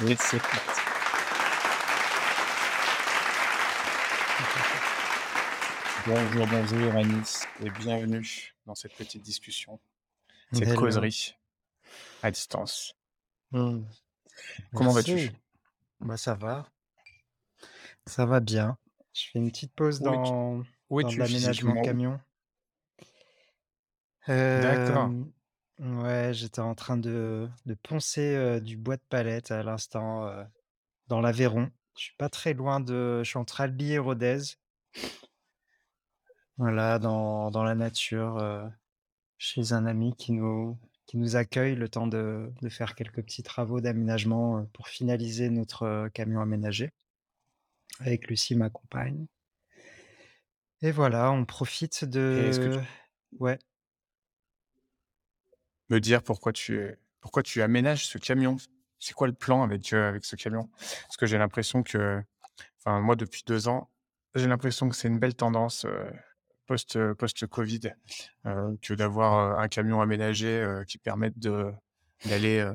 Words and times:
Bonjour, 0.00 0.16
bonjour 6.46 6.94
Anis 6.94 7.44
et 7.60 7.68
bienvenue 7.70 8.54
dans 8.64 8.76
cette 8.76 8.94
petite 8.94 9.24
discussion, 9.24 9.80
cette 10.52 10.68
Hello. 10.68 10.78
causerie 10.78 11.34
à 12.22 12.30
distance. 12.30 12.94
Mmh. 13.50 13.80
Comment 14.72 14.92
vas-tu? 14.92 15.32
Bah, 15.98 16.16
ça 16.16 16.34
va, 16.34 16.68
ça 18.06 18.24
va 18.24 18.38
bien. 18.38 18.78
Je 19.14 19.22
fais 19.32 19.40
une 19.40 19.50
petite 19.50 19.74
pause 19.74 20.00
dans 20.00 20.62
dans 20.90 20.92
l'aménagement 21.10 21.82
camion. 21.82 22.20
D'accord. 24.28 25.10
Ouais, 25.78 26.32
j'étais 26.34 26.58
en 26.60 26.74
train 26.74 26.96
de 26.96 27.48
de 27.64 27.74
poncer, 27.74 28.34
heu, 28.36 28.60
du 28.60 28.76
bois 28.76 28.96
de 28.96 29.02
palette 29.08 29.52
à 29.52 29.62
l'instant, 29.62 30.26
heu, 30.26 30.44
dans 31.08 31.20
l'Aveyron. 31.20 31.70
Je 31.98 32.04
suis 32.04 32.16
pas 32.18 32.28
très 32.30 32.54
loin 32.54 32.80
de 32.80 33.22
je 33.24 33.30
suis 33.30 33.38
entre 33.38 33.60
Albi 33.62 33.92
et 33.92 33.98
Rodez. 33.98 34.38
Voilà, 36.56 36.98
dans 36.98 37.50
dans 37.52 37.62
la 37.62 37.74
nature, 37.76 38.38
heu, 38.38 38.68
chez 39.38 39.72
un 39.72 39.86
ami 39.86 40.14
qui 40.16 40.32
nous 40.32 40.78
qui 41.06 41.18
nous 41.18 41.36
accueille 41.36 41.76
le 41.76 41.88
temps 41.88 42.06
de 42.08 42.52
de 42.62 42.68
faire 42.70 42.94
quelques 42.96 43.22
petits 43.24 43.42
travaux 43.44 43.80
d'aménagement, 43.80 44.60
heu, 44.60 44.66
pour 44.74 44.88
finaliser 44.88 45.50
notre, 45.50 45.84
heu, 45.86 46.10
camion 46.10 46.40
aménagé. 46.42 46.92
Avec 48.00 48.28
Lucie, 48.28 48.54
ma 48.54 48.70
compagne. 48.70 49.28
Et 50.82 50.92
voilà, 50.92 51.32
on 51.32 51.44
profite 51.44 52.04
Et 52.34 52.48
est-ce 52.48 52.60
que 52.60 52.68
tu 52.68 52.78
de 52.78 52.86
ouais. 53.38 53.58
Me 55.90 56.00
dire 56.00 56.22
pourquoi 56.22 56.52
tu 56.52 56.96
pourquoi 57.20 57.42
tu 57.42 57.62
aménages 57.62 58.06
ce 58.06 58.18
camion? 58.18 58.56
C'est 59.00 59.14
quoi 59.14 59.26
le 59.28 59.32
plan 59.34 59.62
avec, 59.62 59.92
heu, 59.92 60.04
avec 60.04 60.24
ce 60.24 60.36
camion? 60.36 60.68
Parce 60.80 61.16
que 61.18 61.26
j'ai 61.26 61.38
l'impression 61.38 61.82
que 61.82 62.22
enfin 62.80 63.00
moi 63.00 63.16
depuis 63.16 63.42
2 63.46 63.68
ans, 63.68 63.90
j'ai 64.34 64.48
l'impression 64.48 64.88
que 64.88 64.96
c'est 64.96 65.08
une 65.08 65.18
belle 65.18 65.34
tendance, 65.34 65.84
heu, 65.86 66.10
post, 66.66 66.96
heu, 66.96 67.14
post-covid, 67.14 67.80
que 68.82 68.94
d'avoir, 68.94 69.58
un 69.60 69.68
camion 69.68 70.00
aménagé, 70.00 70.66
qui 70.88 70.98
permette 70.98 71.38
d'aller, 71.38 72.70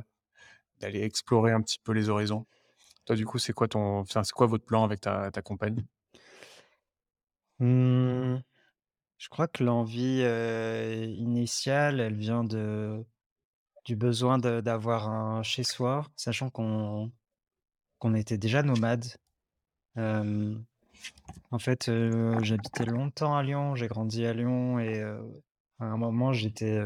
d'aller 0.82 1.04
explorer 1.04 1.52
un 1.54 1.62
petit 1.62 1.80
peu 1.84 1.94
les 1.94 2.10
horizons. 2.10 2.46
Toi, 3.06 3.16
du 3.18 3.26
coup, 3.26 3.40
c'est 3.40 3.54
quoi 3.54 3.68
ton 3.70 4.04
quoi 4.36 4.48
votre 4.48 4.66
plan 4.66 4.84
avec 4.86 5.02
ta 5.02 5.32
ta 5.32 5.42
compagne? 5.42 5.86
Mmh, 7.60 8.38
je 9.18 9.30
crois 9.30 9.48
que 9.48 9.64
l'envie, 9.64 10.22
initiale, 11.18 12.00
elle 12.00 12.16
vient 12.18 12.44
de 12.44 13.06
du 13.86 13.96
besoin 13.96 14.38
d'avoir 14.40 15.10
un 15.10 15.44
chez 15.44 15.64
soi, 15.64 16.06
sachant 16.16 16.50
qu'on 16.50 17.12
qu'on 18.00 18.16
était 18.16 18.38
déjà 18.38 18.64
nomades. 18.64 19.06
Hem, 19.96 20.64
en 21.52 21.60
fait, 21.60 21.92
j'habitais 22.42 22.86
longtemps 22.86 23.36
à 23.36 23.44
Lyon, 23.44 23.76
j'ai 23.76 23.88
grandi 23.88 24.26
à 24.26 24.34
Lyon 24.34 24.80
et 24.80 25.02
à 25.02 25.86
un 25.86 25.98
moment, 25.98 26.34
j'étais, 26.34 26.82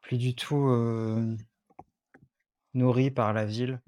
plus 0.00 0.18
du 0.18 0.34
tout, 0.34 0.68
hem, 0.72 1.36
nourri 2.74 3.10
par 3.10 3.32
la 3.32 3.44
ville. 3.44 3.80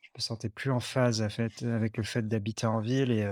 Je 0.00 0.10
me 0.16 0.20
sentais 0.20 0.48
plus 0.50 0.70
en 0.70 0.80
phase, 0.80 1.22
à 1.22 1.28
fait 1.28 1.62
avec 1.64 1.96
le 1.96 2.02
fait 2.04 2.28
d'habiter 2.28 2.66
en 2.66 2.80
ville 2.80 3.10
et 3.10 3.26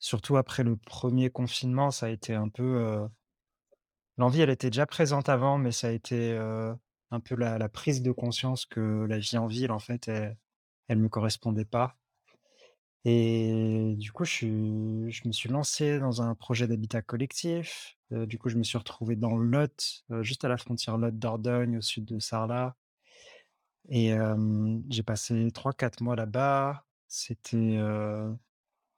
Surtout 0.00 0.36
après 0.36 0.62
le 0.62 0.76
premier 0.76 1.28
confinement, 1.28 1.90
ça 1.90 2.06
a 2.06 2.08
été 2.10 2.32
un 2.34 2.48
peu, 2.48 3.08
l'envie 4.16 4.40
elle 4.40 4.50
était 4.50 4.70
déjà 4.70 4.86
présente 4.86 5.28
avant, 5.28 5.58
mais 5.58 5.72
ça 5.72 5.88
a 5.88 5.90
été, 5.90 6.38
un 7.10 7.20
peu 7.20 7.34
la 7.36 7.58
la 7.58 7.68
prise 7.68 8.02
de 8.02 8.12
conscience 8.12 8.66
que 8.66 9.06
la 9.08 9.18
vie 9.18 9.38
en 9.38 9.46
ville, 9.46 9.72
en 9.72 9.78
fait, 9.80 10.08
elle 10.08 10.38
elle 10.88 10.98
me 10.98 11.08
correspondait 11.10 11.64
pas 11.66 11.96
et 13.04 13.94
du 13.96 14.12
coup, 14.12 14.24
je 14.24 14.46
je 15.08 15.26
me 15.28 15.32
suis 15.32 15.48
lancé 15.48 15.98
dans 16.00 16.20
un 16.22 16.34
projet 16.34 16.66
d'habitat 16.68 17.00
collectif. 17.02 17.96
Heu, 18.12 18.26
du 18.26 18.38
coup, 18.38 18.48
je 18.48 18.56
me 18.56 18.62
suis 18.64 18.78
retrouvé 18.78 19.16
dans 19.16 19.36
Lot, 19.36 20.04
heu, 20.10 20.22
juste 20.22 20.44
à 20.44 20.48
la 20.48 20.56
frontière 20.58 20.98
Lot-Dordogne, 20.98 21.78
au 21.78 21.80
sud 21.82 22.04
de 22.06 22.18
Sarlat 22.18 22.76
et 23.88 24.12
j'ai 24.90 25.02
passé 25.02 25.50
trois 25.52 25.72
quatre 25.72 26.02
mois 26.02 26.16
là-bas. 26.16 26.84
C'était, 27.08 27.76
heu, 27.78 28.36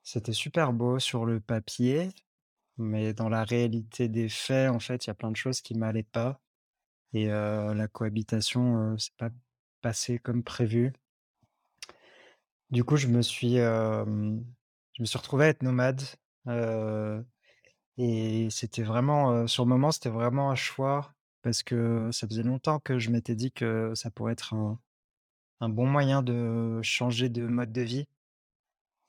c'était 0.04 0.32
super 0.34 0.72
beau 0.72 0.98
sur 1.00 1.26
le 1.26 1.40
papier. 1.40 2.10
Mais 2.78 3.14
dans 3.14 3.28
la 3.30 3.44
réalité 3.44 4.08
des 4.08 4.28
faits, 4.30 4.70
en 4.70 4.80
fait, 4.80 5.06
il 5.06 5.08
y 5.10 5.12
a 5.12 5.14
plein 5.14 5.30
de 5.32 5.36
choses 5.36 5.60
qui 5.62 5.74
m'allaient 5.76 6.02
pas 6.04 6.40
et 7.12 7.26
la 7.26 7.88
cohabitation, 7.88 8.96
s'est 8.98 9.10
pas 9.18 9.30
passée 9.82 10.18
comme 10.18 10.42
prévu. 10.42 10.92
Du 12.70 12.84
coup, 12.84 12.96
je 12.96 13.08
me 13.08 13.22
suis, 13.22 13.56
je 13.56 14.04
me 15.00 15.04
suis 15.04 15.18
retrouvé 15.18 15.46
à 15.46 15.48
être 15.48 15.62
nomade, 15.62 16.02
et 17.98 18.48
c'était 18.50 18.82
vraiment, 18.82 19.46
sur 19.46 19.64
le 19.64 19.68
moment, 19.68 19.90
c'était 19.90 20.08
vraiment 20.10 20.50
un 20.50 20.54
choix 20.54 21.14
parce 21.42 21.62
que 21.62 22.10
ça 22.12 22.28
faisait 22.28 22.42
longtemps 22.42 22.80
que 22.80 22.98
je 22.98 23.10
m'étais 23.10 23.34
dit 23.34 23.50
que 23.52 23.94
ça 23.94 24.10
pourrait 24.10 24.32
être 24.34 24.54
un 24.54 24.78
un 25.60 25.68
bon 25.68 25.86
moyen 25.86 26.22
de 26.22 26.80
changer 26.82 27.28
de 27.28 27.46
mode 27.46 27.72
de 27.72 27.82
vie 27.82 28.06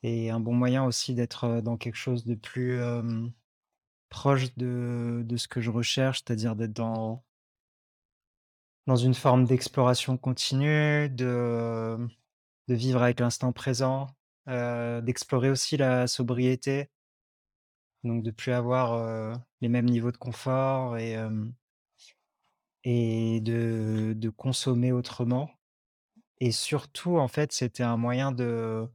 et 0.04 0.30
un 0.30 0.40
bon 0.40 0.54
moyen 0.54 0.84
aussi 0.86 1.14
d'être, 1.14 1.62
dans 1.62 1.78
quelque 1.78 1.96
chose 1.96 2.26
de 2.26 2.36
plus, 2.36 2.80
proche 4.10 4.56
de 4.58 5.24
de 5.26 5.38
ce 5.38 5.48
que 5.48 5.62
je 5.62 5.72
recherche, 5.72 6.24
c'est-à-dire 6.26 6.56
d'être 6.56 6.74
dans 6.74 7.24
Dans 8.92 8.98
une 8.98 9.14
forme 9.14 9.46
d'exploration 9.46 10.18
continue, 10.18 11.08
de 12.68 12.76
vivre 12.76 13.02
avec 13.02 13.20
l'instant 13.20 13.52
présent, 13.52 14.08
heu, 14.50 15.02
d'explorer 15.02 15.50
aussi 15.50 15.78
la 15.78 16.08
sobriété, 16.08 16.90
donc 18.04 18.24
de 18.24 18.32
plus 18.32 18.52
avoir, 18.52 18.94
heu, 18.96 19.34
les 19.62 19.70
mêmes 19.70 19.86
niveaux 19.90 20.12
de 20.12 20.18
confort 20.18 20.98
et 20.98 21.12
hem 21.12 21.54
et 22.84 23.40
de 23.42 24.14
de 24.16 24.30
consommer 24.30 24.92
autrement 24.92 25.50
et 26.42 26.52
surtout, 26.52 27.18
en 27.18 27.28
fait, 27.30 27.52
c'était 27.54 27.84
un 27.84 27.98
moyen 27.98 28.32
de 28.32 28.88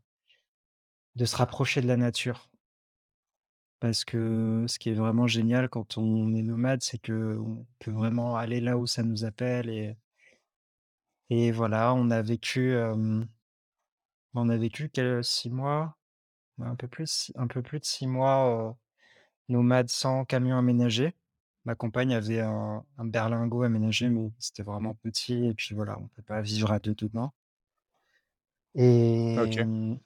de 1.17 1.25
se 1.25 1.34
rapprocher 1.34 1.81
de 1.81 1.89
la 1.89 1.97
nature. 1.97 2.49
Parce 3.81 4.05
que 4.05 4.67
ce 4.69 4.79
qui 4.79 4.91
est 4.91 4.95
vraiment 4.95 5.27
génial 5.27 5.69
quand 5.71 5.97
on 5.99 6.35
est 6.35 6.43
nomade, 6.43 6.83
c'est 6.83 6.99
qu'on 7.05 7.67
peut 7.79 7.91
vraiment 7.91 8.37
aller 8.37 8.61
là 8.61 8.77
où 8.79 8.87
ça 8.87 9.03
nous 9.03 9.25
appelle 9.25 9.71
et 9.71 9.97
et 11.31 11.53
voilà, 11.53 11.95
on 11.95 12.11
a 12.11 12.21
vécu, 12.21 12.73
hem, 12.75 13.29
on 14.35 14.49
a 14.51 14.57
vécu 14.57 14.89
quel 14.89 15.25
6 15.25 15.51
mois 15.51 15.97
Ouais, 16.59 16.67
un 16.69 16.77
peu 16.77 16.89
plus 16.89 17.33
un 17.37 17.47
peu 17.49 17.63
plus 17.63 17.81
de 17.81 17.85
6 17.87 18.07
mois, 18.09 18.71
heu, 18.73 18.75
nomade 19.51 19.89
sans 19.91 20.25
camion 20.27 20.59
aménagé. 20.59 21.15
Ma 21.67 21.75
compagne 21.77 22.15
avait 22.15 22.41
un 22.41 22.85
un 22.99 23.07
berlingot 23.07 23.63
aménagé, 23.65 24.09
mais 24.11 24.31
c'était 24.41 24.63
vraiment 24.65 24.95
petit 24.95 25.47
et 25.49 25.55
puis 25.55 25.75
voilà, 25.77 25.99
on 26.01 26.09
peut 26.09 26.23
pas 26.23 26.43
vivre 26.43 26.73
à 26.73 26.81
2 26.81 26.95
dedans 26.97 27.33
et 28.75 28.81
OK. 29.37 29.67
mmh 29.67 29.99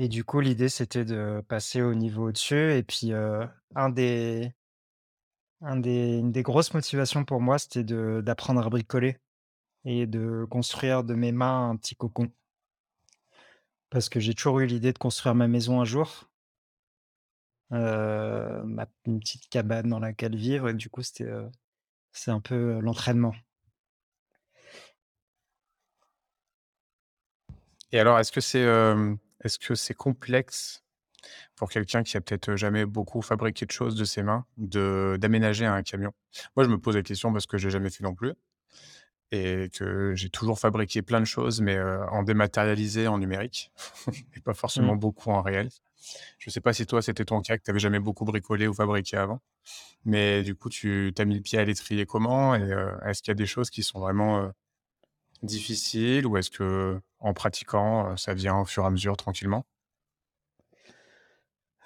et 0.00 0.08
du 0.08 0.24
coup, 0.24 0.40
l'idée, 0.40 0.70
c'était 0.70 1.04
de 1.04 1.42
passer 1.46 1.82
au 1.82 1.94
niveau 1.94 2.28
au-dessus 2.28 2.72
et 2.72 2.82
puis, 2.82 3.12
une 3.12 3.92
des 6.32 6.42
grosses 6.42 6.72
motivations 6.72 7.26
pour 7.26 7.42
moi, 7.42 7.58
c'était 7.58 7.84
d'apprendre 7.84 8.64
à 8.64 8.70
bricoler 8.70 9.18
et 9.84 10.06
de 10.06 10.46
construire 10.50 11.04
de 11.04 11.14
mes 11.14 11.32
mains 11.32 11.68
un 11.70 11.76
petit 11.76 11.96
cocon. 11.96 12.32
Parce 13.90 14.08
que 14.08 14.20
j'ai 14.20 14.32
toujours 14.32 14.60
eu 14.60 14.66
l'idée 14.66 14.94
de 14.94 14.98
construire 14.98 15.34
ma 15.34 15.48
maison 15.48 15.82
un 15.82 15.84
jour 15.84 16.30
ma 17.70 18.86
une 19.04 19.20
petite 19.20 19.50
cabane 19.50 19.90
dans 19.90 20.00
laquelle 20.00 20.34
vivre 20.34 20.70
et 20.70 20.74
du 20.74 20.88
coup, 20.88 21.02
c'était, 21.02 21.30
un 22.28 22.40
peu, 22.40 22.80
l'entraînement. 22.80 23.34
Et 27.92 28.00
alors 28.00 28.18
est-ce 28.18 28.32
que 28.32 28.40
c'est, 28.40 28.64
est-ce 29.44 29.58
que 29.58 29.74
c'est 29.74 29.94
complexe 29.94 30.84
pour 31.56 31.70
quelqu'un 31.70 32.02
qui 32.04 32.16
a 32.16 32.20
peut-être, 32.22 32.56
jamais 32.56 32.86
beaucoup 32.86 33.22
fabriqué 33.22 33.66
de 33.66 33.72
choses 33.72 33.96
de 33.96 34.04
ses 34.04 34.22
mains, 34.22 34.46
de 34.58 35.18
d'aménager 35.20 35.66
un 35.66 35.82
camion? 35.82 36.12
Moi, 36.56 36.64
je 36.66 36.70
me 36.70 36.78
pose 36.80 36.96
la 36.96 37.02
question 37.04 37.32
parce 37.32 37.46
que 37.46 37.58
j'ai 37.58 37.70
jamais 37.70 37.90
fait 37.90 38.04
non 38.04 38.14
plus 38.14 38.34
et 39.32 39.70
que 39.72 40.14
j'ai 40.16 40.30
toujours 40.30 40.58
fabriqué 40.60 41.02
plein 41.02 41.20
de 41.20 41.24
choses, 41.26 41.60
mais, 41.60 41.78
en 41.80 42.22
dématérialisé, 42.24 43.08
en 43.08 43.18
numérique 43.18 43.72
et 44.36 44.40
pas 44.40 44.54
Mmh. 44.76 44.94
forcément 44.94 44.96
beaucoup 44.96 45.30
en 45.30 45.42
réel. 45.42 45.70
Je 46.38 46.50
sais 46.50 46.60
pas 46.62 46.72
si 46.74 46.86
toi, 46.86 47.02
c'était 47.02 47.24
ton 47.26 47.40
cas, 47.42 47.58
que 47.58 47.62
tu 47.64 47.70
avais 47.70 47.80
jamais 47.80 48.00
beaucoup 48.00 48.24
bricolé 48.24 48.66
ou 48.68 48.74
fabriqué 48.74 49.16
avant, 49.18 49.40
mais 50.04 50.42
du 50.44 50.54
coup, 50.56 50.70
tu 50.70 51.12
tu 51.16 51.22
as 51.22 51.24
mis 51.26 51.36
le 51.36 51.42
pied 51.42 51.58
à 51.58 51.64
l'étrier 51.64 52.06
comment 52.06 52.54
et 52.56 52.62
est-ce 53.06 53.22
qu'il 53.22 53.30
y 53.32 53.32
a 53.32 53.36
des 53.36 53.46
choses 53.46 53.70
qui 53.70 53.82
sont 53.84 54.00
vraiment, 54.00 54.50
difficiles 55.42 56.26
ou 56.26 56.36
est-ce 56.36 56.50
qu'en 56.50 57.34
pratiquant, 57.34 58.12
heu, 58.12 58.16
ça 58.16 58.34
vient 58.34 58.58
au 58.58 58.64
fur 58.64 58.84
et 58.84 58.86
à 58.86 58.90
mesure 58.90 59.16
tranquillement? 59.16 59.64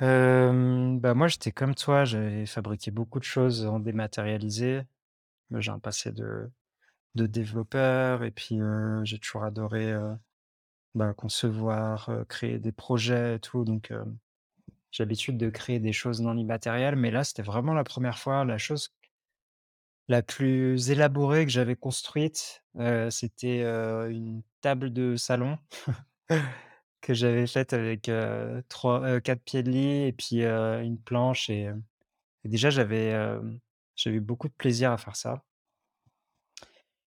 Bah, 0.00 1.14
moi, 1.14 1.28
j'étais 1.28 1.52
comme 1.52 1.74
toi, 1.74 2.04
j'avais 2.04 2.46
fabriqué 2.46 2.90
beaucoup 2.90 3.18
de 3.18 3.24
choses 3.24 3.64
en 3.66 3.80
dématérialisé. 3.80 4.82
Moi, 5.50 5.60
j'ai 5.60 5.70
un 5.72 5.78
passé 5.80 6.12
de 6.12 6.50
de 7.16 7.26
développeur 7.26 8.24
et 8.24 8.30
puis, 8.32 8.60
j'ai 9.04 9.18
toujours 9.20 9.44
adoré, 9.44 9.94
bah, 10.94 11.14
concevoir, 11.14 12.10
créer 12.28 12.58
des 12.58 12.72
projets 12.72 13.36
et 13.36 13.40
tout 13.40 13.64
donc 13.64 13.92
j'ai 14.92 15.02
l'habitude 15.04 15.36
de 15.36 15.50
créer 15.50 15.78
des 15.80 15.92
choses 15.92 16.22
non 16.22 16.36
immatérielles 16.38 16.96
mais 16.96 17.10
là, 17.10 17.24
c'était 17.24 17.42
vraiment 17.42 17.74
la 17.74 17.84
première 17.84 18.18
fois, 18.18 18.44
la 18.46 18.58
chose 18.58 18.93
la 20.08 20.22
plus 20.22 20.90
élaborée 20.90 21.44
que 21.46 21.52
j'avais 21.52 21.76
construite, 21.76 22.62
c'était, 23.10 23.60
une 23.62 24.42
table 24.60 24.92
de 24.92 25.16
salon 25.16 25.58
que 27.00 27.14
j'avais 27.14 27.46
faite 27.46 27.72
avec, 27.72 28.08
heu, 28.08 28.62
3 28.68 29.06
heu, 29.06 29.20
4 29.20 29.42
pieds 29.42 29.62
de 29.62 29.70
lit 29.70 30.06
et 30.06 30.12
puis, 30.12 30.44
une 30.44 30.98
planche 30.98 31.50
et 31.50 31.68
déjà 32.44 32.70
j'avais, 32.70 33.14
eu 34.06 34.20
beaucoup 34.20 34.48
de 34.48 34.54
plaisir 34.54 34.92
à 34.92 34.98
faire 34.98 35.16
ça. 35.16 35.42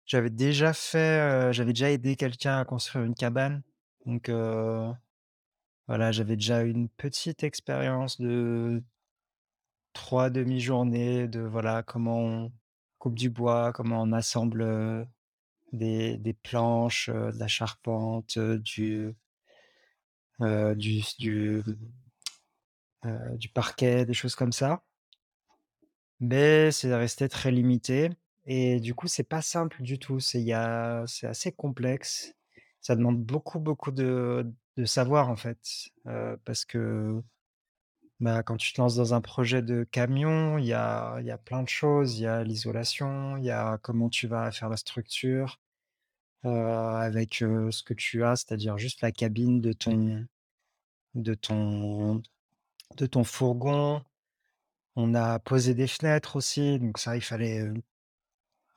J'avais 0.05 0.31
déjà 0.31 0.73
fait, 0.73 1.53
j'avais 1.53 1.73
déjà 1.73 1.91
aidé 1.91 2.15
quelqu'un 2.15 2.57
à 2.59 2.65
construire 2.65 3.05
une 3.05 3.15
cabane 3.15 3.61
donc 4.05 4.29
voilà, 5.87 6.11
j'avais 6.11 6.35
déjà 6.35 6.61
une 6.61 6.87
petite 6.87 7.43
expérience 7.43 8.21
de 8.21 8.83
3 9.93 10.29
demi-journées 10.29 11.27
de, 11.27 11.41
voilà, 11.41 11.83
comment 11.83 12.19
on 12.19 12.51
coupe 12.99 13.15
du 13.15 13.29
bois, 13.29 13.73
comment 13.73 14.01
on 14.03 14.11
assemble, 14.13 15.07
des 15.73 16.17
des 16.17 16.33
planches, 16.33 17.09
de 17.09 17.39
la 17.39 17.47
charpente, 17.47 18.37
du, 18.39 19.15
du 20.75 21.63
du, 23.37 23.49
parquet, 23.53 24.05
des 24.05 24.13
choses 24.13 24.35
comme 24.35 24.51
ça. 24.51 24.83
Mais 26.19 26.71
c'est 26.71 26.93
resté 26.95 27.29
très 27.29 27.51
limité 27.51 28.09
et 28.45 28.79
du 28.79 28.93
coup, 28.95 29.07
c'est 29.07 29.23
pas 29.23 29.41
simple 29.41 29.81
du 29.83 29.99
tout. 29.99 30.19
C'est 30.19 30.51
assez 30.53 31.51
complexe. 31.51 32.33
Ça 32.81 32.95
demande 32.95 33.21
beaucoup, 33.23 33.59
beaucoup 33.59 33.91
de 33.91 34.51
de 34.77 34.85
savoir, 34.85 35.29
en 35.29 35.35
fait, 35.35 35.59
parce 36.45 36.65
que, 36.65 37.21
bah, 38.19 38.43
quand 38.43 38.57
tu 38.57 38.73
te 38.73 38.81
lances 38.81 38.95
dans 38.95 39.13
un 39.13 39.21
projet 39.21 39.61
de 39.61 39.83
camion, 39.85 40.57
il 40.57 40.65
y 40.65 40.73
a 40.73 41.17
il 41.21 41.25
y 41.25 41.31
a 41.31 41.37
plein 41.37 41.63
de 41.63 41.69
choses. 41.69 42.17
Il 42.19 42.23
y 42.23 42.27
a 42.27 42.43
l'isolation, 42.43 43.37
il 43.37 43.45
y 43.45 43.51
a 43.51 43.77
comment 43.79 44.09
tu 44.09 44.27
vas 44.27 44.51
faire 44.51 44.69
la 44.69 44.77
structure, 44.77 45.59
heu, 46.45 46.49
avec, 46.51 47.41
heu, 47.43 47.71
ce 47.71 47.83
que 47.83 47.93
tu 47.95 48.23
as, 48.25 48.37
c'est-à-dire 48.37 48.77
juste 48.79 49.01
la 49.01 49.11
cabine 49.13 49.61
de 49.61 49.73
ton 49.73 50.27
de 51.15 51.33
ton 51.35 52.21
de 52.97 53.05
ton 53.07 53.23
fourgon. 53.25 54.03
On 54.97 55.15
a 55.15 55.39
posé 55.39 55.73
des 55.75 55.87
fenêtres 55.87 56.35
aussi, 56.37 56.79
donc 56.79 56.99
ça, 56.99 57.15
il 57.17 57.21
fallait, 57.23 57.61
heu 57.61 57.73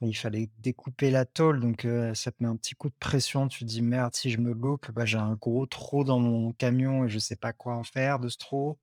Il 0.03 0.13
fallait 0.15 0.51
découper 0.59 1.11
la 1.11 1.25
tôle 1.25 1.59
donc 1.61 1.87
ça 2.15 2.31
te 2.33 2.43
met 2.43 2.49
un 2.49 2.57
petit 2.57 2.75
coup 2.75 2.91
de 2.91 2.95
pression. 2.99 3.49
Tu 3.49 3.61
te 3.61 3.65
dis: 3.65 3.81
«Merde, 3.83 4.15
si 4.15 4.31
je 4.31 4.39
me 4.39 4.53
loupe, 4.53 4.91
bah, 4.91 5.05
j'ai 5.07 5.17
un 5.19 5.35
gros 5.35 5.65
trou 5.67 6.05
dans 6.05 6.19
mon 6.19 6.53
camion 6.53 7.05
et 7.05 7.09
je 7.09 7.19
sais 7.19 7.37
pas 7.37 7.53
quoi 7.55 7.75
en 7.77 7.85
faire 7.85 8.19
de 8.19 8.29
ce 8.29 8.37
trou». 8.37 8.79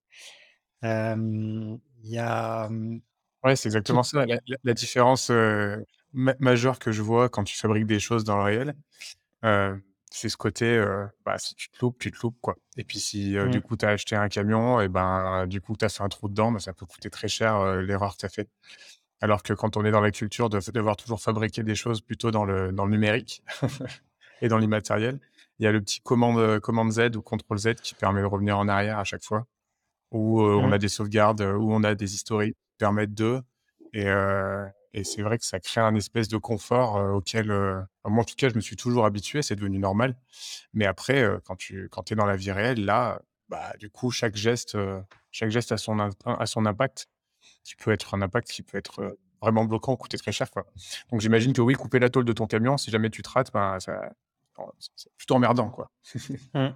Hem, 0.81 1.79
il 2.03 2.09
y 2.11 2.17
a, 2.19 2.69
mmh, 2.69 3.01
Ouais, 3.43 3.55
c'est 3.55 3.69
tout 3.83 3.97
exactement 3.97 4.03
ça. 4.03 4.25
La 4.25 4.35
la 4.47 4.57
la 4.63 4.73
différence, 4.73 5.29
heu, 5.31 5.85
ma 6.13 6.35
majeure 6.39 6.77
que 6.79 6.91
je 6.91 7.01
vois 7.01 7.29
quand 7.29 7.43
tu 7.45 7.55
fabriques 7.57 7.85
des 7.85 7.99
choses 7.99 8.23
dans 8.25 8.37
le 8.37 8.43
réel, 8.43 8.75
heu, 9.45 9.81
c'est 10.11 10.29
ce 10.29 10.37
côté, 10.37 10.77
heu, 10.77 11.07
bah, 11.25 11.37
si 11.39 11.55
tu 11.55 11.69
te 11.69 11.77
loupes, 11.81 11.99
tu 11.99 12.11
te 12.11 12.17
loupes, 12.23 12.37
quoi 12.41 12.57
et 12.77 12.83
puis 12.85 12.99
si, 12.99 13.35
heu, 13.37 13.47
mmh, 13.47 13.49
du 13.49 13.61
coup, 13.61 13.77
tu 13.77 13.85
as 13.85 13.89
acheté 13.91 14.15
un 14.17 14.29
camion 14.29 14.81
et 14.81 14.89
ben, 14.89 15.47
du 15.47 15.61
coup, 15.61 15.75
tu 15.77 15.85
as 15.85 15.89
fait 15.89 16.03
un 16.03 16.09
trou 16.09 16.29
dedans, 16.29 16.51
bah, 16.51 16.59
ça 16.59 16.73
peut 16.73 16.85
coûter 16.87 17.09
très 17.11 17.27
cher, 17.29 17.57
heu, 17.61 17.81
l'erreur 17.81 18.13
que 18.15 18.19
tu 18.21 18.25
as 18.27 18.29
faite. 18.29 18.49
Alors 19.21 19.43
que 19.43 19.53
quand 19.53 19.77
on 19.77 19.85
est 19.85 19.91
dans 19.91 20.01
la 20.01 20.11
culture 20.11 20.49
de 20.49 20.59
f 20.61 20.71
devoir 20.73 20.97
toujours 20.97 21.21
fabriquer 21.21 21.63
des 21.63 21.75
choses 21.75 22.01
plutôt 22.01 22.31
dans 22.31 22.45
le 22.45 22.71
dans 22.73 22.85
le 22.85 22.91
numérique 22.91 23.43
et 24.41 24.47
dans 24.49 24.57
l'immatériel, 24.59 25.19
il 25.59 25.65
y 25.65 25.67
a 25.67 25.71
le 25.73 25.81
petit 25.81 26.01
commande, 26.01 26.39
heu, 26.39 26.59
commande 26.61 26.91
Z 26.93 27.15
ou 27.17 27.21
contrôle 27.23 27.59
Z 27.59 27.75
qui 27.83 27.95
permet 27.95 28.21
de 28.21 28.27
revenir 28.27 28.57
en 28.59 28.67
arrière 28.69 28.99
à 28.99 29.03
chaque 29.05 29.23
fois. 29.23 29.47
Où, 30.11 30.41
on 30.41 30.71
a 30.71 30.77
des 30.77 30.89
sauvegardes, 30.89 31.41
où 31.41 31.71
on 31.71 31.83
a 31.83 31.95
des 31.95 32.15
historiques 32.15 32.55
qui 32.55 32.77
permettent 32.77 33.13
de 33.13 33.41
et 34.93 35.03
c'est 35.03 35.21
vrai 35.21 35.37
que 35.37 35.45
ça 35.45 35.59
crée 35.59 35.81
un 35.81 35.93
espèce 35.95 36.27
de 36.27 36.37
confort, 36.37 36.95
auquel, 37.13 37.47
moi 37.47 38.21
en 38.21 38.23
tout 38.23 38.35
cas 38.35 38.49
je 38.49 38.55
me 38.55 38.61
suis 38.61 38.75
toujours 38.75 39.05
habitué, 39.05 39.41
c'est 39.41 39.55
devenu 39.55 39.77
normal. 39.77 40.15
Mais 40.73 40.85
après, 40.85 41.23
quand 41.45 41.55
tu 41.55 41.89
quand 41.89 42.11
es 42.11 42.15
dans 42.15 42.25
la 42.25 42.35
vie 42.35 42.51
réelle, 42.51 42.83
là, 42.85 43.21
bah, 43.49 43.73
du 43.79 43.89
coup 43.89 44.09
chaque 44.11 44.35
geste, 44.35 44.77
chaque 45.31 45.51
geste 45.51 45.71
a 45.71 45.77
son 45.77 45.99
imp 45.99 46.15
a 46.25 46.45
son 46.45 46.65
impact, 46.65 47.07
qui 47.63 47.75
peut 47.75 47.91
être 47.91 48.15
un 48.15 48.21
impact 48.21 48.49
qui 48.49 48.63
peut 48.63 48.77
être, 48.77 49.15
vraiment 49.41 49.65
bloquant 49.65 49.95
coûter 49.95 50.17
très 50.17 50.31
cher, 50.31 50.51
quoi. 50.51 50.65
Donc 51.11 51.21
j'imagine 51.21 51.53
que 51.53 51.61
oui, 51.61 51.73
couper 51.73 51.99
la 51.99 52.09
tôle 52.09 52.25
de 52.25 52.33
ton 52.33 52.47
camion, 52.47 52.77
si 52.77 52.91
jamais 52.91 53.09
tu 53.09 53.21
te 53.21 53.29
rates, 53.29 53.53
ben, 53.53 53.79
ça 53.79 54.11
c'est 54.79 54.91
c'est 54.95 55.13
plutôt 55.15 55.35
emmerdant, 55.35 55.69
quoi. 55.69 55.89
mmh. 56.53 56.67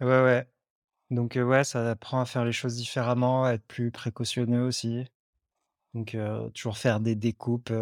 Ouais, 0.00 0.22
ouais, 0.22 0.48
donc 1.10 1.38
ouais, 1.40 1.64
ça 1.64 1.90
apprend 1.90 2.20
à 2.20 2.26
faire 2.26 2.44
les 2.44 2.52
choses 2.52 2.76
différemment, 2.76 3.44
à 3.44 3.52
être 3.54 3.66
plus 3.66 3.90
précautionneux 3.90 4.64
aussi. 4.64 5.04
Donc 5.94 6.16
toujours 6.54 6.78
faire 6.78 7.00
des 7.00 7.14
découpes, 7.16 7.72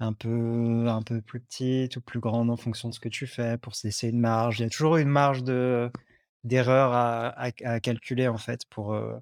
un 0.00 0.12
peu 0.12 0.88
un 0.88 1.02
peu 1.02 1.20
plus 1.22 1.40
petites 1.40 1.96
ou 1.96 2.00
plus 2.00 2.20
grandes 2.20 2.50
en 2.50 2.56
fonction 2.56 2.88
de 2.88 2.94
ce 2.94 3.00
que 3.00 3.08
tu 3.08 3.26
fais 3.26 3.56
pour 3.58 3.74
se 3.76 3.86
laisser 3.86 4.08
une 4.08 4.20
marge. 4.20 4.60
Il 4.60 4.62
y 4.64 4.66
a 4.66 4.70
toujours 4.70 4.96
une 4.96 5.08
marge 5.08 5.44
de 5.44 5.90
d'erreur 6.44 6.92
à 6.92 7.28
à 7.28 7.50
à 7.64 7.80
calculer 7.80 8.28
en 8.28 8.38
fait 8.38 8.66
pour, 8.66 8.94
heu 8.94 9.20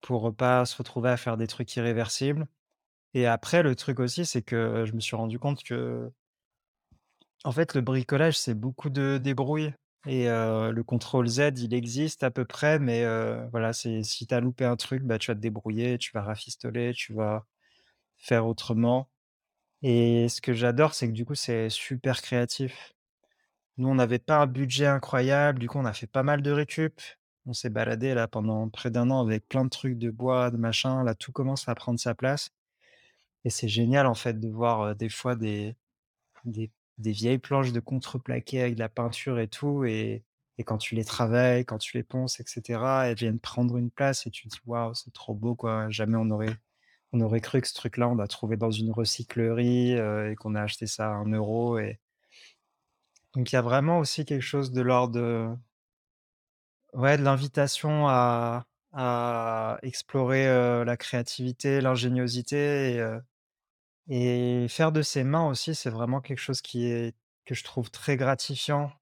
Pour, 0.00 0.34
pas 0.34 0.64
se 0.66 0.76
retrouver 0.76 1.10
à 1.10 1.16
faire 1.16 1.36
des 1.36 1.46
trucs 1.46 1.74
irréversibles 1.76 2.46
et 3.14 3.26
après 3.26 3.62
le 3.62 3.76
truc 3.76 4.00
aussi, 4.00 4.26
c'est 4.26 4.42
que 4.42 4.84
je 4.86 4.92
me 4.94 5.00
suis 5.00 5.16
rendu 5.16 5.38
compte 5.38 5.62
que, 5.64 6.12
en 7.44 7.52
fait, 7.52 7.74
le 7.74 7.82
bricolage, 7.82 8.36
c'est 8.36 8.54
beaucoup 8.54 8.90
de 8.90 9.16
débrouille 9.22 9.72
et 10.06 10.28
heu, 10.28 10.72
le 10.72 10.82
contrôle 10.84 11.26
Z, 11.28 11.52
il 11.58 11.74
existe 11.74 12.22
à 12.24 12.30
peu 12.30 12.44
près, 12.44 12.78
mais 12.78 13.04
heu, 13.04 13.48
voilà, 13.52 13.72
c'est 13.72 14.02
si 14.02 14.26
tu 14.26 14.34
as 14.34 14.40
loupé 14.40 14.64
un 14.64 14.76
truc, 14.76 15.02
bah, 15.04 15.18
tu 15.18 15.30
vas 15.30 15.34
te 15.36 15.40
débrouiller, 15.40 15.98
tu 15.98 16.10
vas 16.12 16.22
rafistoler, 16.22 16.92
tu 16.94 17.12
vas 17.14 17.46
faire 18.18 18.46
autrement 18.46 19.10
et 19.82 20.28
ce 20.28 20.40
que 20.42 20.54
j'adore, 20.54 20.94
c'est 20.94 21.08
que 21.08 21.12
du 21.12 21.24
coup, 21.26 21.34
c'est 21.36 21.70
super 21.70 22.22
créatif. 22.22 22.94
Nous, 23.78 23.88
on 23.88 23.94
n'avait 23.96 24.18
pas 24.18 24.38
un 24.42 24.46
budget 24.46 24.86
incroyable, 24.86 25.58
du 25.58 25.68
coup, 25.68 25.78
on 25.78 25.84
a 25.84 25.92
fait 25.92 26.06
pas 26.06 26.22
mal 26.22 26.42
de 26.42 26.50
récup. 26.50 27.00
On 27.46 27.52
s'est 27.54 27.70
baladé 27.70 28.14
là 28.14 28.28
pendant 28.28 28.68
près 28.70 28.90
d'un 28.90 29.10
an 29.10 29.20
avec 29.22 29.48
plein 29.48 29.64
de 29.64 29.70
trucs 29.70 29.98
de 29.98 30.10
bois, 30.10 30.50
de 30.50 30.56
machin, 30.56 31.04
là, 31.04 31.14
tout 31.14 31.32
commence 31.32 31.68
à 31.68 31.74
prendre 31.74 31.98
sa 32.00 32.14
place. 32.14 32.50
Et 33.44 33.50
c'est 33.50 33.68
génial 33.68 34.06
en 34.06 34.14
fait 34.14 34.40
de 34.40 34.48
voir, 34.48 34.82
heu, 34.88 34.94
des 34.94 35.08
fois 35.08 35.36
des 35.36 35.76
des 36.46 36.70
des 36.98 37.12
vieilles 37.12 37.38
planches 37.38 37.72
de 37.72 37.80
contreplaqué 37.80 38.60
avec 38.62 38.74
de 38.76 38.80
la 38.80 38.88
peinture 38.88 39.38
et 39.40 39.48
tout 39.48 39.84
et 39.84 40.24
et 40.58 40.64
quand 40.64 40.78
tu 40.78 40.94
les 40.94 41.04
travailles, 41.04 41.64
quand 41.64 41.78
tu 41.78 41.96
les 41.96 42.02
ponces 42.04 42.38
et 42.40 42.44
cetera, 42.46 43.08
elles 43.08 43.16
viennent 43.16 43.40
prendre 43.40 43.76
une 43.78 43.90
place 43.90 44.26
et 44.26 44.30
tu 44.30 44.48
te 44.48 44.54
dis: 44.54 44.60
«Waouh, 44.66 44.94
c'est 44.94 45.12
trop 45.12 45.34
beau 45.34 45.54
quoi, 45.56 45.88
jamais 45.90 46.16
on 46.18 46.30
aurait 46.30 46.54
on 47.12 47.20
aurait 47.22 47.40
cru 47.42 47.60
que 47.62 47.68
ce 47.68 47.74
truc-là, 47.74 48.08
on 48.10 48.16
l'a 48.16 48.28
trouvé 48.28 48.56
dans 48.58 48.70
une 48.72 48.90
recyclerie, 48.92 49.94
heu, 49.96 50.30
et 50.32 50.36
qu'on 50.36 50.54
a 50.56 50.62
acheté 50.62 50.86
ça 50.88 51.08
à 51.10 51.14
1 51.14 51.32
€ 51.32 51.80
et 51.80 51.98
donc 53.34 53.50
il 53.50 53.54
y 53.54 53.58
a 53.58 53.62
vraiment 53.62 53.98
aussi 53.98 54.24
quelque 54.24 54.42
chose 54.42 54.72
de 54.72 54.80
l'ordre 54.82 55.14
de 55.14 55.48
ouais, 56.94 57.16
de 57.16 57.22
l'invitation 57.22 58.06
à 58.08 58.66
explorer, 59.82 60.46
heu, 60.48 60.84
la 60.84 60.96
créativité, 60.98 61.80
l'ingéniosité 61.80 62.92
et 62.94 63.00
heu 63.00 63.22
Et 64.08 64.66
faire 64.68 64.92
de 64.92 65.02
ses 65.02 65.24
mains 65.24 65.48
aussi, 65.48 65.74
c'est 65.74 65.90
vraiment 65.90 66.20
quelque 66.20 66.38
chose 66.38 66.60
qui 66.62 66.86
est 66.86 67.14
que 67.44 67.54
je 67.54 67.64
trouve 67.64 67.90
très 67.90 68.16
gratifiant 68.16 68.92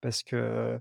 parce 0.00 0.22
que 0.22 0.80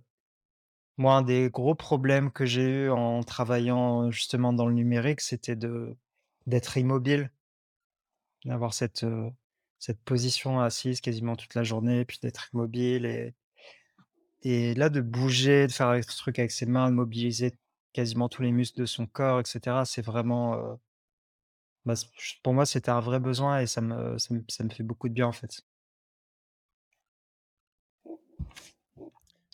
moi, 0.98 1.16
un 1.16 1.22
des 1.22 1.50
gros 1.50 1.76
problèmes 1.76 2.32
que 2.32 2.46
j'ai 2.46 2.86
eu 2.86 2.90
en 2.90 3.24
travaillant 3.24 4.12
justement 4.12 4.54
dans 4.54 4.66
le 4.68 4.74
numérique, 4.74 5.22
c'était 5.22 5.56
d'être 6.46 6.78
immobile, 6.78 7.32
d'avoir 8.46 8.74
cette, 8.74 9.06
cette 9.80 10.02
position 10.02 10.60
assise 10.60 11.02
quasiment 11.02 11.36
toute 11.36 11.56
la 11.56 11.64
journée, 11.64 12.06
puis 12.06 12.20
d'être 12.22 12.50
immobile 12.54 13.06
et 13.06 13.34
et 14.42 14.74
là, 14.74 14.90
de 14.90 15.02
bouger, 15.02 15.68
de 15.68 15.72
faire 15.72 16.02
ce 16.04 16.18
truc 16.18 16.40
avec 16.40 16.52
ses 16.52 16.66
mains, 16.66 16.90
de 16.90 16.96
mobiliser 16.96 17.58
quasiment 17.94 18.30
tous 18.30 18.42
les 18.42 18.52
muscles 18.52 18.80
de 18.80 18.86
son 18.86 19.06
corps 19.06 19.40
et 19.40 19.44
cetera, 19.46 19.86
c'est 19.86 20.02
vraiment, 20.02 20.80
bah, 21.86 21.94
pour 22.44 22.54
moi, 22.54 22.66
c'était 22.66 22.92
un 22.92 23.00
vrai 23.00 23.20
besoin 23.20 23.60
et 23.60 23.68
ça 23.68 23.82
me 23.82 24.18
ça 24.18 24.34
me 24.34 24.44
ça 24.50 24.64
me 24.64 24.70
fait 24.70 24.84
beaucoup 24.84 25.10
de 25.10 25.14
bien, 25.14 25.28
en 25.28 25.32
fait. 25.32 25.62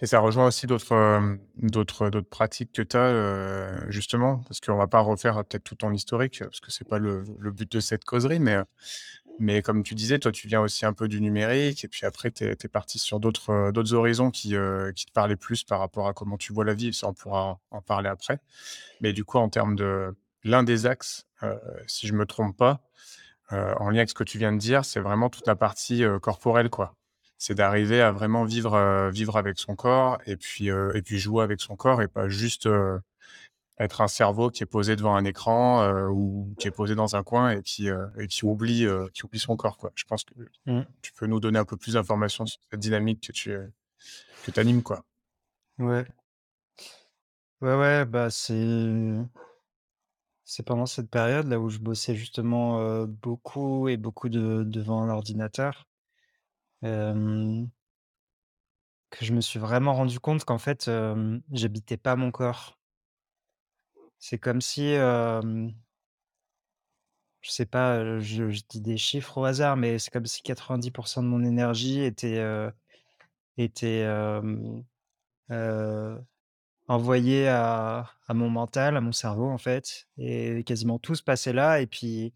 Et 0.02 0.08
ça 0.08 0.20
rejoint 0.20 0.48
aussi 0.48 0.68
d'autres, 0.68 2.20
pratiques 2.30 2.74
que 2.74 2.82
tu 2.82 2.98
as, 2.98 3.90
justement, 3.90 4.40
parce 4.40 4.60
qu'on 4.60 4.76
va 4.76 4.88
pas 4.88 5.00
refaire, 5.00 5.36
peut-être 5.46 5.64
tout 5.64 5.76
ton 5.76 5.94
historique, 5.94 6.40
parce 6.40 6.60
que 6.60 6.70
c'est 6.70 6.88
pas 6.88 7.00
le 7.00 7.24
le 7.40 7.52
but 7.52 7.72
de 7.72 7.80
cette 7.80 8.04
causerie, 8.04 8.40
mais, 8.40 8.58
mais 9.40 9.62
comme 9.62 9.84
tu 9.84 9.96
disais, 9.96 10.20
toi, 10.20 10.32
tu 10.34 10.48
viens 10.50 10.62
aussi 10.62 10.86
un 10.86 10.94
peu 10.94 11.08
du 11.08 11.22
numérique 11.22 11.86
et 11.86 11.88
puis 11.88 12.06
après 12.06 12.32
tu 12.32 12.44
es 12.46 12.68
parti 12.68 13.00
sur 13.00 13.22
d'autres, 13.22 13.72
d'autres 13.72 13.94
horizons 13.94 14.32
qui, 14.32 14.56
qui 14.96 15.06
te 15.06 15.12
parlaient 15.14 15.38
plus 15.38 15.64
par 15.64 15.80
rapport 15.80 16.08
à 16.08 16.14
comment 16.14 16.38
tu 16.38 16.54
vois 16.54 16.66
la 16.66 16.74
vie, 16.74 16.94
ça 16.94 17.08
on 17.08 17.14
pourra 17.14 17.60
en 17.72 17.82
parler 17.82 18.10
après. 18.10 18.40
Mais 19.02 19.14
du 19.14 19.24
coup, 19.26 19.38
en 19.38 19.50
termes 19.50 19.76
de 19.78 20.16
l'un 20.46 20.64
des 20.64 20.86
axes, 20.88 21.26
heu, 21.44 21.60
si 21.88 22.08
je 22.08 22.14
me 22.14 22.26
trompe 22.26 22.58
pas, 22.58 22.82
heu, 23.54 23.74
en 23.80 23.90
lien 23.92 24.00
avec 24.00 24.10
ce 24.10 24.16
que 24.16 24.24
tu 24.26 24.38
viens 24.40 24.54
de 24.54 24.60
dire, 24.60 24.86
c'est 24.86 25.02
vraiment 25.02 25.30
toute 25.30 25.48
la 25.48 25.56
partie, 25.58 26.04
heu, 26.04 26.20
corporelle, 26.20 26.70
quoi. 26.70 26.96
c'est 27.38 27.56
d'arriver 27.56 28.02
à 28.02 28.12
vraiment 28.14 28.46
vivre, 28.46 29.10
vivre 29.12 29.38
avec 29.38 29.60
son 29.60 29.76
corps 29.76 30.20
et 30.28 30.38
puis, 30.38 30.68
et 30.70 31.02
puis 31.04 31.20
jouer 31.20 31.44
avec 31.44 31.62
son 31.62 31.76
corps 31.76 32.02
et 32.02 32.08
pas 32.08 32.30
juste, 32.30 32.68
être 33.78 34.02
un 34.02 34.08
cerveau 34.08 34.50
qui 34.50 34.64
est 34.64 34.66
posé 34.68 34.96
devant 34.96 35.16
un 35.16 35.26
écran, 35.26 35.86
ou 36.10 36.54
qui 36.58 36.68
est 36.68 36.72
posé 36.72 36.96
dans 36.96 37.16
un 37.16 37.24
coin 37.24 37.52
et 37.52 37.62
qui, 37.62 37.88
et 38.18 38.28
qui 38.28 38.46
oublie, 38.46 38.88
qui 39.14 39.26
oublie 39.26 39.40
son 39.40 39.58
corps, 39.58 39.78
quoi. 39.78 39.92
Je 39.96 40.06
pense 40.06 40.24
que 40.24 40.34
Mmh. 40.66 40.82
tu 41.02 41.12
peux 41.14 41.28
nous 41.28 41.40
donner 41.40 41.60
un 41.60 41.66
peu 41.66 41.78
plus 41.78 41.94
d'informations 41.96 42.46
sur 42.46 42.60
cette 42.72 42.80
dynamique 42.80 43.28
que 43.28 43.32
tu, 43.34 43.56
que 44.44 44.60
animes, 44.60 44.84
quoi? 44.84 45.04
Ouais. 45.80 46.06
Ouais, 47.62 47.76
ouais, 47.76 48.06
bah, 48.06 48.30
c'est 48.30 48.54
c'est 50.46 50.64
pendant 50.64 50.86
cette 50.86 51.10
période 51.10 51.48
là 51.48 51.60
où 51.60 51.70
je 51.70 51.80
bossais 51.80 52.16
justement, 52.16 53.06
beaucoup 53.08 53.88
et 53.90 53.98
beaucoup 53.98 54.30
de 54.30 54.64
devant 54.66 55.02
un 55.02 55.10
ordinateur, 55.10 55.88
hem, 56.84 57.70
que 59.10 59.26
je 59.26 59.34
me 59.34 59.42
suis 59.42 59.60
vraiment 59.60 59.94
rendu 59.94 60.20
compte 60.20 60.44
qu'en 60.46 60.58
fait, 60.58 60.88
hem, 60.88 61.42
j'habitais 61.52 61.98
pas 61.98 62.16
mon 62.16 62.32
corps. 62.32 62.78
C'est 64.20 64.40
comme 64.40 64.62
si, 64.62 64.84
hem, 64.88 65.74
je 67.42 67.52
sais 67.52 67.66
pas, 67.66 68.20
je 68.20 68.44
dis 68.70 68.82
des 68.82 68.98
chiffres 68.98 69.38
au 69.38 69.46
hasard, 69.46 69.78
mais 69.78 70.00
c'est 70.00 70.12
comme 70.12 70.26
si 70.26 70.42
90% 70.42 71.24
de 71.24 71.28
mon 71.28 71.44
énergie 71.44 72.02
était, 72.02 72.44
était, 73.58 74.06
Envoyé 76.88 77.48
à 77.48 78.08
mon 78.30 78.50
mental, 78.50 78.96
à 78.96 79.02
mon 79.02 79.12
cerveau, 79.12 79.48
en 79.50 79.58
fait 79.58 80.08
et 80.20 80.64
quasiment 80.66 81.00
tout 81.00 81.16
se 81.16 81.24
passait 81.24 81.54
là 81.54 81.82
et 81.82 81.88
puis 81.88 82.32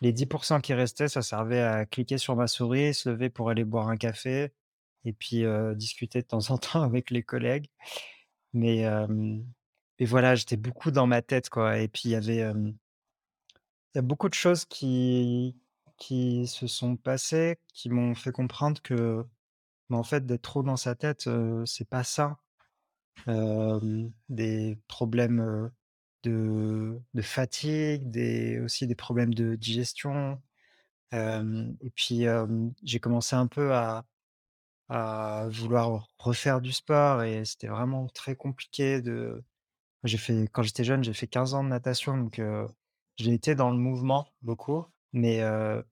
les 0.00 0.12
10% 0.12 0.60
qui 0.60 0.74
restaient, 0.74 1.06
ça 1.08 1.22
servait 1.22 1.60
à 1.62 1.86
cliquer 1.86 2.18
sur 2.18 2.34
ma 2.36 2.48
souris, 2.48 2.94
se 2.94 3.08
lever 3.10 3.30
pour 3.30 3.48
aller 3.50 3.64
boire 3.64 3.88
un 3.88 3.96
café 3.96 4.52
et 5.04 5.12
puis, 5.12 5.44
heu, 5.44 5.74
discuter 5.76 6.22
de 6.22 6.26
temps 6.26 6.50
en 6.50 6.58
temps 6.58 6.82
avec 6.82 7.10
les 7.10 7.22
collègues. 7.22 7.68
Mais, 8.54 8.84
mais 9.98 10.06
voilà, 10.06 10.34
j'étais 10.34 10.56
beaucoup 10.56 10.90
dans 10.90 11.06
ma 11.06 11.22
tête, 11.22 11.48
quoi 11.50 11.78
et 11.78 11.88
puis 11.88 12.02
il 12.06 12.10
y 12.12 12.14
avait, 12.14 12.44
y 13.94 13.98
a 13.98 14.02
beaucoup 14.02 14.28
de 14.28 14.34
choses 14.34 14.64
qui 14.64 15.56
qui 15.98 16.46
se 16.48 16.66
sont 16.66 16.96
passées, 16.96 17.58
qui 17.74 17.88
m'ont 17.88 18.14
fait 18.16 18.32
comprendre 18.32 18.82
que, 18.82 19.24
bah, 19.90 19.96
en 19.98 20.02
fait, 20.04 20.26
d'être 20.26 20.42
trop 20.42 20.62
dans 20.64 20.76
sa 20.76 20.94
tête, 20.96 21.28
c'est 21.66 21.88
pas 21.88 22.04
ça. 22.04 22.38
Des 24.28 24.78
problèmes, 24.88 25.70
de 26.24 27.00
de 27.14 27.22
fatigue, 27.22 28.10
des 28.10 28.60
aussi 28.60 28.86
des 28.86 28.94
problèmes 28.94 29.34
de 29.34 29.54
digestion, 29.56 30.40
et 31.12 31.90
puis, 31.96 32.24
j'ai 32.84 33.00
commencé 33.00 33.36
un 33.36 33.46
peu 33.48 33.74
à 33.74 34.04
à 34.90 35.48
vouloir 35.50 36.08
refaire 36.18 36.60
du 36.62 36.72
sport 36.72 37.22
et 37.24 37.44
c'était 37.46 37.68
vraiment 37.68 38.08
très 38.08 38.36
compliqué 38.36 39.02
de 39.02 39.42
fait 40.18 40.48
quand 40.52 40.62
j'étais 40.64 40.84
jeune, 40.84 41.04
j'ai 41.04 41.14
fait 41.14 41.28
15 41.28 41.54
ans 41.54 41.64
de 41.64 41.70
natation 41.70 42.16
donc, 42.18 42.38
heu, 42.40 42.66
j'ai 43.18 43.34
été 43.34 43.54
dans 43.56 43.70
le 43.72 43.78
mouvement 43.78 44.28
beaucoup, 44.42 44.86
mais, 45.14 45.42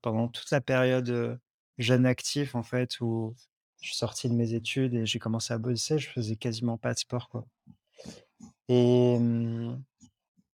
pendant 0.01 0.27
toute 0.29 0.51
la 0.51 0.61
période, 0.61 1.39
jeune 1.79 2.05
actif 2.07 2.55
en 2.55 2.63
fait 2.63 2.99
où 3.01 3.35
je 3.81 3.87
suis 3.89 3.97
sorti 3.97 4.29
de 4.29 4.33
mes 4.35 4.53
études 4.53 4.93
et 4.93 5.05
j'ai 5.05 5.19
commencé 5.19 5.53
à 5.53 5.57
bosser, 5.57 5.99
je 5.99 6.09
faisais 6.09 6.35
quasiment 6.35 6.77
pas 6.77 6.93
de 6.93 6.99
sport, 6.99 7.29
quoi. 7.29 7.45
Et 8.69 9.17
mmh 9.19 9.83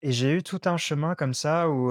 j'ai 0.03 0.33
eu 0.35 0.41
tout 0.43 0.61
un 0.65 0.77
chemin 0.77 1.13
comme 1.15 1.35
ça 1.35 1.69
où, 1.69 1.89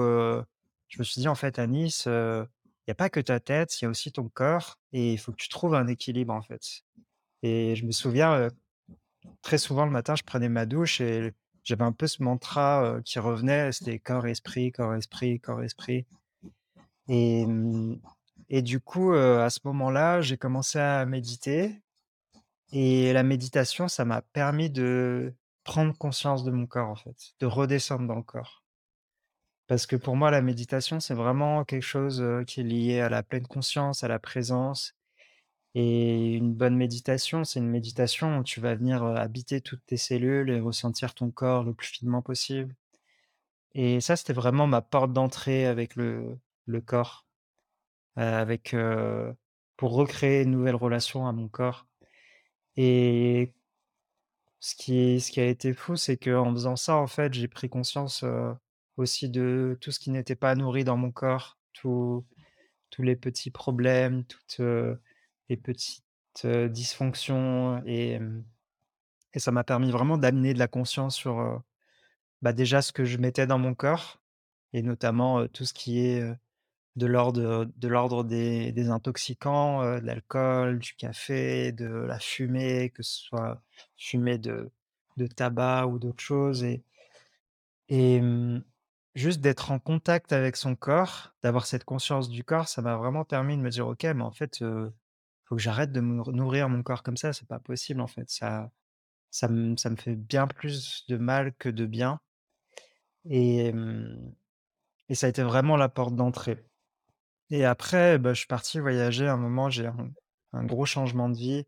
je 0.89 0.99
me 0.99 1.03
suis 1.03 1.21
dit: 1.21 1.27
«En 1.29 1.35
fait, 1.35 1.59
à 1.59 1.67
Nice, 1.67 2.03
il 2.07 2.45
y 2.87 2.91
a 2.91 2.95
pas 2.95 3.09
que 3.09 3.21
ta 3.21 3.39
tête, 3.39 3.79
il 3.81 3.85
y 3.85 3.87
a 3.87 3.89
aussi 3.89 4.11
ton 4.11 4.27
corps 4.27 4.77
et 4.91 5.13
il 5.13 5.17
faut 5.17 5.31
que 5.31 5.37
tu 5.37 5.49
trouves 5.49 5.75
un 5.75 5.87
équilibre, 5.87 6.33
en 6.33 6.41
fait». 6.41 6.83
Et 7.43 7.75
je 7.75 7.85
me 7.85 7.91
souviens, 7.91 8.49
très 9.41 9.57
souvent 9.57 9.85
le 9.85 9.91
matin, 9.91 10.15
je 10.15 10.23
prenais 10.23 10.49
ma 10.49 10.65
douche 10.65 10.99
et 11.01 11.33
j'avais 11.63 11.83
un 11.83 11.93
peu 11.93 12.07
ce 12.07 12.21
mantra, 12.23 12.97
qui 13.05 13.19
revenait, 13.19 13.71
c'était 13.71 13.99
corps, 13.99 14.27
esprit, 14.27 14.71
corps, 14.73 14.93
esprit, 14.95 15.39
corps, 15.39 15.63
esprit. 15.63 16.05
Et 17.07 17.45
mmh 17.45 18.01
et 18.51 18.61
du 18.61 18.79
coup, 18.79 19.13
à 19.13 19.49
ce 19.49 19.59
moment-là, 19.63 20.21
j'ai 20.21 20.37
commencé 20.37 20.77
à 20.77 21.03
méditer 21.07 21.81
et 22.71 23.13
la 23.13 23.23
méditation, 23.23 23.87
ça 23.87 24.05
m'a 24.05 24.21
permis 24.21 24.69
de 24.69 25.33
prendre 25.63 25.97
conscience 25.97 26.43
de 26.43 26.51
mon 26.51 26.67
corps, 26.67 26.89
en 26.89 26.95
fait, 26.95 27.33
de 27.39 27.47
redescendre 27.47 28.07
dans 28.07 28.15
le 28.15 28.23
corps. 28.23 28.63
Parce 29.67 29.87
que 29.87 29.95
pour 29.95 30.15
moi, 30.15 30.31
la 30.31 30.41
méditation, 30.41 30.99
c'est 30.99 31.13
vraiment 31.13 31.63
quelque 31.65 31.81
chose, 31.81 32.23
qui 32.45 32.61
est 32.61 32.63
lié 32.63 32.99
à 32.99 33.09
la 33.09 33.23
pleine 33.23 33.47
conscience, 33.47 34.03
à 34.03 34.07
la 34.07 34.19
présence 34.19 34.95
et 35.73 36.33
une 36.33 36.53
bonne 36.53 36.75
méditation, 36.75 37.45
c'est 37.45 37.59
une 37.59 37.69
méditation 37.69 38.39
où 38.39 38.43
tu 38.43 38.59
vas 38.59 38.75
venir, 38.75 39.03
habiter 39.03 39.61
toutes 39.61 39.85
tes 39.85 39.97
cellules 39.97 40.49
et 40.49 40.59
ressentir 40.59 41.13
ton 41.13 41.31
corps 41.31 41.63
le 41.63 41.73
plus 41.73 41.87
finement 41.87 42.21
possible 42.21 42.75
et 43.73 44.01
ça, 44.01 44.15
c'était 44.15 44.33
vraiment 44.33 44.67
ma 44.67 44.81
porte 44.81 45.13
d'entrée 45.13 45.65
avec 45.65 45.95
le 45.95 46.37
corps, 46.85 47.25
heu, 48.17 48.21
avec, 48.23 48.73
heu 48.73 49.33
pour 49.77 49.93
recréer 49.93 50.43
une 50.43 50.51
nouvelle 50.51 50.75
relation 50.75 51.27
à 51.27 51.31
mon 51.33 51.47
corps. 51.49 51.87
Et 52.77 53.53
Ce 54.59 54.75
qui 54.75 55.19
ce 55.19 55.31
qui 55.31 55.39
a 55.41 55.45
été 55.47 55.73
fou, 55.73 55.95
c'est 55.95 56.17
qu'en 56.17 56.51
faisant 56.53 56.75
ça, 56.75 56.95
en 56.97 57.07
fait, 57.07 57.33
j'ai 57.33 57.47
pris 57.47 57.67
conscience, 57.69 58.23
heu, 58.23 58.53
aussi 58.97 59.29
de 59.29 59.77
tout 59.81 59.91
ce 59.91 59.99
qui 59.99 60.11
n'était 60.11 60.35
pas 60.35 60.53
nourri 60.55 60.83
dans 60.83 60.97
mon 60.97 61.11
corps, 61.11 61.57
tous 61.73 62.25
tous 62.91 63.03
les 63.03 63.15
petits 63.17 63.51
problèmes, 63.51 64.25
toutes, 64.25 64.61
les 65.49 65.57
petites, 65.57 66.03
dysfonctions 66.47 67.83
et 67.85 68.19
et 69.33 69.39
ça 69.39 69.51
m'a 69.51 69.63
permis 69.63 69.91
vraiment 69.91 70.17
d'amener 70.17 70.53
de 70.53 70.59
la 70.59 70.67
conscience 70.67 71.15
sur, 71.15 71.61
bah, 72.41 72.53
déjà 72.53 72.81
ce 72.81 72.93
que 72.93 73.05
je 73.05 73.17
mettais 73.17 73.47
dans 73.47 73.59
mon 73.59 73.75
corps 73.75 74.21
et 74.73 74.81
notamment, 74.83 75.47
tout 75.49 75.65
ce 75.65 75.73
qui 75.73 75.99
est, 76.01 76.23
de 76.97 77.05
l'ordre, 77.07 77.65
de 77.77 77.87
l'ordre 77.87 78.23
des 78.23 78.71
des 78.73 78.89
intoxicants, 78.89 79.83
heu, 79.83 80.01
de 80.01 80.05
l'alcool, 80.07 80.79
du 80.79 80.93
café, 80.95 81.71
de 81.71 81.85
la 81.87 82.19
fumée, 82.19 82.89
que 82.91 83.03
ce 83.03 83.19
soit 83.23 83.61
fumée 83.97 84.37
de 84.37 84.71
de 85.17 85.27
tabac 85.27 85.87
ou 85.87 85.99
d'autres 85.99 86.23
choses 86.23 86.63
et 86.63 86.83
et 87.89 88.21
mmh, 88.21 88.63
juste 89.15 89.41
d'être 89.41 89.71
en 89.71 89.79
contact 89.79 90.33
avec 90.33 90.55
son 90.55 90.75
corps, 90.75 91.33
d'avoir 91.43 91.65
cette 91.65 91.83
conscience 91.83 92.29
du 92.29 92.43
corps, 92.43 92.67
ça 92.67 92.81
m'a 92.81 92.95
vraiment 92.97 93.25
permis 93.25 93.57
de 93.57 93.61
me 93.61 93.69
dire: 93.69 93.87
«OK, 93.87 94.03
mais 94.03 94.21
en 94.23 94.31
fait, 94.31 94.61
heu, 94.61 94.93
faut 95.45 95.55
que 95.55 95.61
j'arrête 95.61 95.91
de 95.91 96.01
nourrir 96.01 96.69
mon 96.69 96.83
corps 96.83 97.03
comme 97.03 97.17
ça, 97.17 97.33
c'est 97.33 97.47
pas 97.47 97.59
possible 97.59 98.01
en 98.01 98.07
fait, 98.07 98.29
ça 98.29 98.71
ça 99.31 99.47
me 99.49 99.77
ça 99.77 99.89
me 99.91 99.97
fait 99.97 100.15
bien 100.15 100.47
plus 100.47 101.05
de 101.09 101.17
mal 101.17 101.53
que 101.55 101.69
de 101.69 101.85
bien» 101.87 102.21
et 103.25 103.67
hem 103.67 104.33
et 105.09 105.15
ça 105.15 105.27
a 105.27 105.29
été 105.31 105.43
vraiment 105.43 105.77
la 105.77 105.89
porte 105.89 106.15
d'entrée. 106.15 106.65
Et 107.51 107.65
après, 107.65 108.17
bah, 108.17 108.33
je 108.33 108.39
suis 108.39 108.47
parti 108.47 108.79
voyager 108.79 109.27
un 109.27 109.37
moment, 109.37 109.69
j'ai 109.69 109.87
un 109.87 110.11
un 110.53 110.65
gros 110.65 110.85
changement 110.85 111.29
de 111.29 111.37
vie, 111.37 111.65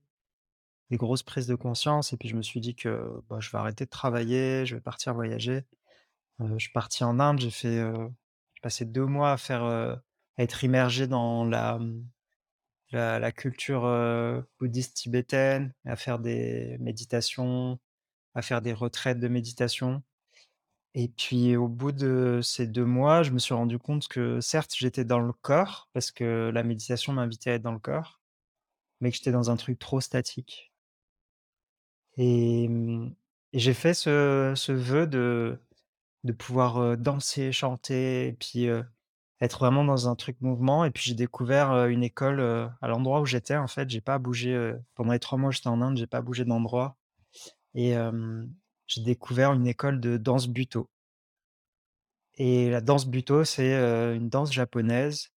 des 0.91 0.97
grosses 0.97 1.23
prises 1.23 1.47
de 1.47 1.55
conscience 1.55 2.13
et 2.13 2.17
puis 2.17 2.29
je 2.29 2.35
me 2.35 2.41
suis 2.43 2.61
dit 2.61 2.75
que, 2.75 3.21
bah, 3.29 3.39
je 3.41 3.51
vais 3.51 3.57
arrêter 3.59 3.85
de 3.85 3.89
travailler, 3.89 4.65
je 4.65 4.75
vais 4.75 4.81
partir 4.81 5.13
voyager. 5.13 5.65
Heu, 6.41 6.47
je 6.57 6.63
suis 6.65 6.73
parti 6.73 7.03
en 7.05 7.19
Inde, 7.19 7.39
j'ai 7.41 7.51
fait, 7.51 7.77
j'ai 8.55 8.61
passé 8.61 8.85
2 8.85 9.05
mois 9.07 9.33
à 9.33 9.37
faire, 9.37 9.63
heu, 9.65 9.97
à 10.37 10.43
être 10.43 10.63
immergé 10.65 11.07
dans 11.07 11.45
la, 11.45 11.79
mmh, 11.79 12.05
la 12.93 13.31
culture, 13.31 13.83
bouddhiste 14.59 14.95
tibétaine, 14.95 15.73
à 15.85 15.95
faire 15.95 16.19
des 16.19 16.77
méditations, 16.79 17.79
à 18.35 18.41
faire 18.43 18.61
des 18.61 18.73
retraites 18.73 19.19
de 19.19 19.27
méditation 19.29 20.03
et 20.95 21.07
puis 21.09 21.55
au 21.57 21.67
bout 21.67 21.91
de 21.91 22.39
ces 22.43 22.67
2 22.67 22.85
mois, 22.85 23.23
je 23.23 23.31
me 23.31 23.39
suis 23.39 23.53
rendu 23.53 23.79
compte 23.79 24.07
que 24.07 24.41
certes, 24.41 24.73
j'étais 24.75 25.05
dans 25.05 25.19
le 25.19 25.33
corps 25.33 25.89
parce 25.93 26.11
que 26.11 26.51
la 26.53 26.63
méditation 26.63 27.13
m'invitait 27.13 27.51
à 27.51 27.53
être 27.55 27.61
dans 27.63 27.71
le 27.73 27.79
corps, 27.79 28.21
mais 29.01 29.11
que 29.11 29.17
j'étais 29.17 29.31
dans 29.31 29.51
un 29.51 29.57
truc 29.57 29.79
trop 29.79 30.01
statique. 30.01 30.71
Et 32.17 32.67
mmh 32.67 33.13
j'ai 33.53 33.73
fait 33.75 33.93
ce 33.93 34.53
ce 34.55 34.71
vœu 34.71 35.05
de 35.05 35.59
de 36.23 36.33
pouvoir, 36.33 36.97
danser, 36.97 37.51
chanter 37.51 38.27
et 38.29 38.33
puis, 38.33 38.67
être 39.41 39.59
vraiment 39.59 39.83
dans 39.85 40.09
un 40.09 40.15
truc 40.15 40.41
mouvement. 40.41 40.85
Et 40.85 40.91
puis 40.91 41.03
j'ai 41.05 41.15
découvert, 41.15 41.87
une 41.87 42.03
école, 42.03 42.41
à 42.41 42.87
l'endroit 42.87 43.21
où 43.21 43.25
j'étais 43.25 43.57
en 43.57 43.67
fait, 43.67 43.89
j'ai 43.89 44.01
pas 44.01 44.19
bougé, 44.19 44.73
pendant 44.95 45.13
les 45.13 45.19
3 45.19 45.37
mois 45.39 45.49
où 45.49 45.51
j'étais 45.53 45.67
en 45.69 45.81
Inde, 45.81 45.97
j'ai 45.97 46.07
pas 46.07 46.21
bougé 46.21 46.45
d'endroit. 46.45 46.97
Et 47.75 47.95
j'ai 48.87 49.01
découvert 49.01 49.53
une 49.53 49.67
école 49.67 49.99
de 49.99 50.17
danse 50.17 50.47
Buto 50.47 50.89
et 52.35 52.69
la 52.69 52.81
danse 52.81 53.05
Buto, 53.05 53.43
c'est, 53.43 53.73
une 54.15 54.29
danse 54.29 54.51
japonaise 54.51 55.31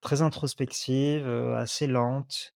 très 0.00 0.22
introspective, 0.22 1.26
assez 1.26 1.86
lente 1.86 2.54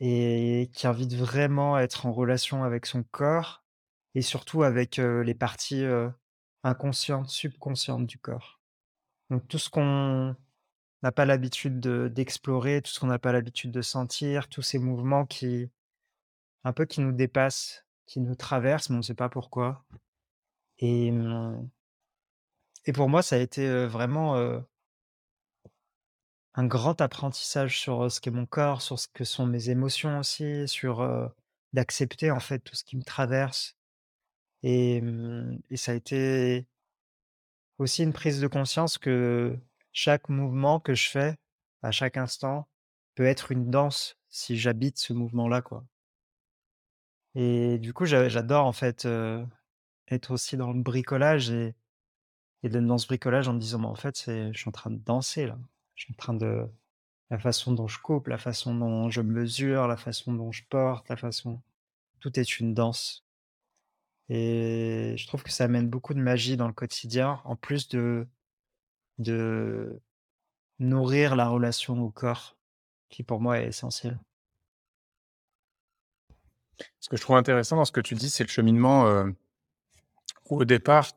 et 0.00 0.70
qui 0.72 0.86
invite 0.86 1.14
vraiment 1.14 1.74
à 1.74 1.82
être 1.82 2.06
en 2.06 2.12
relation 2.12 2.64
avec 2.64 2.86
son 2.86 3.02
corps 3.02 3.64
et 4.14 4.22
surtout 4.22 4.62
avec, 4.62 4.98
les 4.98 5.34
parties, 5.34 5.84
inconscientes, 6.62 7.28
subconscientes 7.28 8.06
du 8.06 8.18
corps. 8.18 8.60
Donc 9.30 9.48
tout 9.48 9.58
ce 9.58 9.70
qu'on 9.70 10.36
n'a 11.02 11.12
pas 11.12 11.24
l'habitude 11.24 11.80
de 11.80 12.08
d'explorer, 12.08 12.82
tout 12.82 12.92
ce 12.92 13.00
qu'on 13.00 13.06
n'a 13.06 13.18
pas 13.18 13.32
l'habitude 13.32 13.72
de 13.72 13.82
sentir, 13.82 14.48
tous 14.48 14.62
ces 14.62 14.78
mouvements 14.78 15.26
qui 15.26 15.70
un 16.64 16.72
peu 16.72 16.84
qui 16.84 17.00
nous 17.00 17.12
dépassent, 17.12 17.84
qui 18.12 18.20
nous 18.20 18.34
traversent, 18.34 18.90
mais 18.90 18.96
on 18.96 18.98
ne 18.98 19.02
sait 19.02 19.14
pas 19.14 19.30
pourquoi. 19.30 19.84
Et 20.78 21.10
mmh 21.10 21.70
et 22.84 22.92
pour 22.92 23.08
moi, 23.08 23.22
ça 23.22 23.36
a 23.36 23.38
été, 23.38 23.86
vraiment, 23.86 24.36
un 26.54 26.66
grand 26.66 27.00
apprentissage 27.00 27.78
sur, 27.80 28.10
ce 28.10 28.20
qu'est 28.20 28.30
mon 28.30 28.46
corps, 28.46 28.82
sur 28.82 28.98
ce 28.98 29.08
que 29.08 29.24
sont 29.24 29.46
mes 29.46 29.70
émotions 29.70 30.18
aussi, 30.18 30.66
sur, 30.68 31.08
d'accepter 31.72 32.30
en 32.30 32.40
fait 32.40 32.58
tout 32.60 32.74
ce 32.74 32.84
qui 32.84 32.96
me 32.96 33.02
traverse. 33.04 33.76
Et 34.62 35.00
mmh 35.02 35.60
et 35.70 35.76
ça 35.76 35.92
a 35.92 35.94
été 35.94 36.66
aussi 37.78 38.02
une 38.02 38.12
prise 38.12 38.40
de 38.40 38.46
conscience 38.48 38.98
que 38.98 39.58
chaque 39.92 40.28
mouvement 40.28 40.80
que 40.80 40.94
je 40.94 41.08
fais, 41.08 41.36
à 41.82 41.90
chaque 41.92 42.16
instant, 42.16 42.68
peut 43.14 43.26
être 43.26 43.52
une 43.52 43.70
danse 43.70 44.16
si 44.30 44.58
j'habite 44.58 44.98
ce 44.98 45.12
mouvement-là, 45.12 45.62
quoi 45.62 45.84
et 47.34 47.78
du 47.78 47.92
coup, 47.92 48.04
j'a 48.06 48.28
j'adore 48.28 48.66
en 48.66 48.72
fait, 48.72 49.06
être 50.08 50.30
aussi 50.32 50.56
dans 50.56 50.72
le 50.72 50.80
bricolage 50.82 51.50
et 51.50 51.74
et 52.64 52.68
dans 52.70 52.98
ce 52.98 53.06
bricolage 53.08 53.48
en 53.48 53.54
me 53.54 53.60
disant: 53.60 53.78
«Mais 53.80 53.86
en 53.86 53.94
fait, 53.96 54.24
je 54.26 54.52
suis 54.58 54.68
en 54.68 54.72
train 54.72 54.90
de 54.90 54.98
danser 54.98 55.46
là. 55.46 55.58
Je 55.96 56.04
suis 56.04 56.14
en 56.14 56.16
train 56.16 56.34
de» 56.34 56.66
La 57.30 57.38
façon 57.40 57.72
dont 57.72 57.88
je 57.88 58.00
coupe, 58.00 58.28
la 58.28 58.38
façon 58.38 58.74
dont 58.76 59.10
je 59.10 59.22
mesure, 59.22 59.88
la 59.88 59.96
façon 59.98 60.34
dont 60.34 60.52
je 60.52 60.64
porte, 60.70 61.08
la 61.10 61.16
façon 61.16 61.62
tout 62.20 62.38
est 62.40 62.60
une 62.60 62.74
danse 62.74 63.24
et 64.28 65.14
je 65.16 65.26
trouve 65.26 65.42
que 65.42 65.50
ça 65.52 65.64
amène 65.64 65.88
beaucoup 65.88 66.14
de 66.14 66.20
magie 66.20 66.56
dans 66.56 66.66
le 66.68 66.72
quotidien, 66.72 67.40
en 67.44 67.56
plus 67.56 67.88
de 67.88 68.26
de 69.18 70.00
nourrir 70.80 71.36
la 71.36 71.48
relation 71.48 72.00
au 72.02 72.10
corps, 72.10 72.58
qui 73.10 73.22
pour 73.24 73.40
moi 73.40 73.60
est 73.60 73.68
essentielle. 73.68 74.20
Ce 77.00 77.08
que 77.08 77.16
je 77.16 77.22
trouve 77.22 77.36
intéressant 77.36 77.76
dans 77.76 77.84
ce 77.84 77.92
que 77.92 78.00
tu 78.00 78.14
dis, 78.14 78.30
c'est 78.30 78.44
le 78.44 78.48
cheminement, 78.48 79.06
heu, 79.08 79.34
où 80.50 80.60
au 80.60 80.64
départ, 80.64 81.08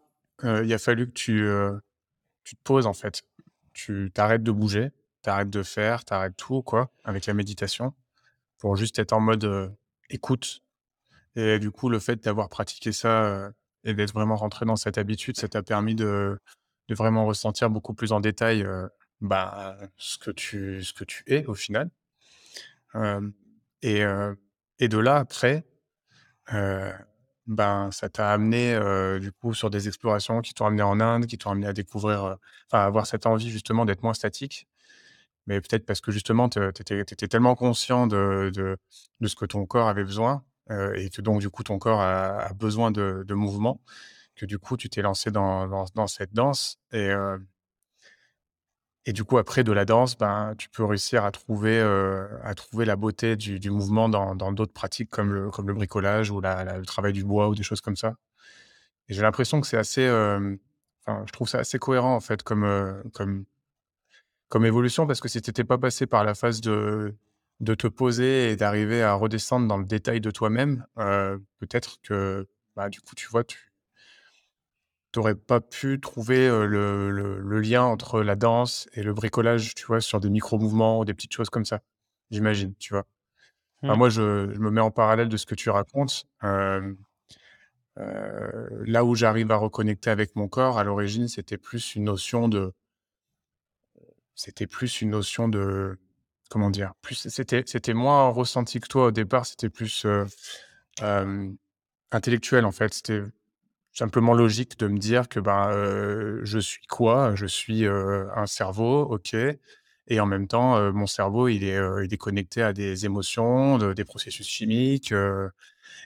heu, 0.43 0.63
il 0.65 0.73
a 0.73 0.77
fallu 0.77 1.07
que 1.07 1.13
tu, 1.13 1.41
heu, 1.43 1.79
tu 2.43 2.55
te 2.55 2.61
poses 2.63 2.87
en 2.87 2.93
fait. 2.93 3.23
Tu 3.73 4.11
t'arrêtes 4.13 4.43
de 4.43 4.51
bouger, 4.51 4.91
tu 5.23 5.29
arrêtes 5.31 5.51
de 5.51 5.63
faire, 5.63 6.05
tu 6.05 6.13
arrêtes 6.13 6.37
tout 6.37 6.63
quoi, 6.63 6.91
avec 7.05 7.25
la 7.27 7.33
méditation, 7.35 7.93
pour 8.59 8.75
juste 8.77 8.99
être 8.99 9.13
en 9.13 9.21
mode, 9.21 9.75
écoute 10.09 10.61
et 11.37 11.59
du 11.59 11.71
coup, 11.71 11.89
le 11.89 11.99
fait 11.99 12.23
d'avoir 12.23 12.49
pratiqué 12.49 12.91
ça, 12.93 13.51
et 13.85 13.93
d'être 13.95 14.13
vraiment 14.13 14.35
rentré 14.37 14.65
dans 14.65 14.75
cette 14.77 14.97
habitude, 14.99 15.37
ça 15.37 15.47
t'a 15.49 15.63
permis 15.63 15.95
de 15.95 16.39
de 16.89 16.95
vraiment 16.95 17.25
ressentir 17.27 17.69
beaucoup 17.71 17.93
plus 17.95 18.11
en 18.13 18.19
détail, 18.21 18.67
bah, 19.21 19.77
ce 19.97 20.17
que 20.19 20.31
tu 20.31 20.83
ce 20.83 20.93
que 20.93 21.03
tu 21.05 21.23
es 21.27 21.45
au 21.47 21.55
final. 21.55 21.89
Et 23.81 24.03
et 24.79 24.87
de 24.89 24.97
là 24.99 25.17
après, 25.17 25.65
heu, 26.53 26.91
ben, 27.47 27.91
ça 27.91 28.09
t'a 28.09 28.31
amené, 28.33 28.75
heu, 28.75 29.19
du 29.19 29.31
coup 29.33 29.53
sur 29.53 29.69
des 29.71 29.87
explorations 29.89 30.41
qui 30.41 30.53
t'ont 30.53 30.65
amené 30.67 30.83
en 30.83 30.99
Inde, 31.01 31.27
qui 31.27 31.37
t'ont 31.37 31.51
amené 31.51 31.67
à 31.67 31.73
découvrir, 31.73 32.25
heu, 32.27 32.35
enfin 32.71 32.85
avoir 32.85 33.07
cette 33.07 33.25
envie 33.27 33.49
justement 33.51 33.85
d'être 33.85 34.03
moins 34.03 34.13
statique. 34.15 34.67
Mais 35.47 35.61
peut-être 35.61 35.85
parce 35.85 36.01
que 36.01 36.11
justement 36.11 36.49
te 36.49 36.71
tu 36.71 36.81
étais 37.01 37.27
tellement 37.27 37.55
conscient 37.55 38.07
de 38.07 38.51
de 38.55 39.27
ce 39.27 39.35
que 39.35 39.45
ton 39.45 39.65
corps 39.67 39.87
avait 39.89 40.03
besoin, 40.05 40.43
et 40.95 41.09
que 41.11 41.21
donc 41.21 41.41
du 41.41 41.49
coup 41.51 41.63
ton 41.63 41.79
corps 41.79 42.01
a 42.01 42.53
besoin 42.55 42.91
de 42.91 43.23
de 43.27 43.33
mouvement, 43.35 43.81
que 44.35 44.45
du 44.47 44.59
coup 44.59 44.77
tu 44.77 44.89
t'es 44.89 45.01
lancé 45.03 45.31
dans 45.31 45.67
dans 45.67 45.85
dans 45.95 46.07
cette 46.07 46.33
danse 46.33 46.79
et 46.93 47.11
et 49.05 49.13
du 49.13 49.23
coup 49.23 49.37
après 49.37 49.63
de 49.63 49.71
la 49.71 49.85
danse, 49.85 50.17
ben, 50.17 50.55
tu 50.57 50.69
peux 50.69 50.83
réussir 50.85 51.25
à 51.25 51.31
trouver, 51.31 51.79
heu, 51.79 52.27
à 52.43 52.55
trouver 52.55 52.85
la 52.85 52.95
beauté 52.95 53.35
du 53.37 53.69
mouvement 53.71 54.09
dans 54.09 54.35
d'autres 54.53 54.73
pratiques 54.73 55.09
comme 55.11 55.33
le 55.33 55.51
comme 55.51 55.67
le 55.67 55.73
bricolage 55.75 56.31
ou 56.31 56.41
le 56.41 56.83
travail 56.85 57.13
du 57.13 57.23
bois 57.23 57.49
ou 57.49 57.55
des 57.55 57.63
choses 57.63 57.81
comme 57.81 57.95
ça. 57.97 58.15
Et 59.09 59.13
j'ai 59.13 59.21
l'impression 59.23 59.61
que 59.61 59.67
c'est 59.67 59.77
assez, 59.77 60.07
enfin 61.07 61.23
je 61.27 61.31
trouve 61.31 61.49
ça 61.49 61.59
assez 61.59 61.79
cohérent 61.79 62.15
en 62.15 62.19
fait 62.21 62.43
comme, 62.43 62.65
heu, 62.65 63.03
comme 63.13 63.45
comme 64.49 64.65
évolution 64.65 65.07
parce 65.07 65.19
que 65.21 65.27
si 65.27 65.41
tu 65.41 65.49
étais 65.49 65.63
pas 65.63 65.77
passé 65.77 66.05
par 66.07 66.23
la 66.23 66.35
phase 66.35 66.61
de 66.61 67.15
de 67.61 67.73
te 67.73 67.87
poser 67.87 68.51
et 68.51 68.55
d'arriver 68.57 69.01
à 69.01 69.13
redescendre 69.13 69.65
dans 69.67 69.77
le 69.77 69.85
détail 69.85 70.19
de 70.19 70.29
toi-même, 70.29 70.85
peut-être 71.59 72.01
que, 72.03 72.45
bah, 72.75 72.89
du 72.89 72.99
coup, 72.99 73.15
tu 73.15 73.27
vois, 73.29 73.45
tu 73.45 73.71
tu 75.21 75.35
pas 75.35 75.61
pu 75.61 75.99
trouver, 75.99 76.47
le 76.49 77.11
le 77.11 77.39
le 77.39 77.59
lien 77.61 77.83
entre 77.83 78.21
la 78.21 78.35
danse 78.35 78.87
et 78.93 79.03
le 79.03 79.13
bricolage, 79.13 79.73
tu 79.75 79.85
vois, 79.85 80.01
sur 80.01 80.19
des 80.19 80.29
micro-mouvements 80.29 80.99
ou 80.99 81.05
des 81.05 81.13
petites 81.13 81.33
choses 81.33 81.49
comme 81.49 81.65
ça, 81.65 81.81
j'imagine, 82.31 82.73
tu 82.79 82.93
vois? 82.93 83.05
Enfin, 83.87 83.95
Mmh, 83.95 83.99
moi, 83.99 84.09
je 84.09 84.51
je 84.53 84.59
me 84.59 84.71
mets 84.71 84.81
en 84.81 84.91
parallèle 84.91 85.29
de 85.29 85.37
ce 85.37 85.45
que 85.45 85.55
tu 85.55 85.69
racontes, 85.69 86.25
là 88.85 89.03
où 89.05 89.15
j'arrive 89.15 89.51
à 89.51 89.57
reconnecter 89.57 90.09
avec 90.09 90.35
mon 90.35 90.47
corps, 90.47 90.77
à 90.79 90.83
l'origine, 90.83 91.27
c'était 91.27 91.57
plus 91.57 91.95
une 91.95 92.05
notion 92.05 92.47
de 92.47 92.73
C'était 94.35 94.67
plus 94.67 95.01
une 95.01 95.09
notion 95.11 95.47
de 95.47 95.97
comment 96.49 96.69
dire? 96.69 96.93
Plus 97.01 97.27
c'était 97.29 97.63
c'était 97.65 97.93
moins 97.93 98.29
ressenti 98.29 98.79
que 98.79 98.87
toi 98.87 99.05
au 99.07 99.11
départ, 99.11 99.45
c'était 99.45 99.69
plus, 99.69 100.05
intellectuel 102.11 102.65
en 102.65 102.71
fait. 102.71 102.93
C'était 102.93 103.21
simplement 103.95 104.33
logique 104.35 104.77
de 104.79 104.87
me 104.87 104.97
dire 104.99 105.29
que, 105.29 105.39
ben, 105.39 105.71
je 106.43 106.59
suis 106.59 106.85
quoi? 106.87 107.35
Je 107.35 107.45
suis, 107.47 107.85
un 107.87 108.45
cerveau, 108.47 109.01
OK 109.03 109.35
et 110.07 110.19
en 110.19 110.27
même 110.27 110.47
temps, 110.47 110.93
mon 110.93 111.07
cerveau 111.07 111.47
il 111.47 111.63
est, 111.63 111.79
il 112.03 112.13
est 112.13 112.17
connecté 112.17 112.61
à 112.63 112.73
des 112.73 113.05
émotions, 113.05 113.77
de 113.79 113.93
des 113.93 114.05
processus 114.05 114.47
chimiques, 114.47 115.13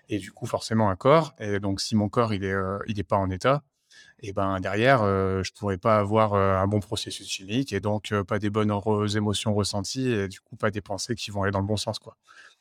et 0.09 0.19
du 0.19 0.31
coup 0.33 0.45
forcément 0.47 0.89
un 0.91 0.95
corps 0.97 1.33
et 1.39 1.59
donc 1.59 1.81
si 1.81 1.95
mon 1.95 2.09
corps 2.09 2.33
il 2.33 2.43
est, 2.45 2.51
heu, 2.53 2.79
il 2.87 2.99
est 2.99 3.03
pas 3.03 3.17
en 3.17 3.29
état, 3.31 3.63
et 4.21 4.33
ben, 4.33 4.59
derrière, 4.61 5.03
heu, 5.03 5.43
je 5.43 5.53
pourrais 5.53 5.77
pas 5.79 5.99
avoir, 5.99 6.33
un 6.35 6.67
bon 6.67 6.79
processus 6.81 7.27
chimique 7.29 7.73
et 7.73 7.81
donc 7.81 8.13
pas 8.27 8.39
des 8.39 8.49
bonnes 8.51 8.73
émotions 9.15 9.53
ressenties 9.55 10.09
et 10.11 10.27
du 10.29 10.39
coup, 10.41 10.55
pas 10.57 10.71
des 10.71 10.81
pensées 10.81 11.15
qui 11.15 11.31
vont 11.31 11.43
aller 11.43 11.51
dans 11.53 11.61
le 11.61 11.67
bon 11.67 11.77
sens, 11.77 11.99
quoi. 11.99 12.15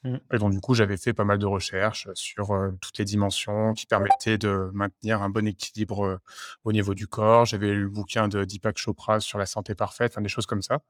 Mmh, 0.04 0.16
Et 0.32 0.38
donc 0.38 0.52
du 0.52 0.60
coup, 0.60 0.74
j'avais 0.74 0.96
fait 0.96 1.12
pas 1.12 1.24
mal 1.24 1.38
de 1.38 1.46
recherches, 1.46 2.08
sur, 2.14 2.54
heu, 2.54 2.76
toutes 2.80 2.98
les 2.98 3.04
dimensions 3.04 3.74
qui 3.74 3.86
permettaient 3.86 4.38
de 4.38 4.70
maintenir 4.72 5.22
un 5.22 5.30
bon 5.30 5.46
équilibre, 5.46 6.04
heu, 6.06 6.18
au 6.64 6.72
niveau 6.72 6.94
du 6.94 7.06
corps. 7.08 7.44
J'avais 7.46 7.72
lu 7.72 7.82
le 7.82 7.88
bouquin 7.90 8.28
de 8.28 8.44
Deepak 8.44 8.78
Chopra 8.78 9.20
sur 9.20 9.38
la 9.38 9.46
santé 9.46 9.74
parfaite, 9.74 10.18
des 10.18 10.28
choses 10.28 10.46
comme 10.46 10.62
ça 10.62 10.80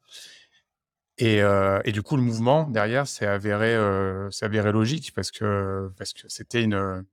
et 1.18 1.40
heu 1.42 1.80
et 1.84 1.92
du 1.92 2.02
coup, 2.02 2.16
le 2.16 2.22
mouvement 2.22 2.64
derrière 2.68 3.06
s'est 3.08 3.26
avéré, 3.26 3.74
avéré 4.42 4.72
logique 4.72 5.12
parce 5.14 5.30
que 5.30 5.90
parce 5.98 6.12
que 6.12 6.28
c'était 6.28 6.62
une, 6.62 7.04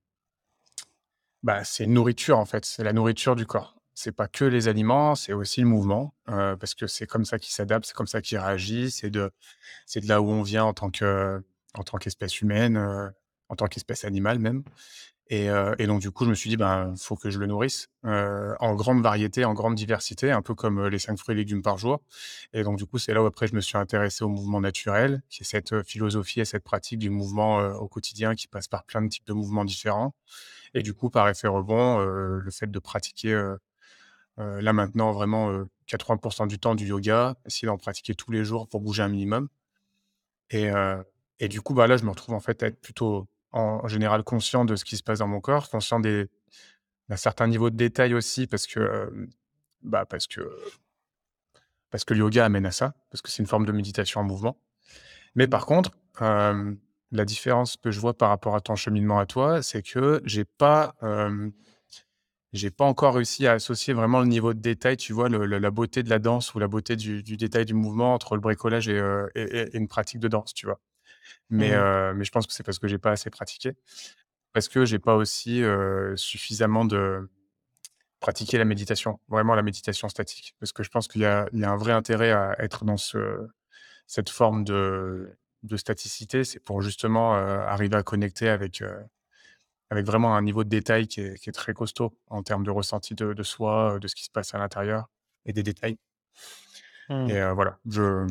bah, 1.42 1.64
c'est 1.64 1.84
une 1.84 1.94
nourriture, 1.94 2.38
en 2.38 2.44
fait, 2.46 2.64
c'est 2.64 2.82
la 2.84 2.92
nourriture 2.92 3.36
du 3.36 3.46
corps. 3.46 3.76
C'est 3.94 4.12
pas 4.12 4.28
que 4.28 4.44
les 4.44 4.68
aliments, 4.68 5.14
c'est 5.14 5.32
aussi 5.32 5.60
le 5.60 5.66
mouvement, 5.68 6.14
parce 6.26 6.74
que 6.74 6.86
c'est 6.86 7.06
comme 7.06 7.24
ça 7.24 7.38
qu'il 7.38 7.52
s'adapte, 7.54 7.86
c'est 7.86 7.94
comme 7.94 8.06
ça 8.06 8.20
qu'il 8.22 8.38
réagit, 8.38 8.90
c'est 8.90 9.10
de 9.10 9.30
c'est 9.86 10.00
de 10.02 10.08
là 10.08 10.22
où 10.22 10.30
on 10.30 10.42
vient 10.42 10.64
en 10.64 10.74
tant 10.74 10.90
que 10.90 11.42
en 11.78 11.82
tant 11.82 11.98
qu'espèce 11.98 12.40
humaine, 12.40 12.76
en 13.48 13.56
tant 13.56 13.66
qu'espèce 13.66 14.04
animale 14.04 14.38
même. 14.38 14.62
Et 15.28 15.48
donc 15.86 16.00
du 16.00 16.10
coup, 16.12 16.24
je 16.24 16.30
me 16.30 16.34
suis 16.34 16.50
dit: 16.50 16.56
«Ben, 16.56 16.94
faut 16.96 17.16
que 17.16 17.30
je 17.30 17.38
le 17.38 17.46
nourrisse, 17.46 17.88
en 18.04 18.74
grande 18.74 19.02
variété, 19.02 19.44
en 19.44 19.54
grande 19.54 19.74
diversité, 19.74 20.30
un 20.30 20.42
peu 20.42 20.54
comme, 20.54 20.86
les 20.86 20.98
5 20.98 21.18
fruits 21.18 21.34
et 21.34 21.36
légumes 21.36 21.62
par 21.62 21.78
jour» 21.78 22.00
et 22.52 22.62
donc 22.62 22.78
du 22.78 22.86
coup, 22.86 22.98
c'est 22.98 23.12
là 23.12 23.22
où 23.22 23.26
après 23.26 23.48
je 23.48 23.54
me 23.54 23.60
suis 23.60 23.76
intéressé 23.76 24.24
au 24.24 24.28
mouvement 24.28 24.60
naturel, 24.60 25.22
qui 25.28 25.42
est 25.42 25.46
cette, 25.46 25.82
philosophie 25.82 26.40
et 26.40 26.44
cette 26.44 26.62
pratique 26.64 26.98
du 27.00 27.10
mouvement, 27.10 27.58
au 27.58 27.88
quotidien 27.88 28.34
qui 28.34 28.46
passe 28.46 28.68
par 28.68 28.84
plein 28.84 29.02
de 29.02 29.08
types 29.08 29.26
de 29.26 29.32
mouvements 29.32 29.64
différents. 29.64 30.14
Et 30.74 30.82
du 30.82 30.94
coup, 30.94 31.10
par 31.10 31.28
effet 31.28 31.48
rebond, 31.48 31.98
le 31.98 32.50
fait 32.52 32.70
de 32.70 32.78
pratiquer, 32.78 33.54
là 34.38 34.72
maintenant 34.72 35.12
vraiment, 35.12 35.50
heu, 35.50 35.68
80% 35.88 36.46
du 36.46 36.58
temps 36.58 36.74
du 36.74 36.86
yoga, 36.86 37.36
essayer 37.46 37.66
d'en 37.66 37.78
pratiquer 37.78 38.14
tous 38.14 38.30
les 38.30 38.44
jours 38.44 38.68
pour 38.68 38.80
bouger 38.80 39.02
un 39.02 39.08
minimum. 39.08 39.48
Et 40.50 40.70
et 41.40 41.48
du 41.48 41.60
coup, 41.60 41.74
bah, 41.74 41.86
là, 41.86 41.96
je 41.96 42.04
me 42.04 42.10
retrouve 42.10 42.34
en 42.34 42.40
fait 42.40 42.62
à 42.62 42.66
être 42.68 42.80
plutôt 42.80 43.26
en 43.52 43.86
général 43.88 44.22
conscient 44.24 44.64
de 44.64 44.76
ce 44.76 44.84
qui 44.84 44.96
se 44.96 45.02
passe 45.02 45.20
dans 45.20 45.28
mon 45.28 45.40
corps, 45.40 45.70
conscient 45.70 46.00
des 46.00 46.26
d'un 47.08 47.16
certain 47.16 47.48
niveau 47.48 47.70
de 47.70 47.76
détail 47.76 48.14
aussi 48.14 48.46
parce 48.48 48.66
que, 48.66 49.28
bah, 49.82 50.06
parce 50.06 50.26
que 50.26 50.42
parce 51.90 52.04
que 52.04 52.14
le 52.14 52.20
yoga 52.20 52.44
amène 52.44 52.66
à 52.66 52.72
ça, 52.72 52.94
parce 53.10 53.22
que 53.22 53.30
c'est 53.30 53.42
une 53.42 53.46
forme 53.48 53.64
de 53.66 53.72
méditation 53.72 54.20
en 54.20 54.24
mouvement. 54.24 54.58
Mais 55.36 55.46
mmh, 55.46 55.50
par 55.50 55.66
contre, 55.66 55.92
la 57.12 57.24
différence 57.24 57.76
que 57.76 57.90
je 57.90 58.00
vois 58.00 58.14
par 58.16 58.30
rapport 58.30 58.54
à 58.56 58.60
ton 58.60 58.76
cheminement 58.76 59.18
à 59.18 59.26
toi, 59.26 59.62
c'est 59.62 59.82
que 59.82 60.20
j'ai 60.24 60.44
pas, 60.44 60.94
J'ai 62.52 62.70
pas 62.72 62.84
encore 62.84 63.14
réussi 63.14 63.46
à 63.46 63.52
associer 63.52 63.94
vraiment 63.94 64.18
le 64.20 64.26
niveau 64.26 64.52
de 64.52 64.58
détail, 64.60 64.96
tu 64.96 65.12
vois? 65.12 65.28
Le 65.28 65.46
le 65.46 65.58
la 65.58 65.70
beauté 65.70 66.02
de 66.02 66.10
la 66.10 66.18
danse 66.18 66.54
ou 66.54 66.58
la 66.58 66.66
beauté 66.68 66.96
du 66.96 67.22
du 67.22 67.36
détail 67.36 67.64
du 67.66 67.74
mouvement 67.74 68.14
entre 68.14 68.34
le 68.34 68.40
bricolage 68.40 68.88
et 68.88 69.00
une 69.76 69.86
pratique 69.88 70.18
de 70.20 70.26
danse, 70.28 70.52
tu 70.54 70.66
vois? 70.66 70.80
Mais 71.50 71.76
mmh, 71.76 72.14
mais 72.14 72.24
je 72.24 72.30
pense 72.30 72.46
que 72.46 72.52
c'est 72.52 72.62
parce 72.62 72.78
que 72.78 72.88
j'ai 72.88 72.98
pas 72.98 73.12
assez 73.12 73.30
pratiqué. 73.30 73.72
Parce 74.52 74.68
que 74.68 74.84
j'ai 74.84 74.98
pas 74.98 75.14
aussi, 75.16 75.62
suffisamment 76.16 76.84
de 76.84 77.28
pratiquer 78.20 78.58
la 78.58 78.64
méditation, 78.64 79.20
vraiment 79.28 79.54
la 79.54 79.62
méditation 79.62 80.08
statique. 80.08 80.54
Parce 80.60 80.72
que 80.72 80.82
je 80.82 80.88
pense 80.90 81.08
qu'il 81.08 81.22
y 81.22 81.24
y 81.24 81.64
a 81.64 81.70
un 81.70 81.76
vrai 81.76 81.92
intérêt 81.92 82.32
à 82.32 82.56
être 82.58 82.84
dans 82.84 82.96
ce 82.96 83.48
cette 84.06 84.30
forme 84.30 84.64
de 84.64 85.36
de 85.62 85.76
staticité. 85.76 86.44
C'est 86.44 86.60
pour 86.60 86.82
justement, 86.82 87.34
arriver 87.34 87.96
à 87.96 88.02
connecter 88.02 88.48
avec, 88.48 88.82
avec 89.90 90.06
vraiment 90.06 90.36
un 90.36 90.42
niveau 90.42 90.64
de 90.64 90.68
détail 90.68 91.06
qui 91.08 91.20
est 91.20 91.38
qui 91.38 91.50
est 91.50 91.52
très 91.52 91.74
costaud 91.74 92.18
en 92.28 92.42
termes 92.42 92.64
de 92.64 92.70
ressenti 92.70 93.14
de 93.14 93.32
de 93.34 93.42
soi, 93.42 93.98
de 94.00 94.08
ce 94.08 94.14
qui 94.14 94.24
se 94.24 94.30
passe 94.30 94.54
à 94.54 94.58
l'intérieur 94.58 95.08
et 95.44 95.52
des 95.52 95.62
détails 95.62 95.98
Mmh. 97.08 97.30
et 97.30 97.52
voilà, 97.52 97.78
je 97.88 98.26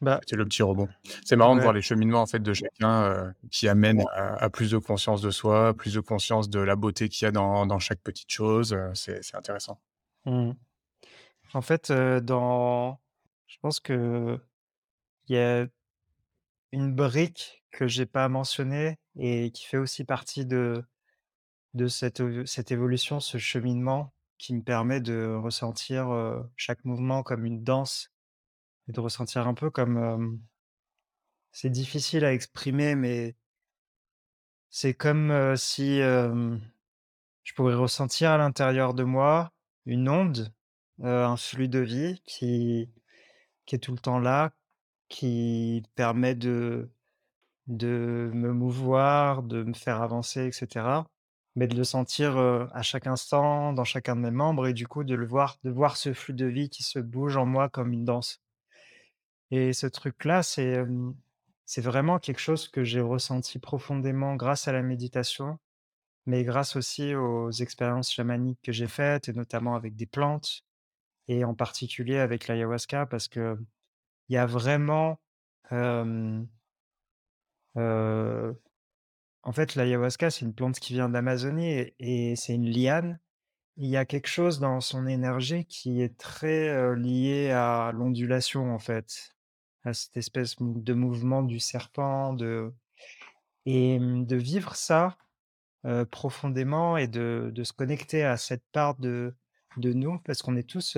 Bah, 0.00 0.22
c'est 0.26 0.36
le 0.36 0.44
petit 0.44 0.62
rebond. 0.62 0.88
C'est 1.24 1.36
marrant 1.36 1.56
de 1.56 1.60
ouais. 1.60 1.62
voir 1.62 1.72
les 1.72 1.82
cheminements, 1.82 2.22
en 2.22 2.26
fait, 2.26 2.40
de 2.42 2.52
chacun, 2.52 3.04
heu, 3.10 3.32
qui 3.50 3.68
amènent 3.68 4.04
à 4.14 4.34
à 4.44 4.50
plus 4.50 4.70
de 4.70 4.78
conscience 4.78 5.22
de 5.22 5.30
soi, 5.30 5.74
plus 5.74 5.94
de 5.94 6.00
conscience 6.00 6.50
de 6.50 6.60
la 6.60 6.76
beauté 6.76 7.08
qu'il 7.08 7.24
y 7.26 7.28
a 7.28 7.32
dans 7.32 7.66
dans 7.66 7.78
chaque 7.78 8.00
petite 8.02 8.30
chose, 8.30 8.72
heu, 8.72 8.90
c'est 8.94 9.20
intéressant. 9.34 9.80
Mmh. 10.24 10.52
En 11.54 11.62
fait, 11.62 11.90
heu, 11.90 12.20
dans 12.20 13.00
je 13.46 13.58
pense 13.60 13.80
qu'il 13.80 14.40
y 15.28 15.36
a 15.38 15.66
une 16.72 16.94
brique 16.94 17.64
que 17.70 17.86
j'ai 17.86 18.06
pas 18.06 18.28
mentionnée 18.28 18.98
et 19.16 19.50
qui 19.52 19.64
fait 19.66 19.76
aussi 19.78 20.04
partie 20.04 20.46
de 20.46 20.84
de 21.74 21.88
cette, 21.88 22.22
cette 22.46 22.72
évolution, 22.72 23.20
ce 23.20 23.38
cheminement 23.38 24.12
qui 24.38 24.54
me 24.54 24.62
permet 24.62 25.00
de 25.00 25.34
ressentir, 25.36 26.08
chaque 26.56 26.84
mouvement 26.84 27.22
comme 27.22 27.44
une 27.46 27.64
danse 27.64 28.10
et 28.88 28.92
de 28.92 29.00
ressentir 29.00 29.46
un 29.46 29.54
peu 29.54 29.70
comme, 29.70 30.40
c'est 31.52 31.70
difficile 31.70 32.24
à 32.24 32.32
exprimer, 32.32 32.94
mais 32.94 33.36
c'est 34.70 34.94
comme, 34.94 35.56
si, 35.56 35.98
je 35.98 37.54
pourrais 37.54 37.74
ressentir 37.74 38.30
à 38.30 38.38
l'intérieur 38.38 38.94
de 38.94 39.04
moi 39.04 39.52
une 39.86 40.08
onde, 40.08 40.52
un 41.02 41.36
flux 41.36 41.68
de 41.68 41.78
vie 41.78 42.20
qui 42.24 42.90
qui 43.66 43.74
est 43.74 43.78
tout 43.78 43.92
le 43.92 43.98
temps 43.98 44.18
là, 44.18 44.52
qui 45.08 45.82
permet 45.94 46.34
de 46.34 46.90
de 47.66 48.30
me 48.34 48.52
mouvoir, 48.52 49.42
de 49.42 49.62
me 49.62 49.74
faire 49.74 50.00
avancer 50.02 50.46
et 50.46 50.52
cetera. 50.52 51.06
Mais 51.56 51.66
de 51.66 51.76
le 51.76 51.84
sentir, 51.84 52.38
à 52.38 52.82
chaque 52.82 53.06
instant, 53.06 53.72
dans 53.72 53.84
chacun 53.84 54.16
de 54.16 54.20
mes 54.20 54.30
membres 54.30 54.66
et 54.68 54.74
du 54.74 54.86
coup 54.86 55.04
de 55.04 55.14
le 55.14 55.26
voir 55.26 55.58
de 55.64 55.70
voir 55.70 55.96
ce 55.96 56.12
flux 56.14 56.34
de 56.34 56.46
vie 56.46 56.70
qui 56.70 56.82
se 56.82 56.98
bouge 56.98 57.36
en 57.36 57.46
moi 57.46 57.68
comme 57.68 57.92
une 57.92 58.04
danse. 58.04 58.40
Et 59.50 59.72
ce 59.72 59.86
truc-là, 59.86 60.42
c'est, 60.42 60.84
c'est 61.64 61.80
vraiment 61.80 62.18
quelque 62.18 62.40
chose 62.40 62.68
que 62.68 62.84
j'ai 62.84 63.00
ressenti 63.00 63.58
profondément 63.58 64.36
grâce 64.36 64.68
à 64.68 64.72
la 64.72 64.82
méditation, 64.82 65.58
mais 66.26 66.44
grâce 66.44 66.76
aussi 66.76 67.14
aux 67.14 67.50
expériences 67.50 68.12
chamaniques 68.12 68.60
que 68.62 68.72
j'ai 68.72 68.88
faites 68.88 69.28
et 69.28 69.32
notamment 69.32 69.74
avec 69.74 69.96
des 69.96 70.06
plantes 70.06 70.64
et 71.28 71.44
en 71.44 71.54
particulier 71.54 72.18
avec 72.18 72.48
l'ayahuasca 72.48 73.06
parce 73.06 73.28
qu'il 73.28 73.56
y 74.28 74.36
a 74.36 74.46
vraiment, 74.46 75.20
en 75.70 76.46
fait, 79.52 79.74
l'ayahuasca, 79.74 80.30
c'est 80.30 80.44
une 80.44 80.54
plante 80.54 80.78
qui 80.80 80.94
vient 80.94 81.08
d'Amazonie 81.08 81.92
et 81.98 82.36
c'est 82.36 82.54
une 82.54 82.68
liane. 82.68 83.20
Il 83.76 83.88
y 83.88 83.96
a 83.96 84.04
quelque 84.04 84.28
chose 84.28 84.58
dans 84.58 84.80
son 84.80 85.06
énergie 85.06 85.64
qui 85.66 86.02
est 86.02 86.18
très, 86.18 86.96
lié 86.96 87.50
à 87.50 87.92
l'ondulation, 87.94 88.74
en 88.74 88.78
fait, 88.78 89.37
à 89.84 89.94
cette 89.94 90.16
espèce 90.16 90.56
de 90.60 90.94
mouvement 90.94 91.42
du 91.42 91.60
serpent, 91.60 92.34
de 92.34 92.72
et 93.66 93.98
de 94.00 94.36
vivre 94.36 94.74
ça, 94.76 95.16
profondément 96.10 96.96
et 96.96 97.08
de 97.08 97.50
de 97.54 97.64
se 97.64 97.72
connecter 97.72 98.24
à 98.24 98.36
cette 98.36 98.64
part 98.72 98.96
de 98.96 99.34
de 99.76 99.92
nous 99.92 100.18
parce 100.20 100.42
qu'on 100.42 100.56
est 100.56 100.68
tous, 100.68 100.96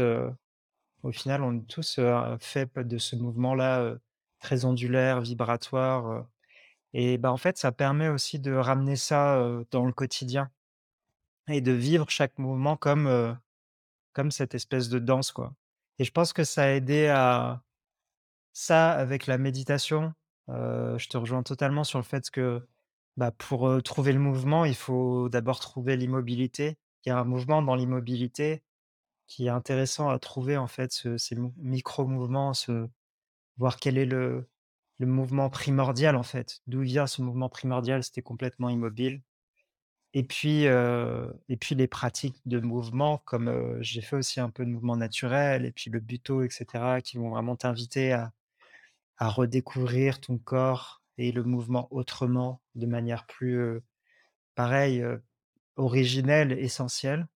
au 1.03 1.12
final, 1.12 1.43
on 1.43 1.59
est 1.59 1.66
tous, 1.69 2.01
faits 2.40 2.79
de 2.79 2.99
ce 2.99 3.16
mouvement-là, 3.16 3.97
très 4.40 4.64
ondulaire, 4.64 5.21
vibratoire, 5.21 6.27
et 6.93 7.19
bah, 7.19 7.33
en 7.33 7.37
fait, 7.37 7.57
ça 7.59 7.73
permet 7.73 8.09
aussi 8.09 8.38
de 8.38 8.53
ramener 8.53 8.97
ça, 8.97 9.40
dans 9.71 9.87
le 9.87 9.93
quotidien 9.93 10.51
et 11.49 11.61
de 11.61 11.73
vivre 11.73 12.09
chaque 12.11 12.38
mouvement 12.38 12.77
comme, 12.77 13.38
comme 14.12 14.31
cette 14.31 14.55
espèce 14.55 14.88
de 14.88 14.99
danse, 14.99 15.33
quoi. 15.33 15.55
Et 15.99 16.05
je 16.05 16.11
pense 16.12 16.33
que 16.33 16.45
ça 16.45 16.62
a 16.64 16.69
aidé 16.69 17.09
à 17.09 17.62
ça 18.52 18.92
avec 18.92 19.26
la 19.26 19.38
méditation, 19.38 20.12
je 20.48 21.08
te 21.08 21.16
rejoins 21.16 21.42
totalement 21.42 21.84
sur 21.84 21.98
le 21.98 22.04
fait 22.04 22.30
que, 22.30 22.66
bah, 23.16 23.30
pour, 23.32 23.82
trouver 23.82 24.12
le 24.12 24.18
mouvement, 24.20 24.64
il 24.64 24.74
faut 24.74 25.28
d'abord 25.28 25.60
trouver 25.60 25.96
l'immobilité. 25.96 26.78
Il 27.04 27.10
y 27.10 27.12
a 27.12 27.18
un 27.18 27.24
mouvement 27.24 27.62
dans 27.62 27.74
l'immobilité 27.74 28.62
qui 29.26 29.46
est 29.46 29.50
intéressant 29.50 30.10
à 30.10 30.18
trouver, 30.18 30.56
en 30.56 30.66
fait, 30.66 30.92
ce 30.92 31.18
ces 31.18 31.36
mou 31.36 31.54
micro-mouvements, 31.58 32.52
voir 33.58 33.76
quel 33.78 33.98
est 33.98 34.06
le 34.06 34.46
mouvement 35.00 35.50
primordial, 35.50 36.16
en 36.16 36.22
fait. 36.22 36.60
D'où 36.66 36.80
vient 36.82 37.06
ce 37.06 37.22
mouvement 37.22 37.48
primordial? 37.48 38.02
C'était 38.04 38.22
complètement 38.22 38.68
immobile 38.70 39.22
et 40.12 40.24
puis, 40.24 40.64
et 40.64 41.56
puis 41.56 41.74
les 41.74 41.86
pratiques 41.86 42.40
de 42.46 42.58
mouvement 42.60 43.18
comme, 43.18 43.78
j'ai 43.80 44.00
fait 44.02 44.16
aussi 44.16 44.40
un 44.40 44.50
peu 44.50 44.64
de 44.64 44.70
mouvement 44.70 44.96
naturel 44.96 45.64
et 45.64 45.72
puis 45.72 45.90
le 45.90 46.00
Butoh 46.00 46.42
et 46.42 46.50
cetera 46.50 47.00
qui 47.00 47.16
vont 47.16 47.30
vraiment 47.30 47.56
t'inviter 47.56 48.12
à 48.12 48.32
à 49.20 49.30
redécouvrir 49.30 50.20
ton 50.20 50.38
corps 50.38 51.02
et 51.18 51.33
le 51.33 51.44
mouvement 51.44 51.88
autrement, 51.92 52.62
de 52.76 52.87
manière 52.87 53.26
plus, 53.26 53.56
heu, 53.59 53.85
pareil, 54.56 55.04
originelle, 55.76 56.52
essentielle 56.52 57.28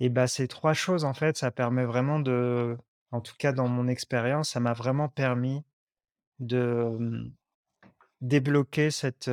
et 0.00 0.08
bah, 0.08 0.26
ces 0.26 0.48
3 0.48 0.74
choses, 0.74 1.04
en 1.04 1.14
fait, 1.14 1.36
ça 1.36 1.50
permet 1.50 1.84
vraiment 1.84 2.20
de 2.20 2.76
en 3.12 3.20
tout 3.20 3.34
cas 3.38 3.52
dans 3.52 3.68
mon 3.68 3.88
expérience, 3.88 4.50
ça 4.50 4.60
m'a 4.60 4.72
vraiment 4.74 5.08
permis 5.08 5.62
de, 6.40 6.96
mmh, 6.98 7.32
débloquer 8.22 8.90
cette, 8.90 9.30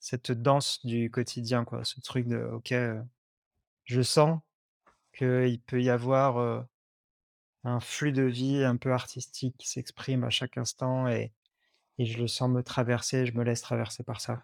cette 0.00 0.32
danse 0.32 0.84
du 0.86 1.10
quotidien, 1.10 1.64
quoi. 1.64 1.84
Ce 1.84 2.00
truc 2.00 2.28
de: 2.28 2.38
«OK, 2.52 2.74
je 3.84 4.02
sens 4.02 4.40
qu'il 5.14 5.60
peut 5.62 5.82
y 5.82 5.90
avoir, 5.90 6.66
un 7.64 7.80
flux 7.80 8.12
de 8.12 8.22
vie 8.22 8.64
un 8.64 8.76
peu 8.76 8.92
artistique 8.92 9.56
qui 9.58 9.68
s'exprime 9.68 10.24
à 10.24 10.30
chaque 10.30 10.58
instant 10.58 11.08
et 11.08 11.32
et 11.98 12.06
je 12.06 12.18
le 12.18 12.26
sens 12.26 12.50
me 12.50 12.62
traverser, 12.62 13.26
je 13.26 13.34
me 13.34 13.44
laisse 13.44 13.60
traverser 13.60 14.02
par 14.02 14.20
ça». 14.20 14.42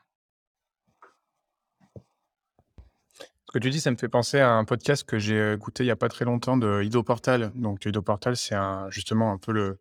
Ce 3.46 3.52
que 3.52 3.58
tu 3.58 3.70
dis, 3.70 3.80
ça 3.80 3.90
me 3.90 3.96
fait 3.96 4.10
penser 4.10 4.40
à 4.40 4.52
un 4.52 4.64
podcast 4.66 5.04
que 5.04 5.18
j'ai 5.18 5.54
écouté 5.54 5.82
il 5.82 5.86
y 5.86 5.90
a 5.90 5.96
pas 5.96 6.10
très 6.10 6.26
longtemps 6.26 6.58
de 6.58 6.82
Ido 6.82 7.02
Portal. 7.02 7.50
Donc 7.54 7.86
Ido 7.86 8.02
Portal, 8.02 8.36
c'est 8.36 8.54
justement 8.90 9.32
un 9.32 9.38
peu 9.38 9.52
le 9.52 9.80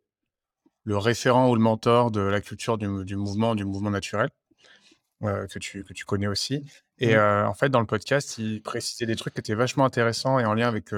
le 0.86 0.98
référent 0.98 1.50
ou 1.50 1.56
le 1.56 1.62
mentor 1.62 2.12
de 2.12 2.22
la 2.22 2.40
culture 2.40 2.78
du 2.78 2.88
du 3.04 3.18
mouvement 3.18 3.56
du 3.56 3.66
mouvement 3.66 3.92
naturel, 3.92 4.30
que 5.22 5.60
tu 5.60 5.84
que 5.84 5.94
tu 5.94 6.06
connais 6.06 6.28
aussi 6.28 6.64
et 7.00 7.16
Mmh. 7.16 7.46
en 7.48 7.54
fait, 7.54 7.70
dans 7.70 7.80
le 7.80 7.86
podcast, 7.86 8.38
il 8.40 8.62
précisait 8.62 9.06
des 9.06 9.16
trucs 9.16 9.34
qui 9.36 9.40
étaient 9.40 9.54
vachement 9.54 9.86
intéressants 9.86 10.40
et 10.40 10.46
en 10.46 10.54
lien 10.56 10.68
avec, 10.68 10.90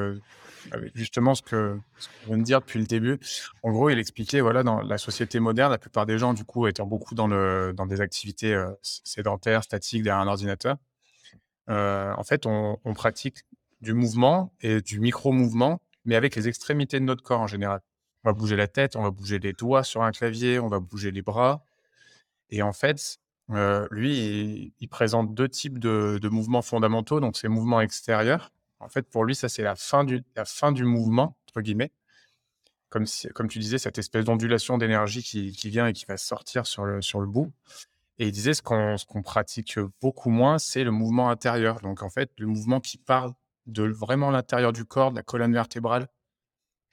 justement 0.95 1.35
ce 1.35 1.41
que 1.41 1.77
ce 1.97 2.07
qu'on 2.07 2.27
vient 2.27 2.37
de 2.37 2.43
dire 2.43 2.61
depuis 2.61 2.79
le 2.79 2.85
début. 2.85 3.19
En 3.63 3.71
gros, 3.71 3.89
il 3.89 3.99
expliquait, 3.99 4.39
voilà, 4.39 4.63
dans 4.63 4.81
la 4.81 4.97
société 4.97 5.39
moderne, 5.41 5.71
la 5.71 5.77
plupart 5.77 6.05
des 6.05 6.17
gens, 6.17 6.33
du 6.33 6.45
coup, 6.45 6.67
étant 6.67 6.85
beaucoup 6.85 7.15
dans 7.15 7.27
le 7.27 7.73
dans 7.75 7.85
des 7.85 7.99
activités, 7.99 8.57
sédentaires, 8.81 9.63
statiques, 9.63 10.03
derrière 10.03 10.21
un 10.21 10.27
ordinateur, 10.27 10.77
en 11.67 12.23
fait, 12.23 12.45
on 12.45 12.77
on 12.85 12.93
pratique 12.93 13.39
du 13.81 13.93
mouvement 13.93 14.53
et 14.61 14.81
du 14.81 14.99
micro-mouvement, 14.99 15.81
mais 16.05 16.15
avec 16.15 16.35
les 16.35 16.47
extrémités 16.47 16.99
de 16.99 17.05
notre 17.05 17.23
corps, 17.23 17.41
en 17.41 17.47
général. 17.47 17.81
On 18.23 18.29
va 18.29 18.33
bouger 18.33 18.55
la 18.57 18.67
tête, 18.67 18.95
on 18.95 19.03
va 19.03 19.11
bouger 19.11 19.39
les 19.39 19.53
doigts 19.53 19.83
sur 19.83 20.03
un 20.03 20.11
clavier, 20.11 20.59
on 20.59 20.67
va 20.67 20.79
bouger 20.79 21.11
les 21.11 21.21
bras 21.21 21.63
et 22.49 22.61
en 22.61 22.73
fait, 22.73 23.19
lui, 23.49 24.73
il 24.79 24.87
présente 24.87 25.33
2 25.33 25.49
types 25.49 25.79
de 25.79 26.29
mouvements 26.29 26.61
fondamentaux, 26.61 27.19
donc 27.19 27.35
ces 27.37 27.47
mouvements 27.47 27.81
extérieurs. 27.81 28.51
En 28.79 28.87
fait, 28.89 29.09
pour 29.09 29.25
lui, 29.25 29.35
ça, 29.35 29.49
c'est 29.49 29.63
la 29.63 29.75
fin 29.75 30.03
du 30.05 30.83
«mouvement» 30.83 31.35
entre 31.49 31.61
guillemets, 31.61 31.91
comme 32.89 33.05
tu 33.49 33.59
disais, 33.59 33.77
cette 33.77 33.97
espèce 33.97 34.25
d'ondulation 34.25 34.77
d'énergie 34.77 35.23
qui 35.23 35.69
vient 35.69 35.87
et 35.87 35.93
qui 35.93 36.05
va 36.05 36.17
sortir 36.17 36.65
sur 36.65 36.85
le 36.85 37.27
bout 37.27 37.51
et 38.19 38.27
il 38.27 38.31
disait 38.31 38.53
ce 38.53 38.61
qu'on 38.61 38.97
ce 38.97 39.05
qu'on 39.05 39.21
pratique, 39.21 39.79
beaucoup 40.01 40.29
moins, 40.29 40.59
c'est 40.59 40.83
le 40.83 40.91
mouvement 40.91 41.29
intérieur. 41.29 41.79
Donc 41.79 42.03
en 42.03 42.09
fait, 42.09 42.31
le 42.37 42.47
mouvement 42.47 42.79
qui 42.81 42.97
part 42.97 43.33
de 43.65 43.83
vraiment 43.83 44.29
l'intérieur 44.29 44.73
du 44.73 44.85
corps, 44.85 45.11
de 45.11 45.15
la 45.15 45.23
colonne 45.23 45.53
vertébrale 45.53 46.07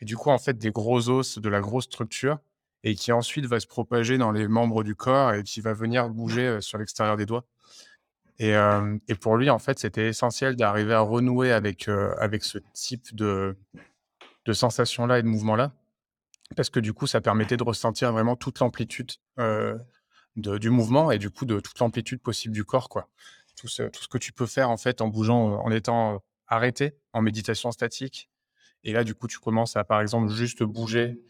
et 0.01 0.05
du 0.05 0.17
coup, 0.17 0.31
en 0.31 0.39
fait, 0.39 0.57
des 0.57 0.71
gros 0.71 1.09
os, 1.09 1.39
de 1.39 1.49
la 1.49 1.61
grosse 1.61 1.85
structure 1.85 2.39
et 2.87 2.95
qui 2.95 3.11
ensuite 3.13 3.47
va 3.47 3.59
se 3.59 3.67
propager 3.67 4.17
dans 4.17 4.31
les 4.31 4.47
membres 4.47 4.85
du 4.85 4.95
corps 4.95 5.35
et 5.35 5.43
qui 5.43 5.61
va 5.61 5.75
venir 5.75 6.09
bouger, 6.09 6.47
heu, 6.47 6.61
sur 6.61 6.79
l'extérieur 6.79 7.17
des 7.17 7.27
doigts 7.27 7.45
et 8.39 8.51
hem 8.51 9.01
et 9.09 9.15
pour 9.17 9.37
lui, 9.37 9.51
en 9.51 9.59
fait, 9.59 9.79
c'était 9.79 10.09
essentiel 10.09 10.57
d'arriver 10.57 10.95
à 10.95 11.01
renouer 11.01 11.53
avec, 11.53 11.89
heu, 11.89 12.15
avec 12.21 12.45
ce 12.45 12.59
type 12.75 13.15
de 13.15 13.57
de 14.47 14.53
sensation-là 14.55 15.19
et 15.21 15.23
de 15.23 15.29
mouvement-là. 15.29 15.73
Parce 16.57 16.71
que 16.71 16.81
du 16.81 16.93
coup, 16.95 17.07
ça 17.07 17.21
permettait 17.21 17.57
de 17.59 17.65
ressentir 17.65 18.13
vraiment 18.13 18.37
toute 18.37 18.61
l'amplitude, 18.61 19.13
du 20.37 20.71
mouvement 20.71 21.11
et 21.11 21.19
du 21.19 21.31
coup, 21.31 21.45
de 21.47 21.61
toute 21.61 21.79
l'amplitude 21.79 22.21
possible 22.21 22.55
du 22.55 22.65
corps, 22.65 22.89
quoi. 22.89 23.09
Tout 23.59 23.69
ce 23.69 23.85
tout 23.85 24.03
ce 24.03 24.09
que 24.09 24.19
tu 24.19 24.33
peux 24.33 24.47
faire, 24.47 24.71
en 24.71 24.77
fait, 24.77 25.01
en 25.01 25.09
bougeant, 25.09 25.55
en 25.65 25.71
étant, 25.71 26.17
heu, 26.17 26.19
arrêter 26.47 26.97
en 27.13 27.23
méditation 27.23 27.73
statique 27.73 28.31
et 28.85 28.93
là, 28.93 29.05
du 29.05 29.15
coup, 29.15 29.29
tu 29.29 29.39
commences 29.41 29.77
à, 29.77 29.85
par 29.85 30.01
exemple, 30.01 30.31
juste 30.33 30.63
bouger 30.63 31.21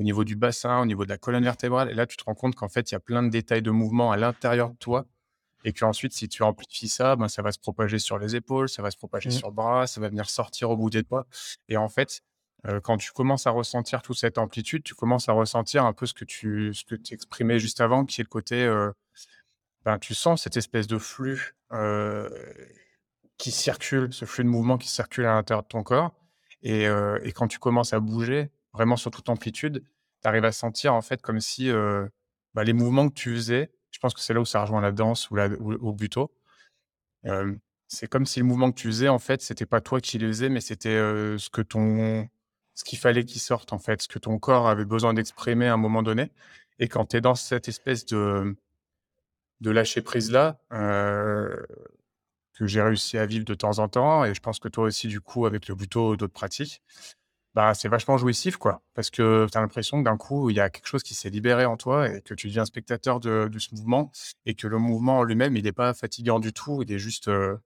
au 0.00 0.04
niveau 0.04 0.24
du 0.24 0.36
bassin, 0.36 0.80
au 0.80 0.86
niveau 0.86 1.04
de 1.04 1.10
la 1.10 1.18
colonne 1.18 1.44
vertébrale 1.44 1.90
et 1.90 1.94
là, 1.94 2.06
tu 2.06 2.16
te 2.16 2.24
rends 2.24 2.34
compte 2.34 2.56
qu'en 2.56 2.70
fait, 2.70 2.90
il 2.90 2.94
y 2.94 2.96
a 2.96 3.00
plein 3.00 3.22
de 3.22 3.28
détails 3.28 3.62
de 3.62 3.70
mouvement 3.70 4.12
à 4.12 4.16
l'intérieur 4.16 4.70
de 4.70 4.76
toi 4.78 5.06
et 5.64 5.72
qu'ensuite, 5.74 6.12
si 6.14 6.28
tu 6.28 6.42
amplifies 6.42 6.88
ça, 6.88 7.16
ben, 7.16 7.28
ça 7.28 7.42
va 7.42 7.52
se 7.52 7.58
propager 7.58 7.98
sur 7.98 8.18
les 8.18 8.36
épaules, 8.36 8.68
ça 8.68 8.82
va 8.82 8.90
se 8.90 8.96
propager 8.98 9.30
Mmh. 9.30 9.32
sur 9.32 9.48
le 9.48 9.54
bras, 9.54 9.86
ça 9.86 10.00
va 10.00 10.08
venir 10.08 10.30
sortir 10.30 10.70
au 10.70 10.76
bout 10.76 10.90
des 10.90 11.02
doigts. 11.02 11.26
Et 11.68 11.76
en 11.76 11.88
fait, 11.88 12.22
heu, 12.68 12.80
quand 12.80 12.96
tu 12.98 13.12
commences 13.12 13.46
à 13.46 13.50
ressentir 13.50 14.02
toute 14.02 14.18
cette 14.18 14.38
amplitude, 14.38 14.82
tu 14.84 14.94
commences 14.94 15.28
à 15.28 15.32
ressentir 15.34 15.84
un 15.86 15.92
peu 15.94 16.06
ce 16.06 16.14
que 16.14 16.24
tu 16.26 16.74
ce 16.74 16.84
que 16.84 16.96
exprimais 17.12 17.58
juste 17.58 17.80
avant, 17.82 18.06
qui 18.06 18.20
est 18.22 18.24
le 18.24 18.28
côté, 18.30 18.64
heu, 18.64 18.92
ben, 19.84 19.98
tu 19.98 20.14
sens 20.14 20.42
cette 20.42 20.56
espèce 20.56 20.86
de 20.86 20.98
flux, 20.98 21.54
heu, 21.72 22.30
qui 23.38 23.50
circule, 23.50 24.12
ce 24.12 24.24
flux 24.24 24.44
de 24.44 24.48
mouvement 24.48 24.78
qui 24.78 24.88
circule 24.88 25.26
à 25.26 25.34
l'intérieur 25.34 25.62
de 25.62 25.68
ton 25.68 25.82
corps 25.82 26.14
et 26.62 26.84
et 27.24 27.32
quand 27.32 27.48
tu 27.48 27.58
commences 27.58 27.92
à 27.94 28.00
bouger, 28.00 28.50
vraiment 28.72 28.96
sur 28.96 29.10
toute 29.10 29.28
amplitude, 29.28 29.82
tu 30.22 30.28
arrives 30.28 30.44
à 30.44 30.52
sentir 30.52 30.94
en 30.94 31.02
fait 31.02 31.22
comme 31.22 31.40
si, 31.40 31.70
bah, 32.54 32.64
les 32.64 32.72
mouvements 32.72 33.08
que 33.08 33.14
tu 33.14 33.34
faisais, 33.34 33.70
je 33.90 33.98
pense 33.98 34.14
que 34.14 34.20
c'est 34.20 34.34
là 34.34 34.40
où 34.40 34.44
ça 34.44 34.62
rejoint 34.62 34.80
la 34.80 34.92
danse 34.92 35.30
ou 35.30 35.36
la 35.36 35.48
ou 35.48 35.72
ou 35.80 35.92
Buto, 35.92 36.32
c'est 37.88 38.06
comme 38.08 38.26
si 38.26 38.38
le 38.40 38.46
mouvement 38.46 38.70
que 38.72 38.80
tu 38.80 38.86
faisais 38.88 39.08
en 39.08 39.18
fait, 39.18 39.42
c'était 39.42 39.66
pas 39.66 39.80
toi 39.80 40.00
qui 40.00 40.18
le 40.18 40.28
faisais, 40.28 40.48
mais 40.48 40.60
c'était, 40.60 40.96
ce 41.38 41.50
que 41.50 41.62
ton 41.62 42.28
ce 42.74 42.84
qu'il 42.84 42.98
fallait 42.98 43.24
qu'il 43.24 43.40
sorte 43.40 43.72
en 43.72 43.78
fait, 43.78 44.02
ce 44.02 44.08
que 44.08 44.18
ton 44.18 44.38
corps 44.38 44.68
avait 44.68 44.84
besoin 44.86 45.12
d'exprimer 45.14 45.66
à 45.68 45.74
un 45.74 45.76
moment 45.76 46.02
donné. 46.02 46.30
Et 46.78 46.88
quand 46.88 47.06
tu 47.06 47.16
es 47.16 47.20
dans 47.20 47.34
cette 47.34 47.68
espèce 47.68 48.06
de 48.06 48.56
de 49.60 49.70
lâcher 49.70 50.02
prise 50.02 50.30
là, 50.30 50.58
que 52.54 52.66
j'ai 52.66 52.82
réussi 52.82 53.18
à 53.18 53.26
vivre 53.26 53.44
de 53.44 53.54
temps 53.54 53.78
en 53.78 53.88
temps 53.88 54.24
et 54.24 54.34
je 54.34 54.40
pense 54.40 54.58
que 54.58 54.68
toi 54.68 54.84
aussi 54.84 55.08
du 55.08 55.20
coup 55.20 55.46
avec 55.46 55.66
le 55.68 55.74
Buto 55.74 56.16
d'autres 56.16 56.32
pratiques, 56.32 56.82
bah, 57.54 57.74
c'est 57.74 57.88
vachement 57.88 58.16
jouissif, 58.18 58.56
quoi. 58.56 58.82
Parce 58.94 59.10
que 59.10 59.46
tu 59.50 59.58
as 59.58 59.60
l'impression 59.60 59.98
que 60.00 60.04
d'un 60.04 60.16
coup, 60.16 60.50
il 60.50 60.56
y 60.56 60.60
a 60.60 60.70
quelque 60.70 60.86
chose 60.86 61.02
qui 61.02 61.14
s'est 61.14 61.30
libéré 61.30 61.64
en 61.64 61.76
toi 61.76 62.08
et 62.08 62.22
que 62.22 62.34
tu 62.34 62.48
deviens 62.48 62.64
spectateur 62.64 63.20
de 63.20 63.50
ce 63.58 63.74
mouvement 63.74 64.12
et 64.46 64.54
que 64.54 64.66
le 64.68 64.78
mouvement 64.78 65.18
en 65.18 65.22
lui-même, 65.24 65.56
il 65.56 65.66
est 65.66 65.72
pas 65.72 65.94
fatigant 65.94 66.38
du 66.40 66.52
tout, 66.52 66.82
il 66.82 66.92
est 66.92 66.98
juste, 66.98 67.28
heu, 67.28 67.58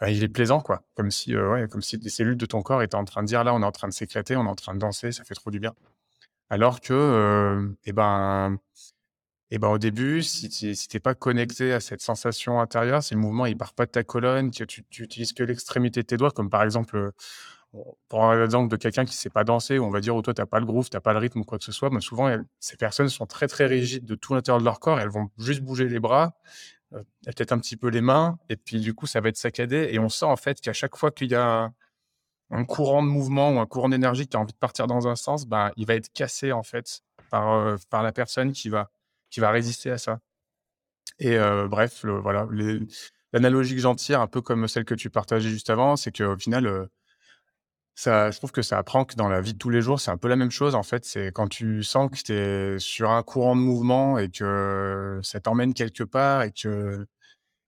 bah, 0.00 0.10
il 0.10 0.22
est 0.24 0.28
plaisant, 0.28 0.60
quoi. 0.60 0.82
Comme 0.96 1.10
si, 1.10 1.36
ouais, 1.36 1.68
comme 1.68 1.82
si 1.82 1.98
des 1.98 2.10
cellules 2.10 2.36
de 2.36 2.46
ton 2.46 2.62
corps 2.62 2.82
étaient 2.82 2.96
en 2.96 3.04
train 3.04 3.22
de 3.22 3.28
dire: 3.28 3.44
«Là, 3.44 3.54
on 3.54 3.62
est 3.62 3.66
en 3.66 3.72
train 3.72 3.88
de 3.88 3.92
s'éclater, 3.94 4.36
on 4.36 4.46
est 4.46 4.48
en 4.48 4.54
train 4.56 4.74
de 4.74 4.78
danser, 4.80 5.12
ça 5.12 5.24
fait 5.24 5.34
trop 5.34 5.50
du 5.50 5.60
bien». 5.60 5.74
Alors 6.50 6.80
que, 6.80 6.94
heu 6.94 7.76
et 7.86 7.92
ben 7.92 8.58
et 9.50 9.58
ben, 9.58 9.68
au 9.68 9.78
début, 9.78 10.22
si 10.22 10.48
tu 10.48 10.74
tu 10.76 11.00
pas 11.00 11.14
connecté 11.14 11.72
à 11.72 11.80
cette 11.80 12.00
sensation 12.02 12.60
intérieure, 12.60 13.02
si 13.02 13.14
le 13.14 13.20
mouvement, 13.20 13.46
il 13.46 13.56
part 13.56 13.74
pas 13.74 13.86
de 13.86 13.90
ta 13.92 14.02
colonne, 14.04 14.50
tu 14.50 14.66
tu 14.66 15.02
utilises 15.04 15.32
que 15.32 15.44
l'extrémité 15.44 16.02
de 16.02 16.06
tes 16.06 16.16
doigts, 16.16 16.32
comme 16.32 16.50
par 16.50 16.62
exemple, 16.64 17.12
Bon, 17.12 17.12
pour 17.76 17.98
prendre 18.08 18.34
l'exemple 18.40 18.70
de 18.70 18.76
quelqu'un 18.76 19.04
qui 19.04 19.10
ne 19.10 19.16
sait 19.16 19.30
pas 19.30 19.44
danser, 19.44 19.78
on 19.78 19.90
va 19.90 20.00
dire, 20.00 20.16
où 20.16 20.22
toi, 20.22 20.32
tu 20.32 20.40
as 20.40 20.46
pas 20.46 20.60
le 20.60 20.66
groove, 20.66 20.88
tu 20.88 20.96
as 20.96 21.00
pas 21.00 21.12
le 21.12 21.18
rythme 21.18 21.40
ou 21.40 21.44
quoi 21.44 21.58
que 21.58 21.64
ce 21.64 21.72
soit, 21.72 21.90
bah, 21.90 22.00
souvent, 22.00 22.28
elles 22.28 22.44
ces 22.58 22.76
personnes 22.76 23.08
sont 23.10 23.26
très, 23.26 23.48
très 23.48 23.66
rigides 23.66 24.06
de 24.06 24.14
tout 24.14 24.34
l'intérieur 24.34 24.60
de 24.60 24.64
leur 24.64 24.80
corps. 24.80 24.98
Elles 24.98 25.10
vont 25.10 25.28
juste 25.38 25.60
bouger 25.60 25.86
les 25.88 26.00
bras, 26.00 26.34
heu, 26.94 27.04
peut-être 27.26 27.52
un 27.52 27.58
petit 27.58 27.76
peu 27.76 27.88
les 27.88 28.00
mains 28.00 28.38
et 28.48 28.56
puis, 28.56 28.80
du 28.80 28.94
coup, 28.94 29.06
ça 29.06 29.20
va 29.20 29.28
être 29.28 29.36
saccadé 29.36 29.88
et 29.92 29.98
on 29.98 30.08
sent, 30.08 30.26
en 30.26 30.36
fait, 30.36 30.60
qu'à 30.60 30.72
chaque 30.72 30.96
fois 30.96 31.10
qu'il 31.10 31.30
y 31.30 31.34
a 31.34 31.70
un 32.50 32.64
courant 32.64 33.02
de 33.02 33.08
mouvement 33.08 33.52
ou 33.52 33.60
un 33.60 33.66
courant 33.66 33.88
d'énergie 33.90 34.28
qui 34.28 34.36
a 34.36 34.40
envie 34.40 34.52
de 34.54 34.58
partir 34.58 34.86
dans 34.86 35.08
un 35.08 35.16
sens, 35.16 35.46
ben, 35.46 35.72
il 35.76 35.86
va 35.86 35.94
être 35.96 36.12
cassé, 36.14 36.52
en 36.52 36.62
fait, 36.62 37.02
par, 37.30 37.54
heu, 37.56 37.76
par 37.90 38.02
la 38.02 38.12
personne 38.12 38.52
qui 38.52 38.68
va 38.70 38.90
qui 39.30 39.40
va 39.40 39.50
résister 39.50 39.90
à 39.90 39.98
ça 39.98 40.20
et 41.18 41.36
heu, 41.36 41.68
bref, 41.68 42.04
voilà, 42.04 42.46
l'analogie 43.32 43.74
que 43.74 43.80
j'en 43.80 43.94
tire, 43.94 44.20
un 44.20 44.26
peu 44.26 44.40
comme 44.42 44.68
celle 44.68 44.84
que 44.84 44.94
tu 44.94 45.10
partageais 45.10 45.48
juste 45.48 45.70
avant, 45.70 45.96
c'est 45.96 46.16
qu'au 46.16 46.36
final, 46.38 46.66
heu 46.66 46.88
ça 47.96 48.30
je 48.30 48.38
trouve 48.38 48.52
que 48.52 48.62
ça 48.62 48.78
apprend 48.78 49.04
que 49.06 49.16
dans 49.16 49.28
la 49.28 49.40
vie 49.42 49.54
de 49.54 49.58
tous 49.58 49.70
les 49.70 49.82
jours, 49.82 50.00
c'est 50.00 50.12
un 50.12 50.18
peu 50.18 50.28
la 50.28 50.36
même 50.36 50.52
chose, 50.52 50.76
en 50.76 50.84
fait. 50.84 51.04
C'est 51.06 51.32
quand 51.32 51.48
tu 51.48 51.82
sens 51.84 52.10
que 52.12 52.18
tu 52.22 52.32
es 52.34 52.78
sur 52.80 53.10
un 53.12 53.24
courant 53.24 53.56
de 53.56 53.62
mouvement 53.62 54.18
et 54.18 54.30
que 54.30 55.20
ça 55.24 55.40
t'emmène 55.40 55.74
quelque 55.74 56.04
part 56.04 56.42
et 56.44 56.52
que 56.52 57.06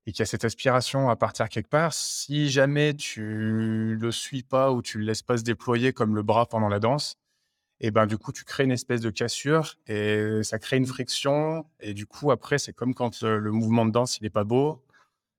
et 0.06 0.12
qu'il 0.12 0.20
y 0.20 0.22
a 0.22 0.26
cette 0.26 0.44
aspiration 0.44 1.10
à 1.10 1.16
partir 1.16 1.48
quelque 1.48 1.68
part, 1.70 1.92
si 1.94 2.50
jamais 2.50 2.94
tu 2.94 3.96
le 4.00 4.12
suis 4.12 4.42
pas 4.42 4.72
ou 4.72 4.82
tu 4.82 4.98
le 4.98 5.04
laisses 5.04 5.22
pas 5.22 5.36
se 5.38 5.44
déployer 5.44 5.92
comme 5.92 6.14
le 6.16 6.22
bras 6.22 6.46
pendant 6.46 6.68
la 6.68 6.80
danse 6.80 7.16
et 7.80 7.90
ben, 7.92 8.06
du 8.06 8.18
coup, 8.18 8.32
tu 8.32 8.44
crées 8.44 8.64
une 8.64 8.72
espèce 8.72 9.00
de 9.02 9.10
cassure 9.10 9.76
et 9.86 10.40
ça 10.42 10.58
crée 10.58 10.78
une 10.78 10.86
friction 10.86 11.66
et 11.80 11.94
du 11.94 12.06
coup, 12.06 12.30
après, 12.32 12.58
c'est 12.58 12.72
comme 12.72 12.94
quand, 12.94 13.22
heu, 13.22 13.38
le 13.38 13.52
mouvement 13.52 13.86
de 13.86 13.92
danse, 13.92 14.18
il 14.18 14.26
est 14.26 14.30
pas 14.30 14.44
beau 14.44 14.82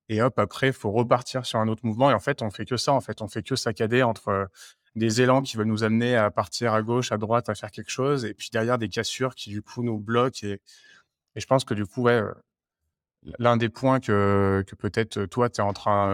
et 0.09 0.21
hop, 0.21 0.39
après, 0.39 0.71
faut 0.73 0.91
repartir 0.91 1.45
sur 1.45 1.59
un 1.59 1.67
autre 1.69 1.85
mouvement 1.85 2.11
et 2.11 2.13
en 2.15 2.19
fait, 2.19 2.41
on 2.41 2.49
fait 2.51 2.65
que 2.65 2.77
ça, 2.77 2.93
en 2.93 3.01
fait. 3.01 3.21
On 3.21 3.27
fait 3.27 3.43
que 3.43 3.55
saccader 3.55 4.03
entre, 4.03 4.29
heu, 4.31 4.47
des 4.95 5.21
élans 5.21 5.41
qui 5.43 5.57
veulent 5.57 5.67
nous 5.67 5.83
amener 5.83 6.15
à 6.17 6.31
partir 6.31 6.73
à 6.73 6.81
gauche, 6.83 7.11
à 7.11 7.17
droite, 7.17 7.49
à 7.49 7.55
faire 7.55 7.71
quelque 7.71 7.91
chose 7.91 8.25
et 8.25 8.33
puis 8.33 8.49
derrière 8.51 8.77
des 8.79 8.89
cassures 8.89 9.35
qui, 9.35 9.49
du 9.51 9.61
coup, 9.61 9.83
nous 9.83 9.99
bloquent 9.99 10.45
et 10.47 10.61
je 11.41 11.45
pense 11.47 11.65
que, 11.65 11.73
du 11.75 11.85
coup, 11.87 12.03
ouais, 12.03 12.21
heu, 12.21 12.33
l'un 13.39 13.57
des 13.57 13.69
points 13.69 13.99
que 13.99 14.63
que 14.67 14.75
peut-être, 14.75 15.17
heu, 15.17 15.27
toi, 15.27 15.49
tu 15.49 15.61
es 15.61 15.63
en 15.63 15.73
train, 15.73 16.09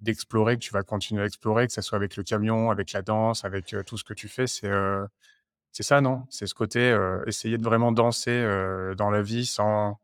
d'explorer, 0.00 0.56
que 0.56 0.60
tu 0.64 0.72
vas 0.72 0.82
continuer 0.82 1.22
à 1.22 1.26
explorer, 1.26 1.66
que 1.66 1.72
ça 1.72 1.82
soit 1.82 1.96
avec 1.96 2.16
le 2.16 2.22
camion, 2.24 2.70
avec 2.70 2.92
la 2.92 3.02
danse, 3.02 3.44
avec, 3.44 3.74
tout 3.86 3.98
ce 3.98 4.04
que 4.04 4.14
tu 4.14 4.28
fais, 4.28 4.46
c'est, 4.46 4.70
c'est 5.72 5.82
ça, 5.82 6.00
non? 6.00 6.24
C'est 6.30 6.46
ce 6.46 6.54
côté, 6.54 6.96
essayer 7.26 7.58
de 7.58 7.64
vraiment 7.64 7.92
danser, 7.92 8.42
dans 8.96 9.10
la 9.10 9.22
vie 9.22 9.46
sans 9.46 9.98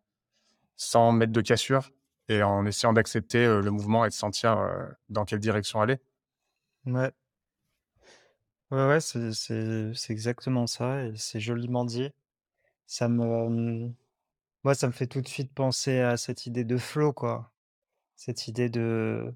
sans 0.76 1.12
mettre 1.12 1.32
de 1.32 1.40
cassure? 1.42 1.90
Et 2.30 2.42
en 2.42 2.64
essayant 2.64 2.92
d'accepter, 2.92 3.44
le 3.44 3.70
mouvement 3.70 4.04
et 4.04 4.08
de 4.08 4.14
sentir, 4.14 4.58
dans 5.08 5.24
quelle 5.24 5.40
direction 5.40 5.80
aller. 5.80 5.98
Ouais. 6.86 7.10
Ouais, 8.70 8.86
ouais, 8.86 9.00
c'est 9.00 9.32
c'est 9.32 9.92
c'est 9.94 10.12
exactement 10.12 10.68
ça 10.68 11.04
et 11.04 11.12
c'est 11.16 11.40
joliment 11.40 11.84
dit. 11.84 12.10
Ça 12.86 13.08
me, 13.08 13.48
mmh, 13.48 13.94
moi, 14.64 14.74
ça 14.74 14.86
me 14.86 14.92
fait 14.92 15.06
tout 15.06 15.20
de 15.22 15.28
suite 15.28 15.52
penser 15.54 16.00
à 16.00 16.16
cette 16.16 16.46
idée 16.46 16.64
de 16.64 16.76
flow, 16.78 17.12
quoi. 17.12 17.52
Cette 18.16 18.48
idée 18.48 18.68
de 18.70 19.34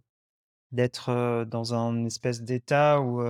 d'être, 0.72 1.44
dans 1.46 1.74
un 1.74 2.04
espèce 2.06 2.42
d'état 2.42 3.00
où, 3.00 3.22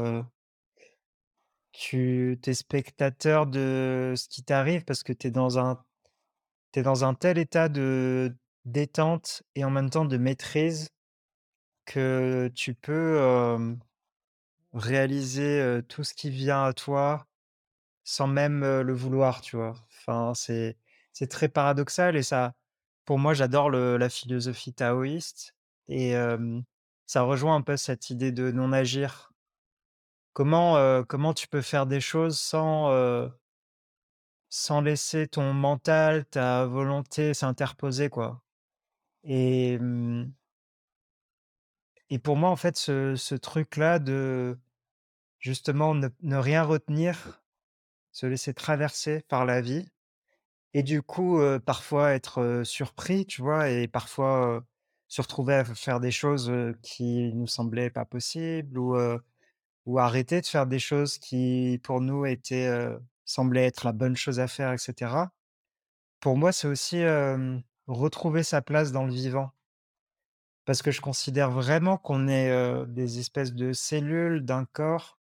tu 1.72 2.38
tu 2.42 2.54
spectateur 2.54 3.46
de 3.46 4.14
ce 4.16 4.28
qui 4.28 4.44
t'arrive 4.44 4.84
parce 4.84 5.02
que 5.02 5.12
tu 5.12 5.28
es 5.28 5.30
dans 5.30 5.58
un 5.58 5.84
tu 6.72 6.82
dans 6.82 7.04
un 7.04 7.14
tel 7.14 7.38
état 7.38 7.68
de 7.68 8.34
détente 8.64 9.42
et 9.54 9.64
en 9.64 9.70
même 9.70 9.90
temps 9.90 10.04
de 10.04 10.16
maîtrise 10.18 10.90
que 11.86 12.50
tu 12.54 12.74
peux, 12.74 13.18
réaliser, 14.72 15.80
tout 15.88 16.04
ce 16.04 16.14
qui 16.14 16.30
vient 16.30 16.64
à 16.64 16.72
toi 16.72 17.26
Sans 18.04 18.26
même, 18.28 18.62
le 18.62 18.94
vouloir, 18.94 19.40
tu 19.42 19.56
vois? 19.56 19.74
Enfin, 20.00 20.34
c'est 20.34 20.78
c'est 21.12 21.28
très 21.30 21.48
paradoxal 21.48 22.16
et 22.16 22.22
ça 22.24 22.54
pour 23.06 23.18
moi, 23.20 23.34
j'adore 23.34 23.70
la 23.70 24.08
philosophie 24.10 24.74
taoïste 24.74 25.54
et 25.88 26.14
ça 27.06 27.22
rejoint 27.22 27.56
un 27.56 27.62
peu 27.62 27.76
cette 27.78 28.10
idée 28.10 28.32
de 28.32 28.50
non-agir. 28.52 29.32
Comment, 30.34 30.76
heu, 30.78 31.02
comment 31.04 31.32
tu 31.32 31.48
peux 31.48 31.62
faire 31.62 31.86
des 31.86 32.00
choses 32.00 32.38
sans, 32.38 32.90
sans 34.48 34.80
laisser 34.80 35.28
ton 35.28 35.52
mental, 35.52 36.24
ta 36.24 36.64
volonté 36.64 37.34
s'interposer, 37.34 38.08
quoi? 38.08 38.42
Et 39.24 39.78
et 42.10 42.18
pour 42.18 42.36
moi, 42.36 42.50
en 42.50 42.56
fait, 42.56 42.76
ce 42.76 43.14
ce 43.16 43.34
truc-là 43.34 43.98
de 43.98 44.58
justement 45.40 45.94
ne 45.94 46.36
rien 46.36 46.64
retenir, 46.64 47.44
se 48.12 48.26
laisser 48.26 48.54
traverser 48.54 49.22
par 49.28 49.44
la 49.46 49.60
vie 49.62 49.86
Et 50.74 50.82
du 50.82 51.02
coup, 51.02 51.40
parfois 51.66 52.12
être, 52.14 52.62
surpris, 52.64 53.26
tu 53.26 53.42
vois? 53.42 53.70
Et 53.70 53.88
parfois, 53.88 54.64
se 55.08 55.22
retrouver 55.22 55.54
à 55.56 55.64
faire 55.64 56.00
des 56.00 56.10
choses, 56.12 56.52
qui 56.82 57.32
nous 57.34 57.46
semblaient 57.48 57.90
pas 57.90 58.04
possibles 58.06 58.78
ou, 58.78 58.96
ou 59.86 59.98
arrêter 60.00 60.40
de 60.42 60.46
faire 60.46 60.66
des 60.66 60.78
choses 60.80 61.18
qui, 61.18 61.80
pour 61.84 62.00
nous, 62.02 62.26
étaient, 62.26 62.70
semblaient 63.26 63.66
être 63.66 63.84
la 63.86 63.92
bonne 63.92 64.16
chose 64.16 64.40
à 64.40 64.48
faire 64.48 64.72
et 64.72 64.78
cetera. 64.78 65.32
Pour 66.20 66.36
moi, 66.38 66.52
c'est 66.52 66.68
aussi, 66.68 66.98
retrouver 67.86 68.42
sa 68.42 68.62
place 68.62 68.92
dans 68.92 69.04
le 69.04 69.12
vivant. 69.12 69.52
Parce 70.64 70.82
que 70.82 70.90
je 70.90 71.00
considère 71.00 71.50
vraiment 71.50 71.98
qu'on 71.98 72.28
est, 72.28 72.86
des 72.86 73.18
espèces 73.18 73.52
de 73.52 73.72
cellules 73.72 74.44
d'un 74.44 74.64
corps 74.64 75.18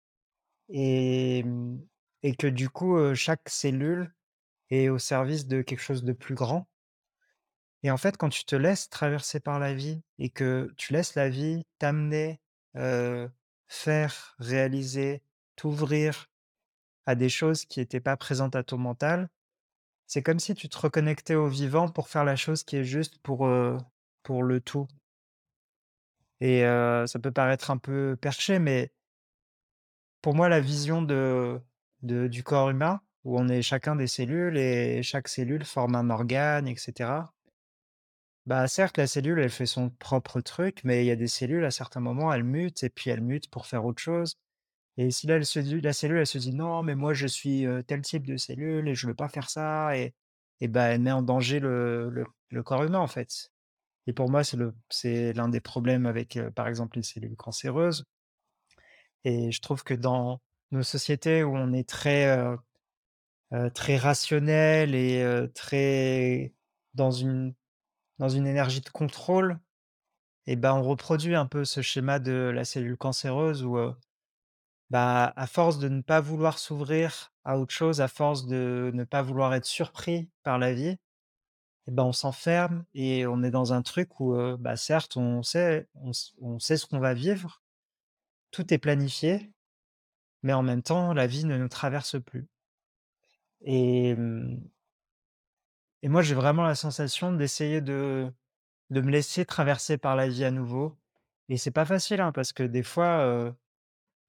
et 0.69 1.43
mmh 1.45 1.79
et 2.23 2.35
que 2.35 2.47
du 2.47 2.69
coup, 2.69 2.99
chaque 3.15 3.49
cellule 3.49 4.13
est 4.71 4.89
au 4.89 4.99
service 4.99 5.47
de 5.47 5.63
quelque 5.63 5.81
chose 5.81 6.05
de 6.05 6.13
plus 6.13 6.35
grand. 6.35 6.69
Et 7.83 7.91
en 7.91 7.97
fait, 7.97 8.17
quand 8.17 8.29
tu 8.29 8.45
te 8.45 8.57
laisses 8.57 8.91
traverser 8.91 9.41
par 9.41 9.59
la 9.59 9.75
vie 9.75 10.03
et 10.19 10.29
que 10.29 10.73
tu 10.77 10.93
laisses 10.93 11.15
la 11.15 11.29
vie 11.29 11.65
t'amener, 11.79 12.41
faire, 13.69 14.35
réaliser, 14.39 15.23
t'ouvrir 15.57 16.27
à 17.07 17.15
des 17.15 17.29
choses 17.29 17.65
qui 17.65 17.81
étaient 17.81 18.01
pas 18.01 18.17
présentes 18.17 18.55
à 18.55 18.63
ton 18.63 18.79
mental, 18.79 19.31
c'est 20.11 20.23
comme 20.23 20.41
si 20.41 20.57
tu 20.57 20.69
te 20.69 20.77
reconnectais 20.77 21.37
au 21.37 21.47
vivant 21.47 21.89
pour 21.89 22.09
faire 22.09 22.25
la 22.25 22.35
chose 22.35 22.65
qui 22.65 22.75
est 22.75 22.85
juste 22.85 23.19
pour, 23.19 23.49
pour 24.25 24.43
le 24.43 24.61
tout. 24.61 24.89
et 26.41 26.63
ça 27.07 27.19
peut 27.23 27.31
paraître 27.31 27.71
un 27.71 27.79
peu 27.79 28.17
perché, 28.21 28.59
mais 28.59 28.93
pour 30.21 30.35
moi, 30.35 30.49
la 30.49 30.61
vision 30.61 31.01
de 31.01 31.61
du 32.03 32.43
corps 32.43 32.71
humain, 32.71 33.01
où 33.23 33.39
on 33.39 33.47
est 33.49 33.63
chacun 33.63 33.95
des 33.95 34.09
cellules 34.09 34.59
et 34.59 35.03
chaque 35.05 35.29
cellule 35.29 35.65
forme 35.65 35.95
un 35.95 36.11
organe 36.11 36.67
et 36.67 36.75
cetera. 36.77 37.33
Bah, 38.47 38.67
certes, 38.67 38.97
la 38.97 39.07
cellule, 39.07 39.39
elle 39.39 39.51
fait 39.51 39.67
son 39.67 39.91
propre 39.91 40.41
truc, 40.41 40.81
mais 40.83 41.05
il 41.05 41.07
y 41.07 41.13
a 41.13 41.17
des 41.17 41.29
cellules, 41.29 41.65
à 41.65 41.71
certains 41.71 42.01
moments, 42.01 42.33
elles 42.33 42.43
mutent 42.43 42.83
et 42.83 42.91
puis 42.91 43.11
elles 43.11 43.21
mutent 43.21 43.51
pour 43.51 43.67
faire 43.67 43.85
autre 43.85 44.03
chose 44.03 44.39
et 45.07 45.11
si 45.11 45.27
là, 45.27 45.39
la 45.39 45.45
cellule, 45.93 46.19
elle 46.19 46.27
se 46.27 46.39
dit: 46.39 46.53
«Non, 46.55 46.83
mais 46.83 46.95
moi, 46.95 47.15
je 47.15 47.27
suis, 47.27 47.67
tel 47.87 48.03
type 48.03 48.27
de 48.27 48.37
cellule 48.37 48.89
et 48.89 48.95
je 48.95 49.07
veux 49.07 49.15
pas 49.15 49.29
faire 49.29 49.51
ça» 49.51 49.97
et 49.97 50.15
et 50.63 50.69
bah, 50.69 50.85
elle 50.89 51.01
met 51.01 51.13
en 51.13 51.23
danger 51.23 51.61
le 51.61 52.11
le 52.51 52.63
corps 52.63 52.85
humain, 52.85 52.99
en 53.01 53.07
fait. 53.09 53.51
Et 54.09 54.13
pour 54.15 54.31
moi, 54.31 54.45
c'est 54.45 54.59
c'est 54.91 55.33
l'un 55.35 55.49
des 55.49 55.61
problèmes 55.61 56.07
avec, 56.07 56.39
par 56.57 56.69
exemple, 56.69 56.99
les 56.99 57.05
cellules 57.05 57.37
cancéreuses 57.37 58.07
et 59.25 59.51
je 59.53 59.61
trouve 59.61 59.83
que 59.85 59.95
dans 59.95 60.41
nos 60.73 60.83
sociétés 60.83 61.43
où 61.43 61.57
on 61.57 61.73
est 61.73 61.89
très, 61.89 62.27
très 63.75 63.97
rationnel 63.97 64.95
et 64.95 65.25
très 65.55 66.53
dans 66.95 67.11
une 67.11 67.55
dans 68.19 68.29
une 68.31 68.47
énergie 68.47 68.81
de 68.83 68.91
contrôle 68.91 69.59
et 70.47 70.57
ben, 70.57 70.75
on 70.75 70.83
reproduit 70.83 71.35
un 71.37 71.47
peu 71.47 71.65
ce 71.65 71.83
schéma 71.83 72.19
de 72.21 72.33
la 72.55 72.65
cellule 72.65 72.97
cancéreuse 72.99 73.65
où, 73.65 73.79
bah, 74.91 75.33
à 75.37 75.47
force 75.47 75.79
de 75.79 75.89
ne 75.89 76.03
pas 76.03 76.21
vouloir 76.21 76.59
s'ouvrir 76.59 77.33
à 77.45 77.59
autre 77.59 77.73
chose, 77.75 78.01
à 78.01 78.09
force 78.09 78.47
de 78.47 78.91
ne 78.95 79.05
pas 79.05 79.23
vouloir 79.23 79.55
être 79.55 79.65
surpris 79.67 80.29
par 80.43 80.59
la 80.59 80.73
vie 80.75 80.99
et 81.87 81.91
ben, 81.93 82.05
on 82.05 82.13
s'enferme 82.13 82.85
et 82.95 83.27
on 83.27 83.43
est 83.43 83.51
dans 83.51 83.73
un 83.73 83.83
truc 83.83 84.21
où, 84.21 84.35
bah, 84.59 84.77
certes, 84.77 85.17
on 85.17 85.43
sait 85.43 85.89
on 85.95 86.13
on 86.41 86.59
sait 86.59 86.77
ce 86.77 86.87
qu'on 86.87 86.99
va 87.01 87.15
vivre, 87.15 87.63
tout 88.53 88.73
est 88.75 88.79
planifié, 88.79 89.53
mais 90.43 90.53
en 90.53 90.63
même 90.63 90.83
temps, 90.83 91.15
la 91.15 91.27
vie 91.27 91.45
ne 91.47 91.57
nous 91.59 91.69
traverse 91.69 92.21
plus. 92.23 92.49
Et 93.63 94.15
mmh 94.17 94.71
et 96.03 96.09
moi, 96.09 96.23
j'ai 96.23 96.35
vraiment 96.35 96.63
la 96.63 96.75
sensation 96.75 97.33
d'essayer 97.33 97.81
de 97.81 98.31
de 98.91 99.01
me 99.03 99.11
laisser 99.11 99.47
traverser 99.47 99.99
par 99.99 100.17
la 100.17 100.29
vie 100.29 100.45
à 100.45 100.53
nouveau. 100.53 100.99
Et 101.51 101.59
c'est 101.59 101.71
pas 101.73 101.87
facile, 101.87 102.21
hein, 102.23 102.33
parce 102.33 102.53
que 102.53 102.63
des 102.65 102.83
fois, 102.85 103.25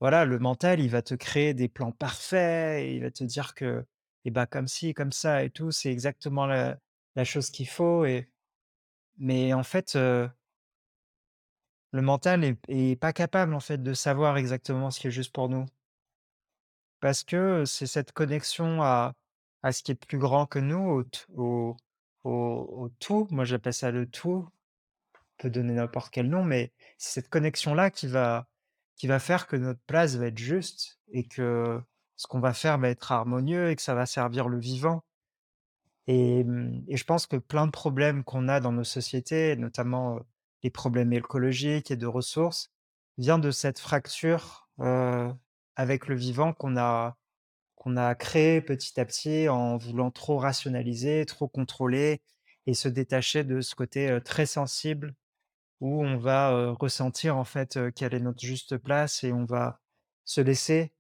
voilà, 0.02 0.26
le 0.26 0.40
mental, 0.40 0.82
il 0.82 0.90
va 0.90 1.02
te 1.02 1.14
créer 1.16 1.54
des 1.54 1.70
plans 1.70 1.92
parfaits 1.94 2.84
il 2.86 3.02
va 3.02 3.12
te 3.12 3.24
dire 3.24 3.54
que 3.56 3.86
et 4.26 4.32
bah, 4.32 4.46
comme 4.46 4.68
ci, 4.68 4.94
comme 4.94 5.12
ça 5.12 5.44
et 5.44 5.50
tout, 5.50 5.72
c'est 5.72 5.92
exactement 5.92 6.46
la 6.48 6.78
chose 7.24 7.50
qu'il 7.52 7.68
faut 7.70 8.06
et 8.06 8.30
mais 9.18 9.54
en 9.54 9.64
fait, 9.64 9.96
le 9.96 10.32
mental 11.94 12.44
est 12.44 12.58
est 12.68 13.00
pas 13.00 13.14
capable, 13.14 13.54
en 13.54 13.60
fait, 13.60 13.82
de 13.82 13.94
savoir 13.94 14.38
exactement 14.38 14.92
ce 14.92 15.00
qui 15.00 15.08
est 15.08 15.12
juste 15.12 15.34
pour 15.34 15.50
nous. 15.50 15.66
Parce 17.00 17.24
que 17.24 17.66
c'est 17.66 17.88
cette 17.88 18.12
connexion 18.12 18.82
à 18.84 19.14
ce 19.72 19.84
qui 19.84 19.92
est 19.92 19.96
plus 19.96 20.18
grand 20.18 20.46
que 20.46 20.60
nous, 20.60 21.04
au 21.36 21.78
au 22.24 22.90
tout, 23.00 23.28
moi 23.32 23.46
j'appelle 23.46 23.74
ça 23.74 23.92
le 23.92 24.08
tout, 24.10 24.48
peut 25.38 25.50
donner 25.50 25.74
n'importe 25.74 26.12
quel 26.14 26.30
nom, 26.30 26.44
mais 26.44 26.74
c'est 26.98 27.22
cette 27.22 27.30
connexion-là 27.30 27.92
qui 27.92 28.08
va 28.08 28.48
qui 28.96 29.08
va 29.08 29.20
faire 29.20 29.48
que 29.48 29.56
notre 29.56 29.82
place 29.88 30.16
va 30.16 30.28
être 30.28 30.38
juste 30.38 31.00
et 31.12 31.28
que 31.28 31.80
ce 32.16 32.28
qu'on 32.28 32.40
va 32.40 32.54
faire 32.54 32.78
va 32.78 32.90
être 32.90 33.12
harmonieux 33.12 33.70
et 33.70 33.76
que 33.76 33.82
ça 33.82 33.96
va 33.96 34.06
servir 34.06 34.48
le 34.48 34.60
vivant. 34.60 35.04
Et 36.08 36.44
mmh 36.44 36.84
je 36.90 37.04
pense 37.04 37.26
que 37.28 37.38
plein 37.38 37.66
de 37.68 37.72
problèmes 37.72 38.24
qu'on 38.24 38.48
a 38.48 38.60
dans 38.60 38.72
nos 38.72 38.84
sociétés, 38.84 39.56
notamment, 39.56 40.20
les 40.64 40.70
problèmes 40.70 41.14
écologiques 41.14 41.92
et 41.92 41.96
de 41.96 42.08
ressources, 42.08 42.72
vient 43.18 43.40
de 43.40 43.52
cette 43.52 43.80
fracture, 43.80 44.70
avec 45.76 46.08
le 46.08 46.16
vivant 46.16 46.54
qu'on 46.54 46.78
a 46.78 47.18
qu'on 47.76 47.98
a 47.98 48.14
créé 48.14 48.62
petit 48.62 49.00
à 49.00 49.06
petit 49.06 49.50
en 49.50 49.78
voulant 49.78 50.12
trop 50.12 50.38
rationaliser, 50.38 51.26
trop 51.26 51.48
contrôler 51.48 52.22
et 52.68 52.76
se 52.76 52.88
détacher 52.88 53.44
de 53.44 53.62
ce 53.62 53.74
côté, 53.74 54.20
très 54.24 54.46
sensible 54.46 55.16
où 55.82 56.04
on 56.06 56.18
va, 56.18 56.72
ressentir 56.80 57.38
en 57.38 57.44
fait, 57.44 57.78
quelle 57.96 58.14
est 58.14 58.20
notre 58.20 58.40
juste 58.40 58.78
place 58.78 59.24
et 59.24 59.34
on 59.34 59.46
va 59.46 59.82
se 60.24 60.40
laisser 60.40 60.94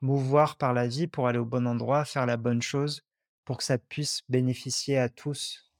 mouvoir 0.00 0.56
par 0.56 0.74
la 0.74 0.86
vie 0.86 1.06
pour 1.06 1.28
aller 1.28 1.38
au 1.38 1.44
bon 1.44 1.66
endroit, 1.66 2.04
faire 2.04 2.26
la 2.26 2.36
bonne 2.36 2.60
chose, 2.60 3.02
pour 3.44 3.58
que 3.58 3.64
ça 3.64 3.78
puisse 3.78 4.22
bénéficier 4.28 4.98
à 4.98 5.08
tous. 5.08 5.72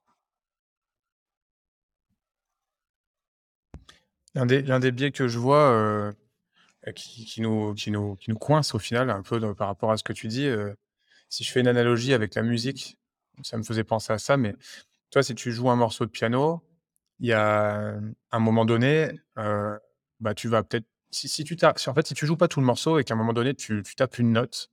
L'un 4.35 4.47
des 4.47 4.62
l'un 4.62 4.81
biais 4.81 5.12
que 5.12 5.29
je 5.29 5.38
vois, 5.38 6.12
qui 6.95 7.40
nous 7.40 7.75
qui 7.75 7.90
nous 7.90 8.17
qui 8.17 8.31
nous 8.31 8.38
coince 8.38 8.75
au 8.75 8.79
final 8.79 9.11
un 9.11 9.23
peu 9.23 9.55
par 9.55 9.69
rapport 9.69 9.93
à 9.93 9.97
ce 9.97 10.03
que 10.03 10.12
tu 10.12 10.29
dis, 10.29 10.49
si 11.29 11.45
je 11.45 11.53
fais 11.53 11.61
une 11.61 11.69
analogie 11.69 12.14
avec 12.14 12.35
la 12.35 12.43
musique, 12.43 12.99
ça 13.43 13.57
me 13.57 13.62
faisait 13.62 13.85
penser 13.85 14.12
à 14.12 14.19
ça, 14.19 14.37
mais 14.37 14.55
toi, 15.11 15.23
si 15.23 15.35
tu 15.35 15.53
joues 15.53 15.71
un 15.71 15.77
morceau 15.77 16.07
de 16.07 16.11
piano, 16.11 16.62
il 17.20 17.27
y 17.29 17.33
a, 17.33 17.94
un 18.33 18.38
moment 18.40 18.64
donné, 18.64 19.11
heu, 19.38 19.79
bah, 20.20 20.35
tu 20.35 20.48
vas 20.48 20.62
peut-être 20.62 20.87
si 21.11 21.29
si 21.29 21.44
tu 21.44 21.57
si 21.77 21.88
en 21.90 21.94
fait, 21.94 22.07
si 22.07 22.14
tu 22.14 22.27
joues 22.27 22.37
pas 22.37 22.48
tout 22.48 22.61
le 22.61 22.66
morceau 22.66 22.98
et 22.98 23.05
qu'à 23.05 23.14
un 23.14 23.16
moment 23.16 23.33
donné, 23.33 23.55
tu 23.55 23.83
tu 23.85 23.94
tapes 23.96 24.18
une 24.18 24.33
note, 24.33 24.70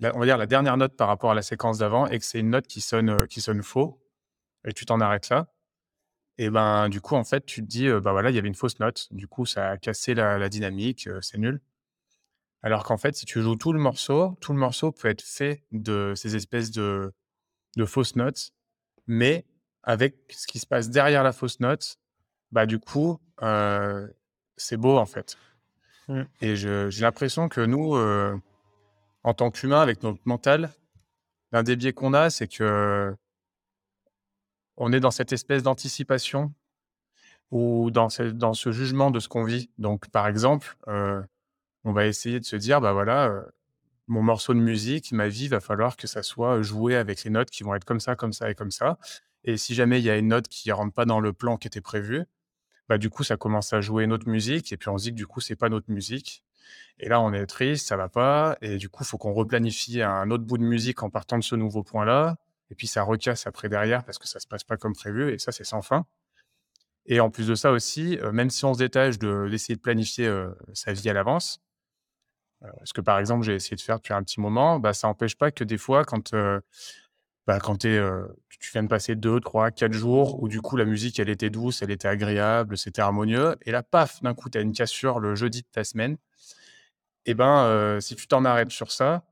la 0.00 0.14
on 0.16 0.20
va 0.20 0.26
dire 0.26 0.38
la 0.38 0.46
dernière 0.46 0.76
note 0.78 0.96
par 0.96 1.08
rapport 1.08 1.32
à 1.32 1.34
la 1.36 1.42
séquence 1.42 1.78
d'avant 1.78 2.06
et 2.08 2.18
que 2.20 2.24
c'est 2.26 2.40
une 2.40 2.50
note 2.50 2.66
qui 2.68 2.80
sonne, 2.82 3.26
qui 3.28 3.40
sonne 3.42 3.62
faux 3.62 4.02
et 4.66 4.72
tu 4.74 4.86
t'en 4.86 5.00
arrêtes 5.00 5.30
là 5.30 5.48
et 6.38 6.50
ben, 6.50 6.88
du 6.90 7.00
coup, 7.00 7.14
en 7.16 7.24
fait, 7.24 7.46
tu 7.46 7.62
te 7.62 7.66
dis, 7.68 7.86
heu: 7.88 8.00
«Bah, 8.00 8.12
voilà, 8.12 8.30
il 8.30 8.36
y 8.36 8.38
avait 8.38 8.48
une 8.48 8.54
fausse 8.54 8.78
note, 8.80 9.08
du 9.12 9.26
coup, 9.28 9.46
ça 9.46 9.70
a 9.70 9.76
cassé 9.78 10.14
la 10.14 10.38
la 10.38 10.48
dynamique, 10.48 11.08
c'est 11.22 11.38
nul». 11.38 11.60
Alors 12.62 12.84
qu'en 12.84 12.96
fait, 12.98 13.14
si 13.16 13.26
tu 13.26 13.40
joues 13.42 13.56
tout 13.56 13.72
le 13.72 13.78
morceau, 13.78 14.36
tout 14.40 14.52
le 14.52 14.58
morceau 14.58 14.92
peut 14.92 15.08
être 15.08 15.22
fait 15.22 15.62
de 15.72 16.12
ces 16.16 16.36
espèces 16.36 16.70
de 16.70 17.12
de 17.76 17.84
fausses 17.86 18.16
notes, 18.16 18.52
mais 19.06 19.46
avec 19.86 20.16
ce 20.30 20.46
qui 20.48 20.58
se 20.60 20.66
passe 20.66 20.90
derrière 20.90 21.24
la 21.24 21.32
fausse 21.32 21.60
note, 21.60 21.98
bah, 22.52 22.66
du 22.66 22.78
coup, 22.80 23.18
heu, 23.42 24.14
c'est 24.56 24.76
beau, 24.78 24.98
en 24.98 25.06
fait 25.06 25.36
Mmh. 26.08 26.22
et 26.40 26.56
j'ai 26.56 26.90
l'impression 27.02 27.48
que 27.48 27.60
nous, 27.62 27.96
heu, 27.96 28.40
en 29.24 29.34
tant 29.34 29.50
qu'humains, 29.50 29.82
avec 29.82 30.02
notre 30.04 30.20
mental, 30.26 30.70
l'un 31.52 31.62
des 31.64 31.76
biais 31.76 31.92
qu'on 31.94 32.14
a, 32.14 32.30
c'est 32.30 32.48
qu'on 32.48 33.16
est 34.92 35.00
dans 35.00 35.10
cette 35.10 35.32
espèce 35.32 35.62
d'anticipation 35.62 36.52
ou 37.50 37.90
dans 37.90 38.08
ce 38.10 38.24
dans 38.24 38.54
ce 38.54 38.72
jugement 38.72 39.10
de 39.10 39.20
ce 39.20 39.28
qu'on 39.28 39.44
vit. 39.44 39.70
Donc 39.78 40.08
par 40.10 40.26
exemple, 40.28 40.76
heu, 40.88 41.24
on 41.84 41.92
va 41.92 42.06
essayer 42.06 42.40
de 42.40 42.44
se 42.46 42.56
dire: 42.56 42.80
«Bah, 42.80 42.92
voilà, 42.92 43.32
mon 44.08 44.22
morceau 44.22 44.54
de 44.54 44.60
musique, 44.60 45.12
ma 45.12 45.28
vie, 45.28 45.48
va 45.48 45.60
falloir 45.60 45.96
que 45.96 46.06
ça 46.08 46.22
soit 46.22 46.62
joué 46.62 46.96
avec 46.96 47.24
les 47.24 47.30
notes 47.30 47.50
qui 47.50 47.64
vont 47.64 47.74
être 47.76 47.84
comme 47.86 48.00
ça, 48.00 48.16
comme 48.16 48.32
ça 48.34 48.50
et 48.50 48.54
comme 48.56 48.70
ça» 48.72 48.98
et 49.46 49.56
si 49.58 49.74
jamais 49.74 50.00
il 50.00 50.04
y 50.04 50.10
a 50.10 50.18
une 50.18 50.28
note 50.28 50.48
qui 50.48 50.72
rentre 50.72 50.94
pas 50.94 51.06
dans 51.06 51.20
le 51.20 51.32
plan 51.32 51.56
qui 51.56 51.68
était 51.68 51.80
prévu, 51.82 52.26
bah, 52.88 52.98
du 52.98 53.10
coup, 53.10 53.24
ça 53.24 53.36
commence 53.36 53.72
à 53.72 53.80
jouer 53.80 54.04
une 54.04 54.12
autre 54.12 54.28
musique 54.28 54.72
et 54.72 54.76
puis 54.76 54.88
on 54.90 54.98
se 54.98 55.04
dit 55.04 55.10
que 55.12 55.16
du 55.16 55.26
coup, 55.26 55.40
c'est 55.40 55.56
pas 55.56 55.68
notre 55.70 55.90
musique 55.90 56.44
et 57.00 57.08
là, 57.08 57.20
on 57.20 57.32
est 57.34 57.46
triste, 57.46 57.88
ça 57.88 57.96
va 57.96 58.08
pas 58.08 58.58
et 58.62 58.78
du 58.78 58.88
coup, 58.90 59.04
il 59.04 59.06
faut 59.06 59.18
qu'on 59.18 59.34
replanifie 59.34 60.02
un 60.02 60.30
autre 60.30 60.44
bout 60.44 60.58
de 60.58 60.64
musique 60.64 61.02
en 61.02 61.10
partant 61.10 61.38
de 61.38 61.44
ce 61.44 61.56
nouveau 61.56 61.82
point-là 61.84 62.36
et 62.70 62.74
puis 62.76 62.86
ça 62.88 63.02
recasse 63.04 63.46
après 63.46 63.68
derrière 63.68 64.04
parce 64.04 64.18
que 64.18 64.28
ça 64.28 64.40
se 64.40 64.46
passe 64.48 64.64
pas 64.64 64.76
comme 64.78 64.94
prévu 64.94 65.32
et 65.32 65.38
ça, 65.38 65.52
c'est 65.52 65.64
sans 65.64 65.82
fin 65.82 66.06
et 67.06 67.20
en 67.20 67.30
plus 67.30 67.46
de 67.48 67.54
ça 67.54 67.72
aussi, 67.72 68.18
heu, 68.22 68.32
même 68.32 68.50
si 68.50 68.64
on 68.64 68.74
se 68.74 68.78
détache 68.78 69.18
de 69.18 69.48
d'essayer 69.50 69.76
de 69.76 69.80
planifier, 69.80 70.26
heu, 70.26 70.56
sa 70.74 70.92
vie 70.92 71.08
à 71.08 71.12
l'avance, 71.12 71.60
heu, 72.62 72.68
ce 72.84 72.92
que, 72.92 73.00
par 73.00 73.18
exemple, 73.18 73.44
j'ai 73.44 73.54
essayé 73.54 73.76
de 73.76 73.80
faire 73.80 73.96
depuis 73.96 74.14
un 74.14 74.22
petit 74.22 74.40
moment, 74.40 74.78
bah, 74.78 74.92
ça 74.92 75.08
empêche 75.08 75.36
pas 75.36 75.50
que 75.50 75.64
des 75.64 75.78
fois 75.78 76.04
quand, 76.04 76.34
bah, 77.46 77.60
quand 77.60 77.84
es, 77.84 78.00
tu 78.60 78.70
viens 78.72 78.82
de 78.82 78.88
passer 78.88 79.14
deux, 79.14 79.40
trois, 79.40 79.70
quatre 79.70 79.92
jours 79.92 80.42
où 80.42 80.48
du 80.48 80.60
coup 80.60 80.76
la 80.76 80.84
musique 80.84 81.18
elle 81.20 81.28
était 81.28 81.50
douce, 81.50 81.82
elle 81.82 81.90
était 81.90 82.08
agréable, 82.08 82.76
c'était 82.78 83.02
harmonieux 83.02 83.56
et 83.62 83.70
là, 83.72 83.82
paf, 83.82 84.22
d'un 84.22 84.34
coup, 84.34 84.50
tu 84.50 84.58
as 84.58 84.60
une 84.62 84.72
cassure 84.72 85.20
le 85.20 85.34
jeudi 85.34 85.62
de 85.62 85.68
ta 85.72 85.84
semaine. 85.84 86.16
Et 87.26 87.34
ben, 87.34 87.66
heu, 87.68 88.00
si 88.00 88.14
tu 88.16 88.26
t'en 88.28 88.44
arrêtes 88.44 88.70
sur 88.70 88.92
ça, 88.92 89.24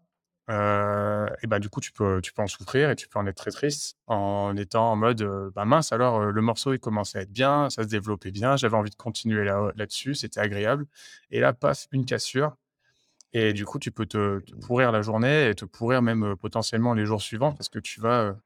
et 0.49 1.47
ben, 1.47 1.59
du 1.59 1.69
coup, 1.71 1.81
tu 1.81 1.93
peux 1.93 2.21
tu 2.21 2.33
peux 2.33 2.43
en 2.43 2.47
souffrir 2.47 2.91
et 2.91 2.97
tu 2.97 3.09
peux 3.09 3.19
en 3.19 3.27
être 3.27 3.37
très 3.37 3.51
triste 3.51 3.97
en 4.07 4.57
étant 4.57 4.93
en 4.93 4.97
mode, 4.97 5.23
«Bah, 5.55 5.65
mince 5.65 5.93
alors, 5.93 6.21
le 6.21 6.43
morceau 6.43 6.73
il 6.75 6.79
commençait 6.81 7.19
à 7.19 7.23
être 7.23 7.33
bien, 7.33 7.71
ça 7.71 7.83
se 7.85 7.89
développait 7.89 8.31
bien, 8.31 8.57
j'avais 8.57 8.77
envie 8.77 8.91
de 8.91 8.97
continuer 8.97 9.45
là 9.45 9.71
là-dessus, 9.77 10.15
c'était 10.15 10.41
agréable» 10.41 10.87
et 11.31 11.41
là, 11.41 11.53
paf, 11.55 11.87
une 11.93 12.05
cassure 12.05 12.57
et 13.35 13.53
du 13.55 13.66
coup, 13.66 13.78
tu 13.80 13.93
peux 13.93 14.07
te 14.07 14.41
pourrir 14.66 14.93
la 14.93 15.03
journée 15.03 15.49
et 15.51 15.55
te 15.57 15.66
pourrir 15.66 16.03
même, 16.03 16.37
potentiellement 16.41 16.95
les 16.95 17.07
jours 17.07 17.22
suivants 17.22 17.53
parce 17.53 17.68
que 17.70 17.80
tu 17.80 18.01
vas, 18.01 18.37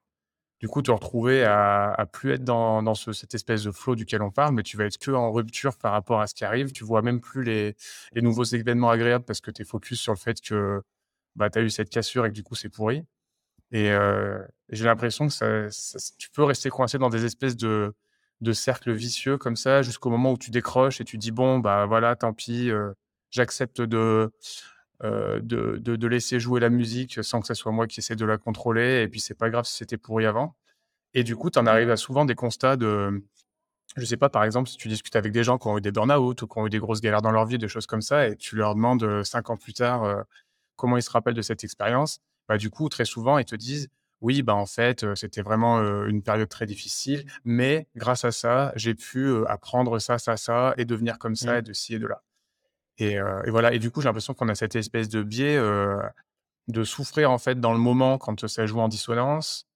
du 0.61 0.69
coup, 0.69 0.83
te 0.83 0.91
retrouver 0.93 1.45
à 1.45 2.07
plus 2.13 2.33
être 2.33 2.45
dans 2.45 2.83
dans 2.83 2.95
ce 2.95 3.13
cette 3.13 3.35
espèce 3.35 3.65
de 3.65 3.71
flow 3.73 3.97
duquel 3.97 4.23
on 4.23 4.31
parle, 4.33 4.55
mais 4.55 4.63
tu 4.65 4.77
vas 4.79 4.87
être 4.87 4.99
qu'en 5.05 5.33
rupture 5.33 5.77
par 5.79 5.93
rapport 5.93 6.21
à 6.23 6.27
ce 6.29 6.35
qui 6.35 6.45
arrive. 6.45 6.73
Tu 6.73 6.85
vois 6.85 7.03
même 7.03 7.21
plus 7.21 7.45
les 7.45 7.77
nouveaux 8.23 8.45
événements 8.45 8.91
agréables 8.91 9.25
parce 9.25 9.41
que 9.41 9.51
tu 9.53 9.63
es 9.63 9.65
focus 9.67 10.01
sur 10.01 10.13
le 10.15 10.19
fait 10.19 10.41
que, 10.41 10.83
bah, 11.37 11.51
tu 11.51 11.59
as 11.61 11.63
eu 11.63 11.71
cette 11.71 11.91
cassure 11.91 12.27
et 12.27 12.31
que 12.31 12.35
du 12.35 12.45
coup, 12.45 12.55
c'est 12.57 12.71
pourri 12.71 13.05
et 13.73 13.91
j'ai 14.71 14.85
l'impression 14.85 15.29
que 15.29 15.69
tu 16.19 16.31
peux 16.31 16.45
rester 16.45 16.71
coincé 16.71 16.99
dans 16.99 17.11
des 17.11 17.25
espèces 17.25 17.57
de 17.57 17.95
de 18.41 18.53
cercle 18.53 18.93
vicieux 18.93 19.37
comme 19.39 19.57
ça 19.57 19.83
jusqu'au 19.83 20.11
moment 20.11 20.33
où 20.33 20.39
tu 20.39 20.51
décroches 20.53 21.01
et 21.01 21.05
tu 21.05 21.19
dis: 21.19 21.33
«Bon, 21.33 21.59
bah, 21.59 21.87
voilà, 21.87 22.15
tant 22.17 22.33
pis, 22.33 22.71
j'accepte 23.31 23.81
de, 23.83 24.31
heu, 25.05 25.41
de 25.43 25.79
de 25.79 25.97
de 25.97 26.07
laisser 26.09 26.41
jouer 26.41 26.61
la 26.61 26.71
musique 26.71 27.23
sans 27.25 27.41
que 27.41 27.47
ça 27.47 27.55
soit 27.55 27.73
moi 27.73 27.87
qui 27.87 28.01
essaie 28.01 28.17
de 28.17 28.25
la 28.27 28.39
contrôler. 28.39 29.03
Et 29.03 29.09
puis 29.09 29.21
c'est 29.21 29.35
pas 29.39 29.51
grave 29.51 29.65
si 29.67 29.77
c'était 29.77 29.99
pourri 29.99 30.27
avant» 30.27 30.57
et 31.15 31.25
du 31.25 31.37
coup, 31.37 31.51
tu 31.51 31.59
en 31.61 31.67
arrives 31.67 31.91
à 31.91 31.97
souvent 31.97 32.25
des 32.27 32.35
constats 32.37 32.77
de 32.77 33.23
je 33.97 34.05
sais 34.05 34.17
pas, 34.19 34.29
par 34.29 34.45
exemple, 34.45 34.69
si 34.69 34.77
tu 34.77 34.89
discutes 34.89 35.17
avec 35.17 35.33
des 35.33 35.45
gens 35.45 35.59
qui 35.59 35.67
ont 35.69 35.79
eu 35.79 35.81
des 35.81 35.93
burn-out 35.93 36.43
ou 36.43 36.47
qui 36.47 36.59
ont 36.59 36.67
eu 36.67 36.71
des 36.71 36.79
grosses 36.79 37.01
galères 37.01 37.23
dans 37.23 37.31
leur 37.33 37.47
vie, 37.47 37.59
des 37.59 37.69
choses 37.69 37.87
comme 37.87 38.03
ça 38.03 38.29
et 38.29 38.37
tu 38.37 38.57
leur 38.57 38.75
demandes, 38.75 39.03
heu, 39.03 39.25
5 39.25 39.51
ans 39.51 39.57
plus 39.57 39.73
tard, 39.75 40.05
heu, 40.05 40.23
comment 40.77 40.97
ils 40.99 41.03
se 41.03 41.11
rappellent 41.11 41.35
de 41.35 41.43
cette 41.43 41.65
expérience, 41.65 42.21
bah, 42.49 42.59
du 42.59 42.71
coup, 42.71 42.89
très 42.91 43.05
souvent, 43.07 43.39
ils 43.39 43.45
te 43.47 43.57
disent: 43.57 43.89
«Oui, 44.23 44.43
bah, 44.43 44.55
en 44.57 44.67
fait, 44.67 45.07
c'était 45.17 45.43
vraiment, 45.43 45.81
une 46.07 46.23
période 46.23 46.49
très 46.49 46.67
difficile, 46.67 47.27
mais 47.45 47.89
grâce 47.97 48.25
à 48.25 48.33
ça, 48.33 48.73
j'ai 48.77 48.95
pu, 48.95 49.31
apprendre 49.47 49.99
ça, 50.01 50.19
ça, 50.19 50.37
ça 50.37 50.75
et 50.79 50.85
devenir 50.87 51.19
comme 51.19 51.37
ça 51.37 51.55
Mmh. 51.55 51.59
et 51.59 51.63
de 51.63 51.73
ci 51.73 51.95
et 51.95 51.99
de 52.01 52.07
là» 52.07 52.23
et 52.99 53.19
voilà 53.49 53.73
et 53.73 53.79
du 53.79 53.91
coup, 53.91 54.01
j'ai 54.01 54.09
l'impression 54.09 54.35
qu'on 54.35 54.49
a 54.49 54.55
cette 54.55 54.77
espèce 54.77 55.09
de 55.09 55.23
biais, 55.23 55.59
de 56.69 56.85
souffrir, 56.85 57.31
en 57.31 57.39
fait, 57.39 57.61
dans 57.61 57.73
le 57.73 57.79
moment 57.79 58.19
quand, 58.19 58.47
ça 58.47 58.67
joue 58.67 58.81
en 58.81 58.89
dissonance, 58.89 59.67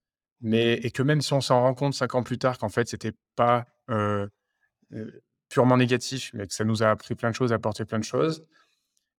mais 0.40 0.74
et 0.74 0.90
que 0.90 1.02
même 1.02 1.22
si 1.22 1.32
on 1.32 1.40
s'en 1.40 1.60
rend 1.62 1.74
compte 1.74 1.94
5 1.94 2.14
ans 2.14 2.22
plus 2.22 2.38
tard 2.38 2.58
qu'en 2.58 2.68
fait, 2.68 2.88
c'était 2.88 3.12
pas, 3.36 3.66
purement 5.48 5.76
négatif, 5.76 6.30
mais 6.34 6.46
que 6.46 6.54
ça 6.54 6.64
nous 6.64 6.82
a 6.82 6.90
appris 6.90 7.14
plein 7.14 7.30
de 7.30 7.34
choses, 7.34 7.52
apporté 7.52 7.84
plein 7.84 7.98
de 7.98 8.04
choses 8.04 8.44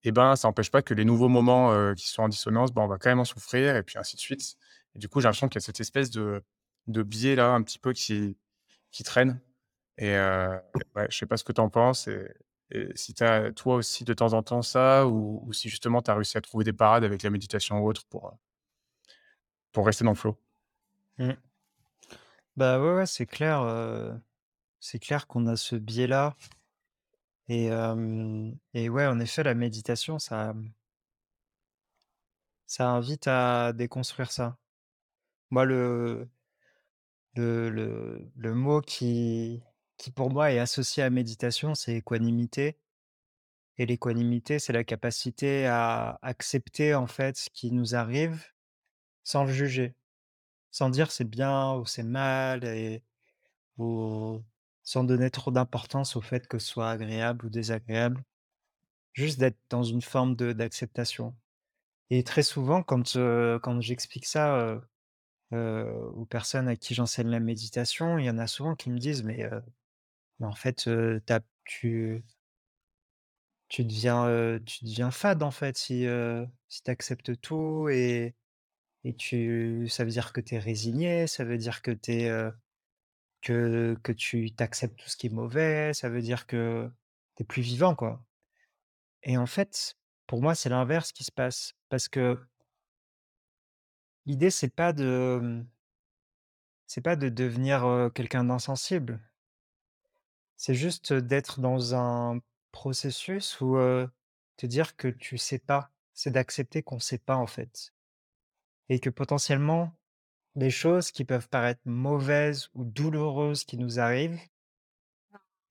et 0.04 0.12
ben, 0.12 0.36
ça 0.36 0.48
empêche 0.50 0.70
pas 0.70 0.82
que 0.82 0.94
les 0.94 1.06
nouveaux 1.06 1.30
moments, 1.30 1.94
qui 1.96 2.10
sont 2.10 2.24
en 2.24 2.30
dissonance, 2.30 2.74
ben, 2.74 2.82
on 2.82 2.88
va 2.88 2.98
quand 2.98 3.10
même 3.10 3.20
en 3.20 3.26
souffrir 3.26 3.76
et 3.76 3.84
puis 3.84 3.98
ainsi 3.98 4.16
de 4.16 4.22
suite 4.22 4.56
et 4.96 5.00
du 5.00 5.08
coup, 5.10 5.22
j'ai 5.22 5.26
l'impression 5.26 5.48
qu'il 5.48 5.60
y 5.62 5.64
a 5.64 5.66
cette 5.66 5.80
espèce 5.80 6.10
de 6.10 6.44
de 6.88 7.02
biais-là, 7.02 7.52
un 7.52 7.62
petit 7.64 7.80
peu 7.80 7.94
qui 7.94 8.38
qui 8.92 9.04
traîne 9.04 9.40
et 9.98 10.16
heu, 10.16 10.60
ouais, 10.96 11.08
je 11.10 11.18
sais 11.18 11.26
pas 11.26 11.38
ce 11.38 11.44
que 11.44 11.54
tu 11.54 11.62
en 11.62 11.70
penses 11.70 12.10
si 12.96 13.14
tu 13.14 13.24
as 13.24 13.52
toi 13.54 13.76
aussi 13.76 14.04
de 14.06 14.14
temps 14.14 14.34
en 14.34 14.44
temps 14.44 14.62
ça 14.62 15.08
ou 15.08 15.42
ou 15.46 15.54
si 15.54 15.70
justement 15.70 16.02
tu 16.02 16.12
as 16.12 16.16
réussi 16.16 16.38
à 16.38 16.42
trouver 16.42 16.64
des 16.66 16.74
parades 16.74 17.04
avec 17.04 17.24
la 17.24 17.30
méditation 17.30 17.80
ou 17.80 17.88
autre 17.90 18.06
pour, 18.10 18.28
heu, 18.28 18.32
pour 19.72 19.86
rester 19.86 20.04
dans 20.06 20.12
le 20.12 20.16
flow? 20.16 20.38
Mmh. 21.18 21.38
Bah, 22.56 22.80
ouais, 22.80 23.06
c'est 23.06 23.26
clair, 23.26 23.62
heu, 23.64 24.20
c'est 24.80 25.00
clair 25.00 25.28
qu'on 25.28 25.48
a 25.48 25.58
ce 25.58 25.76
biais-là 25.78 26.36
et 27.48 27.66
hem 27.68 28.58
et 28.74 28.90
ouais, 28.90 29.06
en 29.08 29.20
effet, 29.22 29.44
la 29.44 29.54
méditation, 29.56 30.20
ça, 30.20 30.54
ça 32.66 32.90
invite 32.90 33.28
à 33.28 33.72
déconstruire 33.74 34.32
ça. 34.32 34.58
Moi, 35.52 35.66
le 35.66 36.30
le 37.36 37.70
le 37.70 38.32
le 38.36 38.54
mot 38.56 38.82
qui 38.82 39.64
qui 40.04 40.12
pour 40.12 40.30
moi 40.30 40.52
est 40.52 40.60
associé 40.60 41.02
à 41.02 41.10
méditation, 41.10 41.76
c'est 41.76 41.96
équanimité 41.96 42.78
et 43.78 43.86
l'équanimité, 43.86 44.60
c'est 44.60 44.74
la 44.74 44.84
capacité 44.84 45.66
à 45.66 46.20
accepter, 46.22 46.94
en 46.96 47.08
fait, 47.08 47.38
ce 47.38 47.50
qui 47.50 47.72
nous 47.72 47.96
arrive 47.96 48.46
sans 49.24 49.46
le 49.46 49.52
juger, 49.54 49.96
sans 50.72 50.90
dire 50.90 51.12
c'est 51.12 51.30
bien 51.30 51.76
ou 51.76 51.86
c'est 51.86 52.04
mal 52.04 52.66
et 52.66 53.04
ou 53.78 54.42
sans 54.84 55.04
donner 55.06 55.32
trop 55.32 55.52
d'importance 55.52 56.16
au 56.18 56.22
fait 56.22 56.48
que 56.48 56.60
ce 56.60 56.68
soit 56.68 56.92
agréable 56.92 57.46
ou 57.48 57.50
désagréable. 57.50 58.24
Juste 59.14 59.40
d'être 59.40 59.60
dans 59.70 59.84
une 59.84 60.02
forme 60.02 60.36
d'acceptation 60.36 61.36
et 62.12 62.24
très 62.24 62.44
souvent 62.44 62.84
quand, 62.84 63.14
quand 63.64 63.82
j'explique 63.82 64.26
ça, 64.28 64.82
aux 65.54 66.26
personnes 66.26 66.68
à 66.68 66.76
qui 66.76 66.96
j'enseigne 66.96 67.30
la 67.30 67.40
méditation, 67.40 68.18
il 68.20 68.26
y 68.26 68.30
en 68.30 68.38
a 68.40 68.48
souvent 68.48 68.76
qui 68.76 68.90
me 68.92 69.00
disent: 69.00 69.24
«Mais, 69.24 69.50
en 70.46 70.56
fait, 70.56 70.90
tu 71.66 72.24
tu 73.70 73.84
deviens, 73.86 74.60
tu 74.66 74.86
deviens 74.86 75.12
fade 75.12 75.42
en 75.44 75.52
fait 75.52 75.78
si, 75.78 76.06
si 76.70 76.84
tu 76.84 76.92
acceptes 76.92 77.40
tout 77.42 77.90
et 77.90 78.36
et 79.06 79.16
tu 79.16 79.88
ça 79.90 80.06
veut 80.06 80.12
dire 80.12 80.34
que 80.34 80.42
tu 80.42 80.56
es 80.56 80.60
résigné, 80.60 81.28
ça 81.28 81.44
veut 81.46 81.58
dire 81.58 81.82
que 81.82 81.92
tu 81.92 82.30
que 83.42 83.98
que 84.04 84.12
tu 84.12 84.52
t'acceptes 84.54 84.98
tout 85.00 85.10
ce 85.10 85.18
qui 85.18 85.28
est 85.28 85.30
mauvais, 85.30 85.94
ça 85.94 86.10
veut 86.10 86.22
dire 86.22 86.48
que 86.48 86.90
tu 87.36 87.44
es 87.44 87.46
plus 87.46 87.62
vivant 87.62 87.96
quoi» 87.96 88.24
et 89.24 89.38
en 89.38 89.46
fait, 89.48 89.98
pour 90.28 90.42
moi, 90.42 90.56
c'est 90.56 90.70
l'inverse 90.70 91.12
qui 91.14 91.24
se 91.24 91.32
passe 91.32 91.74
parce 91.90 92.08
que 92.10 92.38
L'idée, 94.26 94.50
c'est 94.50 94.70
pas 94.70 94.94
de, 94.94 95.64
c'est 96.88 97.02
pas 97.02 97.16
de 97.16 97.30
devenir, 97.30 98.10
quelqu'un 98.14 98.46
d'insensible. 98.46 99.20
C'est 100.58 100.76
juste, 100.76 101.14
d'être 101.14 101.60
dans 101.60 101.96
un 101.96 102.40
processus 102.72 103.60
où, 103.62 103.78
te 104.58 104.66
dire 104.66 104.96
que 104.96 105.08
tu 105.08 105.38
sais 105.38 105.60
pas. 105.60 105.90
C'est 106.14 106.32
d'accepter 106.32 106.84
qu'on 106.84 107.00
sait 107.00 107.18
pas, 107.18 107.36
en 107.36 107.48
fait 107.48 107.94
et 108.90 109.00
que 109.00 109.10
potentiellement, 109.10 109.92
les 110.56 110.70
choses 110.70 111.12
qui 111.12 111.26
peuvent 111.26 111.50
paraître 111.50 111.82
mauvaises 111.86 112.70
ou 112.76 112.84
douloureuses 112.84 113.64
qui 113.64 113.78
nous 113.78 114.00
arrivent 114.00 114.40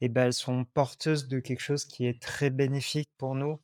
et 0.01 0.09
ben, 0.09 0.25
elles 0.27 0.33
sont 0.33 0.65
porteuses 0.65 1.29
de 1.29 1.39
quelque 1.39 1.61
chose 1.61 1.85
qui 1.85 2.07
est 2.07 2.21
très 2.21 2.51
bénéfique 2.51 3.11
pour 3.19 3.37
nous, 3.37 3.61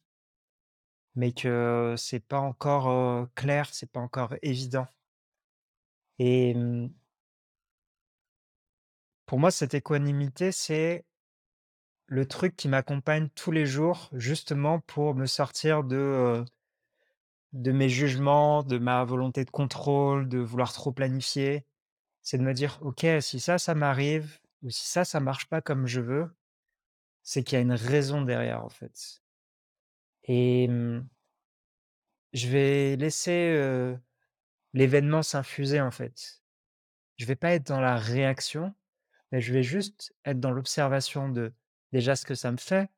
mais 1.17 1.33
que 1.33 1.95
c'est 1.99 2.21
pas 2.21 2.39
encore, 2.39 2.89
heu, 2.89 3.29
clair, 3.35 3.69
c'est 3.73 3.91
pas 3.91 4.01
encore 4.01 4.35
évident 4.43 4.87
et 6.19 6.55
mmh, 6.55 6.91
pour 9.29 9.39
moi, 9.39 9.53
cette 9.53 9.75
équanimité, 9.75 10.51
c'est 10.51 11.05
Le 12.07 12.27
truc 12.27 12.55
qui 12.55 12.69
m'accompagne 12.69 13.29
tous 13.35 13.51
les 13.51 13.65
jours, 13.65 14.11
justement 14.13 14.81
pour 14.81 15.15
me 15.15 15.25
sortir 15.25 15.85
de, 15.85 16.45
de 17.53 17.73
mes 17.73 17.89
jugements, 17.91 18.63
de 18.63 18.79
ma 18.79 19.05
volonté 19.05 19.45
de 19.45 19.51
contrôle, 19.51 20.29
de 20.29 20.39
vouloir 20.39 20.73
trop 20.73 20.93
planifier, 20.93 21.67
c'est 22.23 22.39
de 22.39 22.45
me 22.45 22.55
dire: 22.55 22.79
«OK, 22.83 23.07
si 23.21 23.41
ça, 23.41 23.59
ça 23.59 23.75
m'arrive 23.75 24.41
ou 24.63 24.71
si 24.71 24.87
ça, 24.89 25.05
ça 25.05 25.21
marche 25.21 25.49
pas 25.49 25.61
comme 25.63 25.87
je 25.87 26.01
veux, 26.01 26.31
c'est 27.23 27.45
qu'il 27.45 27.57
y 27.57 27.61
a 27.61 27.63
une 27.63 27.73
raison 27.73 28.23
derrière, 28.23 28.65
en 28.65 28.71
fait» 28.71 29.23
et 30.25 30.69
mmh, 30.69 31.09
je 32.33 32.49
vais 32.49 32.97
laisser, 32.97 33.97
l'événement 34.73 35.23
s'infuser, 35.23 35.81
en 35.81 35.91
fait. 35.91 36.43
Je 37.17 37.27
vais 37.27 37.37
pas 37.37 37.53
être 37.53 37.67
dans 37.67 37.81
la 37.81 37.97
réaction, 37.97 38.75
mais 39.33 39.41
je 39.41 39.53
vais 39.53 39.63
juste 39.63 40.15
être 40.25 40.41
dans 40.41 40.51
l'observation 40.51 41.29
de, 41.29 41.53
déjà, 41.93 42.17
ce 42.17 42.25
que 42.25 42.35
ça 42.35 42.53
me 42.53 42.57
fait, 42.57 42.91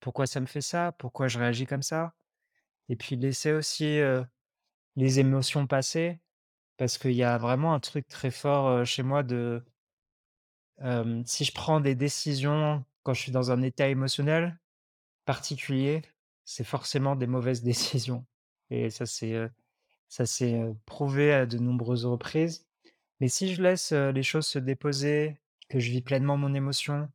pourquoi 0.00 0.26
ça 0.26 0.40
me 0.40 0.46
fait 0.46 0.60
ça, 0.60 0.92
pourquoi 0.92 1.28
je 1.28 1.38
réagis 1.38 1.66
comme 1.66 1.82
ça 1.82 2.14
Et 2.88 2.96
puis 2.96 3.16
laisser 3.16 3.52
aussi, 3.52 4.00
les 4.96 5.20
émotions 5.20 5.66
passer, 5.66 6.20
parce 6.76 6.98
qu'il 6.98 7.12
y 7.12 7.22
a 7.24 7.38
vraiment 7.38 7.74
un 7.74 7.80
truc 7.80 8.06
très 8.08 8.30
fort, 8.30 8.84
chez 8.86 9.02
moi 9.02 9.22
de, 9.22 9.64
si 11.24 11.44
je 11.44 11.52
prends 11.52 11.80
des 11.80 11.94
décisions 11.94 12.84
quand 13.02 13.14
je 13.14 13.20
suis 13.22 13.32
dans 13.32 13.50
un 13.50 13.62
état 13.62 13.88
émotionnel 13.88 14.58
particulier, 15.24 16.02
c'est 16.44 16.64
forcément 16.64 17.16
des 17.16 17.26
mauvaises 17.26 17.62
décisions 17.64 18.26
et 18.70 18.90
ça 18.90 19.06
c'est, 19.06 19.36
ça 20.08 20.26
s'est, 20.26 20.74
prouvé 20.86 21.32
à 21.32 21.46
de 21.46 21.58
nombreuses 21.58 22.06
reprises. 22.06 22.66
Mais 23.20 23.28
si 23.28 23.54
je 23.54 23.62
laisse, 23.62 23.92
les 23.92 24.22
choses 24.22 24.46
se 24.46 24.58
déposer, 24.58 25.38
que 25.68 25.78
je 25.78 25.90
vis 25.90 26.02
pleinement 26.02 26.36
mon 26.36 26.54
émotion 26.54 27.08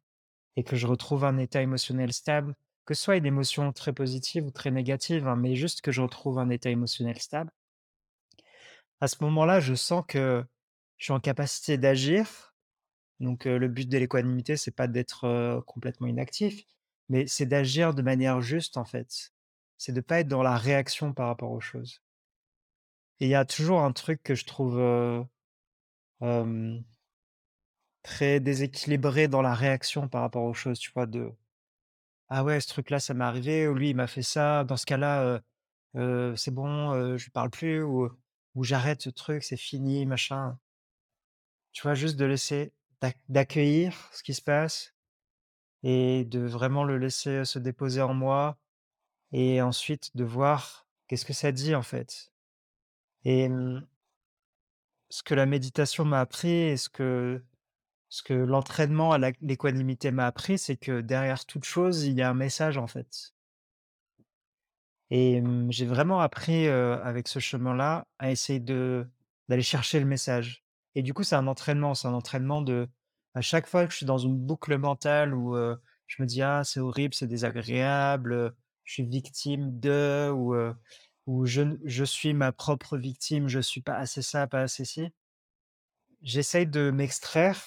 et 0.56 0.64
que 0.64 0.76
je 0.76 0.88
retrouve 0.88 1.26
un 1.26 1.38
état 1.38 1.62
émotionnel 1.62 2.14
stable, 2.14 2.56
que 2.86 2.94
ce 2.94 3.04
soit 3.04 3.18
une 3.18 3.26
émotion 3.26 3.72
très 3.72 3.94
positive 3.94 4.46
ou 4.46 4.52
très 4.52 4.72
négative, 4.72 5.28
hein, 5.28 5.36
mais 5.36 5.56
juste 5.56 5.82
que 5.82 5.92
je 5.92 6.02
retrouve 6.02 6.40
un 6.40 6.50
état 6.50 6.70
émotionnel 6.70 7.20
stable 7.20 7.52
À 9.02 9.08
ce 9.08 9.24
moment-là, 9.24 9.60
je 9.60 9.76
sens 9.76 10.04
que 10.08 10.44
je 10.98 11.06
suis 11.06 11.14
en 11.14 11.20
capacité 11.20 11.78
d'agir. 11.78 12.56
Donc, 13.20 13.46
le 13.46 13.68
but 13.68 13.88
de 13.88 13.98
l'équanimité, 13.98 14.58
c'est 14.58 14.72
pas 14.72 14.88
d'être, 14.88 15.62
complètement 15.68 16.08
inactif, 16.08 16.64
mais 17.10 17.28
c'est 17.28 17.46
d'agir 17.46 17.94
de 17.94 18.02
manière 18.02 18.42
juste, 18.42 18.78
en 18.78 18.86
fait. 18.86 19.34
C'est 19.78 19.94
de 19.94 20.02
pas 20.02 20.22
être 20.22 20.28
dans 20.28 20.44
la 20.44 20.58
réaction 20.58 21.14
par 21.14 21.28
rapport 21.28 21.52
aux 21.52 21.62
choses. 21.62 22.02
Et 23.20 23.26
il 23.28 23.30
y 23.30 23.36
a 23.36 23.46
toujours 23.46 23.82
un 23.82 23.92
truc 23.92 24.24
que 24.24 24.36
je 24.36 24.46
trouve, 24.46 24.78
très 28.04 28.40
déséquilibré 28.40 29.28
dans 29.28 29.42
la 29.42 29.54
réaction 29.54 30.08
par 30.10 30.22
rapport 30.22 30.44
aux 30.44 30.54
choses, 30.54 30.80
tu 30.80 30.92
vois? 30.94 31.06
De: 31.08 31.32
«Ah 32.30 32.44
ouais, 32.44 32.60
ce 32.62 32.68
truc-là, 32.70 33.00
ça 33.00 33.14
m'est 33.14 33.24
arrivé» 33.26 33.68
ou 33.68 33.76
«Lui, 33.76 33.90
il 33.92 33.96
m'a 33.96 34.08
fait 34.08 34.22
ça, 34.24 34.64
dans 34.64 34.78
ce 34.78 34.86
cas-là, 34.88 35.24
heu 35.26 35.42
heu, 35.98 36.36
c'est 36.38 36.52
bon, 36.54 36.94
heu, 36.96 37.18
je 37.18 37.26
lui 37.26 37.32
parle 37.32 37.50
plus» 37.52 37.84
ou 37.84 38.10
ou 38.56 38.64
«J'arrête 38.66 39.02
ce 39.04 39.10
truc, 39.12 39.44
c'est 39.44 39.58
fini, 39.58 40.06
machin». 40.08 40.58
Tu 41.72 41.82
vois? 41.84 41.94
Juste 41.96 42.18
de 42.18 42.26
laisser 42.26 42.74
d'ac 43.02 43.18
d'accueillir 43.30 44.10
ce 44.14 44.24
qui 44.24 44.34
se 44.34 44.42
passe 44.42 44.94
et 45.84 46.26
de 46.26 46.42
vraiment 46.42 46.86
le 46.86 46.98
laisser, 46.98 47.46
se 47.46 47.60
déposer 47.60 48.02
en 48.02 48.14
moi 48.16 48.58
et 49.34 49.62
ensuite 49.62 50.16
de 50.18 50.24
voir 50.26 50.88
qu'est-ce 51.08 51.26
que 51.26 51.34
ça 51.34 51.52
dit, 51.54 51.76
en 51.76 51.84
fait? 51.84 52.34
Et 53.26 53.50
mmh, 53.50 53.88
ce 55.10 55.24
que 55.24 55.34
la 55.34 55.46
méditation 55.46 56.06
m'a 56.06 56.20
appris 56.22 56.50
et 56.50 56.78
ce 56.78 56.90
que 56.90 57.44
Ce 58.10 58.24
que 58.24 58.34
l'entraînement 58.34 59.14
à 59.14 59.20
l'équanimité 59.42 60.12
m'a 60.12 60.26
appris, 60.28 60.58
c'est 60.58 60.78
que 60.78 61.02
derrière 61.02 61.46
toute 61.46 61.64
chose, 61.66 62.04
il 62.06 62.14
y 62.18 62.22
a 62.24 62.30
un 62.30 62.34
message, 62.34 62.78
en 62.78 62.88
fait. 62.88 63.34
Et 65.12 65.42
j'ai 65.70 65.86
vraiment 65.86 66.20
appris, 66.22 66.68
avec 66.68 67.28
ce 67.28 67.40
chemin-là, 67.40 68.08
à 68.20 68.32
essayer 68.32 68.60
d'aller 68.60 69.62
chercher 69.64 70.00
le 70.00 70.06
message. 70.06 70.64
Et 70.96 71.02
du 71.02 71.14
coup, 71.14 71.24
c'est 71.24 71.36
un 71.36 71.48
entraînement, 71.48 71.96
c'est 71.96 72.08
un 72.08 72.14
entraînement 72.14 72.62
de 72.62 72.88
à 73.36 73.42
chaque 73.42 73.68
fois 73.68 73.86
que 73.86 73.92
je 73.92 73.98
suis 73.98 74.06
dans 74.06 74.18
une 74.18 74.38
boucle 74.38 74.78
mentale 74.78 75.34
où, 75.34 75.56
je 76.08 76.22
me 76.22 76.28
dis: 76.28 76.42
«Ah, 76.42 76.64
c'est 76.64 76.80
horrible, 76.80 77.14
c'est 77.14 77.28
désagréable, 77.28 78.56
je 78.84 78.94
suis 78.94 79.04
victime 79.06 79.80
de» 79.80 80.30
ou, 80.34 80.56
ou 81.28 81.46
«Je 81.46 81.62
je 81.86 82.04
suis 82.04 82.34
ma 82.34 82.52
propre 82.52 82.98
victime, 82.98 83.48
je 83.48 83.60
suis 83.60 83.82
pas 83.82 83.96
assez 83.98 84.22
ça, 84.22 84.48
pas 84.48 84.62
assez 84.62 84.86
ci». 84.86 85.10
J'essaye 86.22 86.66
de 86.68 86.92
m'extraire 86.92 87.62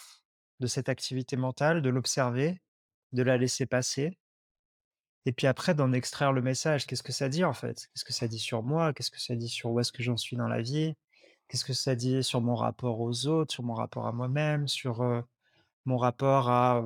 de 0.63 0.67
cette 0.69 0.89
activité 0.89 1.37
mentale, 1.37 1.83
de 1.83 1.91
l'observer, 1.91 2.63
de 3.13 3.23
la 3.23 3.37
laisser 3.37 3.67
passer 3.67 4.19
et 5.25 5.33
puis 5.33 5.47
après 5.47 5.75
d'en 5.75 5.93
extraire 5.93 6.33
le 6.33 6.43
message. 6.43 6.87
Qu'est-ce 6.87 7.03
que 7.03 7.13
ça 7.13 7.29
dit 7.29 7.45
en 7.45 7.53
fait? 7.53 7.89
Qu'est-ce 7.93 8.05
que 8.05 8.13
ça 8.13 8.29
dit 8.29 8.39
sur 8.39 8.63
moi? 8.63 8.93
Qu'est-ce 8.93 9.11
que 9.11 9.21
ça 9.21 9.37
dit 9.37 9.49
sur 9.49 9.71
où 9.71 9.81
est-ce 9.81 9.93
que 9.93 10.03
j'en 10.03 10.17
suis 10.17 10.37
dans 10.37 10.49
la 10.49 10.63
vie? 10.63 10.95
Qu'est-ce 11.49 11.65
que 11.65 11.73
ça 11.75 11.95
dit 11.95 12.23
sur 12.25 12.41
mon 12.41 12.55
rapport 12.55 13.01
aux 13.01 13.27
autres, 13.27 13.53
sur 13.53 13.63
mon 13.63 13.75
rapport 13.75 14.07
à 14.07 14.13
moi-même, 14.13 14.69
sur, 14.69 15.03
mon 15.85 15.97
rapport 15.97 16.49
à, 16.51 16.83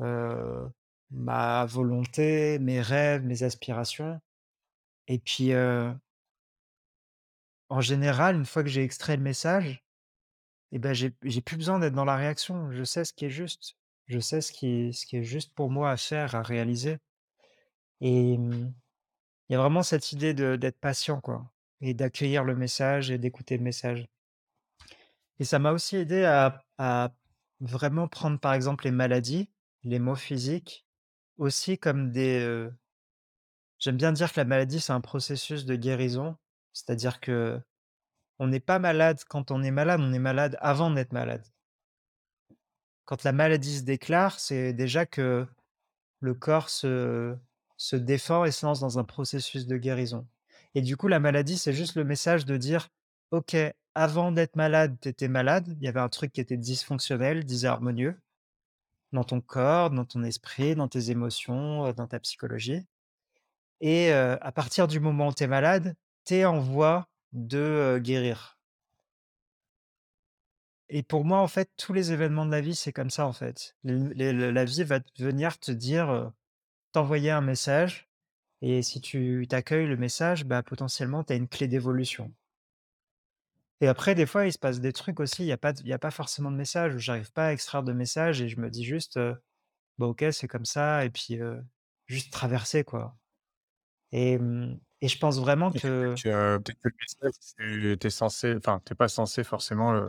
heu, 0.00 0.70
ma 1.10 1.64
volonté, 1.66 2.58
mes 2.58 2.80
rêves, 2.80 3.24
mes 3.24 3.42
aspirations? 3.42 4.20
Et 5.08 5.18
puis, 5.18 5.52
en 7.68 7.80
général, 7.80 8.36
une 8.36 8.44
fois 8.44 8.62
que 8.62 8.68
j'ai 8.68 8.82
extrait 8.84 9.16
le 9.16 9.22
message 9.22 9.82
et 10.72 10.78
ben 10.78 10.94
j'ai 10.94 11.10
plus 11.42 11.56
besoin 11.56 11.78
d'être 11.78 11.94
dans 11.94 12.04
la 12.04 12.16
réaction. 12.16 12.70
Je 12.72 12.84
sais 12.84 13.04
ce 13.04 13.12
qui 13.12 13.26
est 13.26 13.30
juste. 13.30 13.76
Je 14.06 14.18
sais 14.20 14.40
ce 14.40 14.52
qui 14.52 14.68
est 14.68 14.92
ce 14.92 15.06
qui 15.06 15.16
est 15.18 15.24
juste 15.24 15.54
pour 15.54 15.70
moi 15.70 15.90
à 15.90 15.96
faire, 15.96 16.34
à 16.34 16.42
réaliser 16.42 16.98
et 18.00 18.36
mmh 18.38 18.72
Il 19.50 19.54
y 19.54 19.56
a 19.56 19.60
vraiment 19.60 19.82
cette 19.84 20.12
idée 20.12 20.34
d'être 20.34 20.80
patient, 20.80 21.20
quoi 21.20 21.52
et 21.82 21.94
d'accueillir 21.94 22.44
le 22.44 22.56
message 22.56 23.10
et 23.10 23.18
d'écouter 23.18 23.56
le 23.58 23.64
message 23.64 24.08
et 25.38 25.44
ça 25.44 25.58
m'a 25.58 25.72
aussi 25.72 25.96
aidé 25.96 26.24
à 26.24 26.62
à 26.78 27.12
vraiment 27.60 28.06
prendre, 28.06 28.38
par 28.38 28.54
exemple, 28.54 28.84
les 28.84 28.92
maladies, 28.92 29.50
les 29.82 29.98
maux 29.98 30.14
physiques, 30.14 30.86
aussi 31.38 31.76
comme 31.78 32.12
des, 32.12 32.40
heu 32.40 32.72
j'aime 33.78 33.96
bien 33.96 34.12
dire 34.12 34.32
que 34.32 34.40
la 34.40 34.44
maladie, 34.44 34.80
c'est 34.80 34.92
un 34.92 35.00
processus 35.00 35.64
de 35.64 35.74
guérison. 35.76 36.36
C'est-à-dire 36.72 37.20
que 37.20 37.60
on 38.38 38.48
n'est 38.48 38.60
pas 38.60 38.78
malade 38.78 39.20
quand 39.28 39.50
on 39.50 39.62
est 39.62 39.70
malade, 39.70 40.00
on 40.02 40.12
est 40.12 40.18
malade 40.18 40.56
avant 40.60 40.90
d'être 40.90 41.12
malade. 41.12 41.44
Quand 43.06 43.24
la 43.24 43.32
maladie 43.32 43.78
se 43.78 43.82
déclare, 43.82 44.38
c'est 44.38 44.72
déjà 44.72 45.06
que 45.06 45.46
le 46.20 46.34
corps 46.34 46.70
se 46.70 47.36
défend 47.94 48.44
et 48.44 48.52
se 48.52 48.66
lance 48.66 48.80
dans 48.80 48.98
un 48.98 49.04
processus 49.04 49.66
de 49.66 49.76
guérison. 49.78 50.26
Et 50.74 50.82
du 50.82 50.96
coup, 50.96 51.08
la 51.08 51.20
maladie, 51.20 51.58
c'est 51.58 51.72
juste 51.72 51.96
le 51.96 52.04
message 52.04 52.44
de 52.46 52.56
dire: 52.56 52.88
«OK, 53.32 53.56
avant 53.94 54.32
d'être 54.32 54.56
malade, 54.56 54.96
tu 55.00 55.08
étais 55.08 55.28
malade, 55.28 55.76
il 55.80 55.84
y 55.84 55.88
avait 55.88 56.00
un 56.00 56.08
truc 56.08 56.32
qui 56.32 56.40
était 56.40 56.56
dysfonctionnel, 56.56 57.44
disharmonieux 57.44 58.18
dans 59.12 59.24
ton 59.24 59.40
corps, 59.40 59.90
dans 59.90 60.04
ton 60.04 60.22
esprit, 60.24 60.74
dans 60.74 60.88
tes 60.88 61.10
émotions, 61.10 61.86
heu, 61.86 61.92
dans 61.94 62.06
ta 62.06 62.20
psychologie. 62.20 62.86
Et 63.80 64.10
heu, 64.12 64.38
à 64.40 64.52
partir 64.52 64.88
du 64.88 65.00
moment 65.00 65.28
où 65.28 65.34
tu 65.34 65.44
es 65.44 65.46
malade, 65.48 65.96
tu 66.24 66.34
es 66.36 66.44
en 66.44 66.58
voie 66.60 67.08
de, 67.32 67.98
guérir» 68.02 68.58
et 70.90 71.02
pour 71.02 71.24
moi, 71.24 71.38
en 71.40 71.48
fait, 71.48 71.70
tous 71.76 71.92
les 71.92 72.12
événements 72.12 72.46
de 72.46 72.50
la 72.50 72.60
vie, 72.60 72.74
c'est 72.74 72.92
comme 72.92 73.10
ça, 73.10 73.26
en 73.26 73.32
fait. 73.32 73.76
La 73.84 74.64
vie 74.64 74.84
va 74.84 75.00
venir 75.18 75.58
te 75.58 75.70
dire, 75.70 76.32
t'envoyer 76.92 77.30
un 77.30 77.40
message 77.42 78.08
et 78.62 78.82
si 78.82 79.00
tu 79.00 79.46
t'accueilles 79.48 79.86
le 79.86 79.96
message, 79.96 80.44
bah, 80.44 80.62
potentiellement, 80.62 81.24
tu 81.24 81.32
as 81.32 81.36
une 81.36 81.48
clé 81.48 81.68
d'évolution. 81.68 82.32
Et 83.80 83.86
après, 83.86 84.14
des 84.14 84.26
fois, 84.26 84.46
il 84.46 84.52
se 84.52 84.58
passe 84.58 84.80
des 84.80 84.92
trucs 84.92 85.20
aussi, 85.20 85.42
il 85.44 85.46
y 85.46 85.52
a 85.52 85.58
pas 85.58 85.72
a 85.72 85.98
pas 85.98 86.10
forcément 86.10 86.50
de 86.50 86.56
message 86.56 86.94
ou 86.94 86.98
j'arrive 86.98 87.32
pas 87.32 87.48
à 87.48 87.52
extraire 87.52 87.84
de 87.84 87.92
message 87.92 88.42
et 88.42 88.48
je 88.48 88.58
me 88.60 88.70
dis 88.70 88.84
juste, 88.84 89.18
«Bah, 89.98 90.06
OK, 90.06 90.24
c'est 90.32 90.48
comme 90.48 90.64
ça» 90.64 91.04
et 91.04 91.10
puis, 91.10 91.38
juste 92.06 92.32
traverser, 92.32 92.84
quoi. 92.84 93.16
Et 94.12 94.38
mmh 94.38 94.78
et 95.00 95.08
je 95.08 95.18
pense 95.18 95.38
vraiment 95.38 95.70
que 95.70 95.78
peut-être 96.14 96.22
que 96.22 96.58
peut-être 96.58 96.80
que 96.80 96.88
le 96.88 96.94
message, 97.00 97.98
tu 97.98 98.06
es 98.06 98.10
censé 98.10 98.54
enfin, 98.56 98.80
tu 98.84 98.92
es 98.92 98.96
pas 98.96 99.08
censé 99.08 99.44
forcément 99.44 99.92
le 99.92 100.08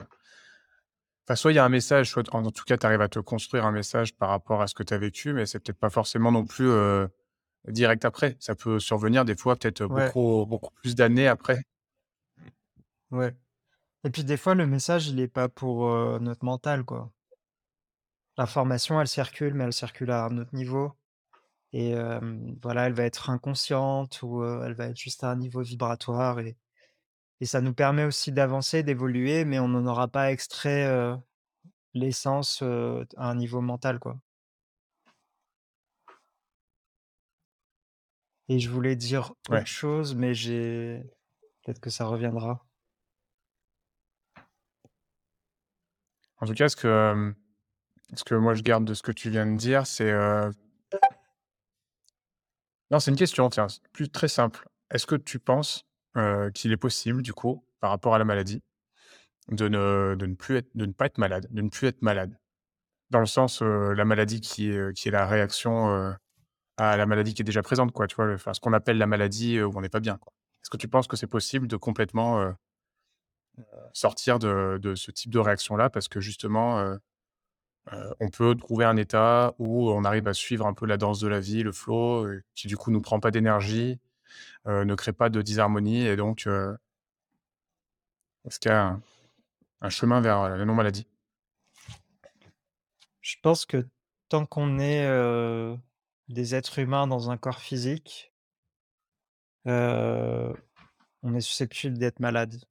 enfin, 1.26 1.36
soit 1.36 1.52
il 1.52 1.56
y 1.56 1.60
a 1.60 1.66
un 1.66 1.70
message, 1.70 2.10
soit 2.10 2.34
en 2.34 2.46
en 2.46 2.52
tout 2.52 2.64
cas, 2.64 2.78
tu 2.78 2.86
arrives 2.86 3.02
à 3.02 3.10
te 3.10 3.20
construire 3.20 3.66
un 3.66 3.72
message 3.72 4.16
par 4.16 4.30
rapport 4.30 4.62
à 4.62 4.68
ce 4.68 4.74
que 4.74 4.84
tu 4.84 4.94
as 4.94 4.98
vécu, 4.98 5.34
mais 5.34 5.46
c'est 5.46 5.60
peut-être 5.60 5.80
pas 5.80 5.90
forcément 5.90 6.32
non 6.32 6.46
plus, 6.46 6.68
heu, 6.68 7.10
direct 7.68 8.06
après. 8.06 8.36
Ça 8.40 8.56
peut 8.56 8.80
survenir 8.80 9.26
des 9.26 9.36
fois 9.36 9.56
peut-être 9.56 9.86
ouais, 9.86 10.06
beaucoup 10.06 10.46
beaucoup 10.48 10.74
plus 10.82 10.96
d'années 10.96 11.28
après. 11.28 11.62
ouais 13.12 13.36
et 14.06 14.10
puis 14.10 14.24
des 14.24 14.38
fois, 14.38 14.56
le 14.56 14.66
message, 14.66 15.08
il 15.08 15.20
est 15.20 15.28
pas 15.28 15.50
pour, 15.50 15.90
notre 16.20 16.46
mental, 16.46 16.84
quoi. 16.86 17.12
L'information, 18.38 19.02
elle 19.02 19.08
circule, 19.08 19.54
mais 19.54 19.66
elle 19.66 19.74
circule 19.74 20.12
à 20.12 20.26
un 20.26 20.38
autre 20.38 20.56
niveau. 20.56 20.94
Et 21.74 21.94
voilà, 22.62 22.88
elle 22.88 22.94
va 22.94 23.04
être 23.04 23.30
inconsciente 23.30 24.22
ou, 24.24 24.44
elle 24.44 24.74
va 24.74 24.88
être 24.88 24.98
juste 24.98 25.24
à 25.24 25.32
un 25.32 25.36
niveau 25.36 25.62
vibratoire 25.62 26.40
et 26.40 26.58
et 27.42 27.46
ça 27.46 27.62
nous 27.62 27.74
permet 27.74 28.04
aussi 28.04 28.34
d'avancer, 28.34 28.84
d'évoluer, 28.84 29.46
mais 29.46 29.60
on 29.60 29.70
n'en 29.70 29.86
aura 29.86 30.10
pas 30.10 30.32
extrait, 30.32 31.16
l'essence, 31.94 32.62
à 32.62 33.30
un 33.30 33.36
niveau 33.36 33.62
mental, 33.62 34.00
quoi. 34.00 34.20
Et 38.50 38.60
je 38.60 38.70
voulais 38.70 38.96
dire 38.96 39.34
Ouais. 39.50 39.60
autre 39.60 39.68
chose, 39.68 40.16
mais 40.16 40.34
j'ai 40.34 41.02
peut-être 41.64 41.80
que 41.80 41.90
ça 41.90 42.06
reviendra. 42.06 42.66
En 46.42 46.48
tout 46.48 46.54
cas, 46.54 46.68
ce 46.68 46.76
que, 46.76 47.34
ce 48.16 48.24
que 48.24 48.36
moi 48.36 48.54
je 48.56 48.64
garde 48.64 48.86
de 48.86 48.94
ce 48.94 49.04
que 49.04 49.12
tu 49.12 49.30
viens 49.30 49.46
de 49.46 49.56
dire, 49.56 49.86
c'est, 49.86 50.12
non, 52.92 53.00
c'est 53.00 53.12
une 53.12 53.18
question, 53.18 53.50
tiens, 53.50 53.68
plus 53.94 54.10
très 54.10 54.28
simple. 54.28 54.68
Est-ce 54.92 55.06
que 55.06 55.16
tu 55.16 55.40
penses, 55.40 55.86
heu, 56.18 56.50
qu'il 56.54 56.72
est 56.72 56.78
possible, 56.78 57.22
du 57.22 57.34
coup, 57.34 57.64
par 57.80 57.92
rapport 57.92 58.16
à 58.16 58.20
la 58.20 58.26
maladie, 58.26 58.64
de 59.50 59.68
ne 59.70 60.36
plus 60.36 60.58
être 60.58 60.72
pas 60.98 61.08
être 61.08 61.18
malade, 61.20 61.48
de 61.52 61.62
ne 61.62 61.70
plus 61.70 61.88
être 61.88 62.02
malade? 62.04 62.38
Dans 63.12 63.20
le 63.22 63.28
sens, 63.28 63.62
heu, 63.62 63.94
la 63.94 64.06
maladie 64.06 64.42
qui 64.42 64.70
est, 64.72 65.08
est 65.08 65.12
la 65.12 65.28
réaction, 65.28 65.90
heu, 65.92 66.16
à 66.78 66.98
la 66.98 67.06
maladie 67.08 67.34
qui 67.36 67.44
est 67.44 67.46
déjà 67.46 67.64
présente, 67.64 67.92
quoi, 67.94 68.08
tu 68.08 68.16
vois? 68.18 68.38
Ce 68.54 68.60
qu'on 68.62 68.74
appelle 68.74 68.98
la 69.00 69.08
maladie, 69.08 69.62
où 69.62 69.72
on 69.78 69.82
n'est 69.82 69.90
pas 69.90 70.02
bien. 70.02 70.16
Est-ce 70.64 70.70
que 70.72 70.78
tu 70.78 70.88
penses 70.90 71.08
que 71.08 71.18
c'est 71.18 71.28
possible 71.28 71.68
de 71.68 71.78
complètement, 71.78 72.54
sortir 73.94 74.40
de 74.40 74.80
de 74.82 74.96
ce 74.96 75.12
type 75.12 75.32
de 75.32 75.40
réaction-là? 75.40 75.90
Parce 75.90 76.08
que 76.08 76.20
justement, 76.20 76.80
heu, 77.94 78.14
on 78.20 78.30
peut 78.30 78.56
trouver 78.56 78.86
un 78.86 78.98
état 78.98 79.54
où 79.60 79.90
on 79.92 80.04
arrive 80.04 80.28
à 80.28 80.34
suivre 80.34 80.66
un 80.68 80.74
peu 80.74 80.86
la 80.86 80.98
danse 80.98 81.20
de 81.20 81.28
la 81.28 81.40
vie, 81.40 81.64
le 81.64 81.72
flow, 81.72 82.28
qui 82.56 82.68
du 82.68 82.78
coup 82.78 82.92
nous 82.92 83.02
prend 83.02 83.20
pas 83.20 83.32
d'énergie, 83.32 84.00
heu, 84.68 84.84
ne 84.86 84.96
crée 84.96 85.14
pas 85.14 85.30
de 85.30 85.42
disharmonie 85.42 86.06
et 86.06 86.16
donc, 86.16 86.48
est-ce 88.46 88.60
qu'il 88.60 88.72
y 88.72 88.74
a 88.74 89.00
un 89.82 89.90
chemin 89.90 90.22
vers, 90.22 90.50
la 90.50 90.66
non-maladie? 90.66 91.08
Je 93.22 93.36
pense 93.42 93.66
que 93.66 93.88
tant 94.30 94.46
qu'on 94.46 94.80
est, 94.80 95.08
des 96.30 96.56
êtres 96.56 96.80
humains 96.80 97.08
dans 97.08 97.32
un 97.32 97.38
corps 97.38 97.60
physique, 97.60 98.32
on 99.66 100.54
est 101.36 101.42
susceptible 101.42 101.98
d'être 101.98 102.20
malade. 102.20 102.64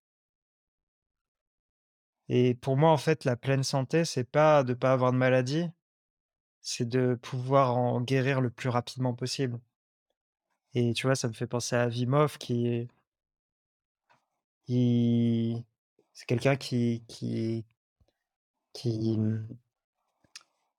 Et 2.28 2.54
pour 2.54 2.76
moi, 2.76 2.90
en 2.90 2.96
fait, 2.96 3.24
la 3.24 3.36
pleine 3.36 3.62
santé, 3.62 4.04
c'est 4.04 4.24
pas 4.24 4.62
de 4.64 4.74
pas 4.74 4.92
avoir 4.92 5.12
de 5.12 5.18
maladie, 5.18 5.66
c'est 6.60 6.88
de 6.88 7.14
pouvoir 7.22 7.76
en 7.76 8.00
guérir 8.00 8.40
le 8.40 8.50
plus 8.50 8.68
rapidement 8.70 9.14
possible. 9.14 9.60
Et 10.74 10.92
tu 10.94 11.06
vois, 11.06 11.14
ça 11.14 11.28
me 11.28 11.34
fait 11.34 11.46
penser 11.46 11.76
à 11.76 11.88
Vimov 11.88 12.38
qui 12.38 12.66
est 12.68 12.88
c'est 16.12 16.26
quelqu'un 16.26 16.56
qui 16.56 17.02
qui 17.08 17.64
qui, 18.72 19.16
mmh, 19.18 19.46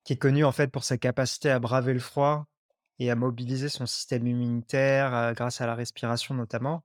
qui 0.03 0.13
est 0.13 0.17
connu, 0.17 0.43
en 0.43 0.51
fait, 0.51 0.67
pour 0.71 0.83
sa 0.83 0.97
capacité 0.97 1.49
à 1.49 1.59
braver 1.59 1.93
le 1.93 1.99
froid 1.99 2.47
et 2.99 3.09
à 3.11 3.15
mobiliser 3.15 3.69
son 3.69 3.85
système 3.85 4.27
immunitaire, 4.27 5.33
grâce 5.35 5.61
à 5.61 5.67
la 5.67 5.75
respiration 5.75 6.35
notamment. 6.35 6.83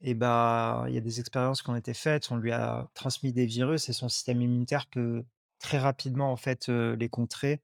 Et 0.00 0.14
bah, 0.14 0.84
il 0.88 0.94
y 0.94 0.98
a 0.98 1.00
des 1.00 1.20
expériences 1.20 1.62
qui 1.62 1.70
ont 1.70 1.76
été 1.76 1.94
faites, 1.94 2.30
on 2.30 2.36
lui 2.36 2.52
a 2.52 2.88
transmis 2.94 3.32
des 3.32 3.46
virus 3.46 3.88
et 3.88 3.92
son 3.92 4.08
système 4.08 4.40
immunitaire 4.42 4.86
peut 4.86 5.24
très 5.58 5.78
rapidement, 5.78 6.30
en 6.32 6.36
fait, 6.36 6.68
les 6.68 7.08
contrer 7.08 7.62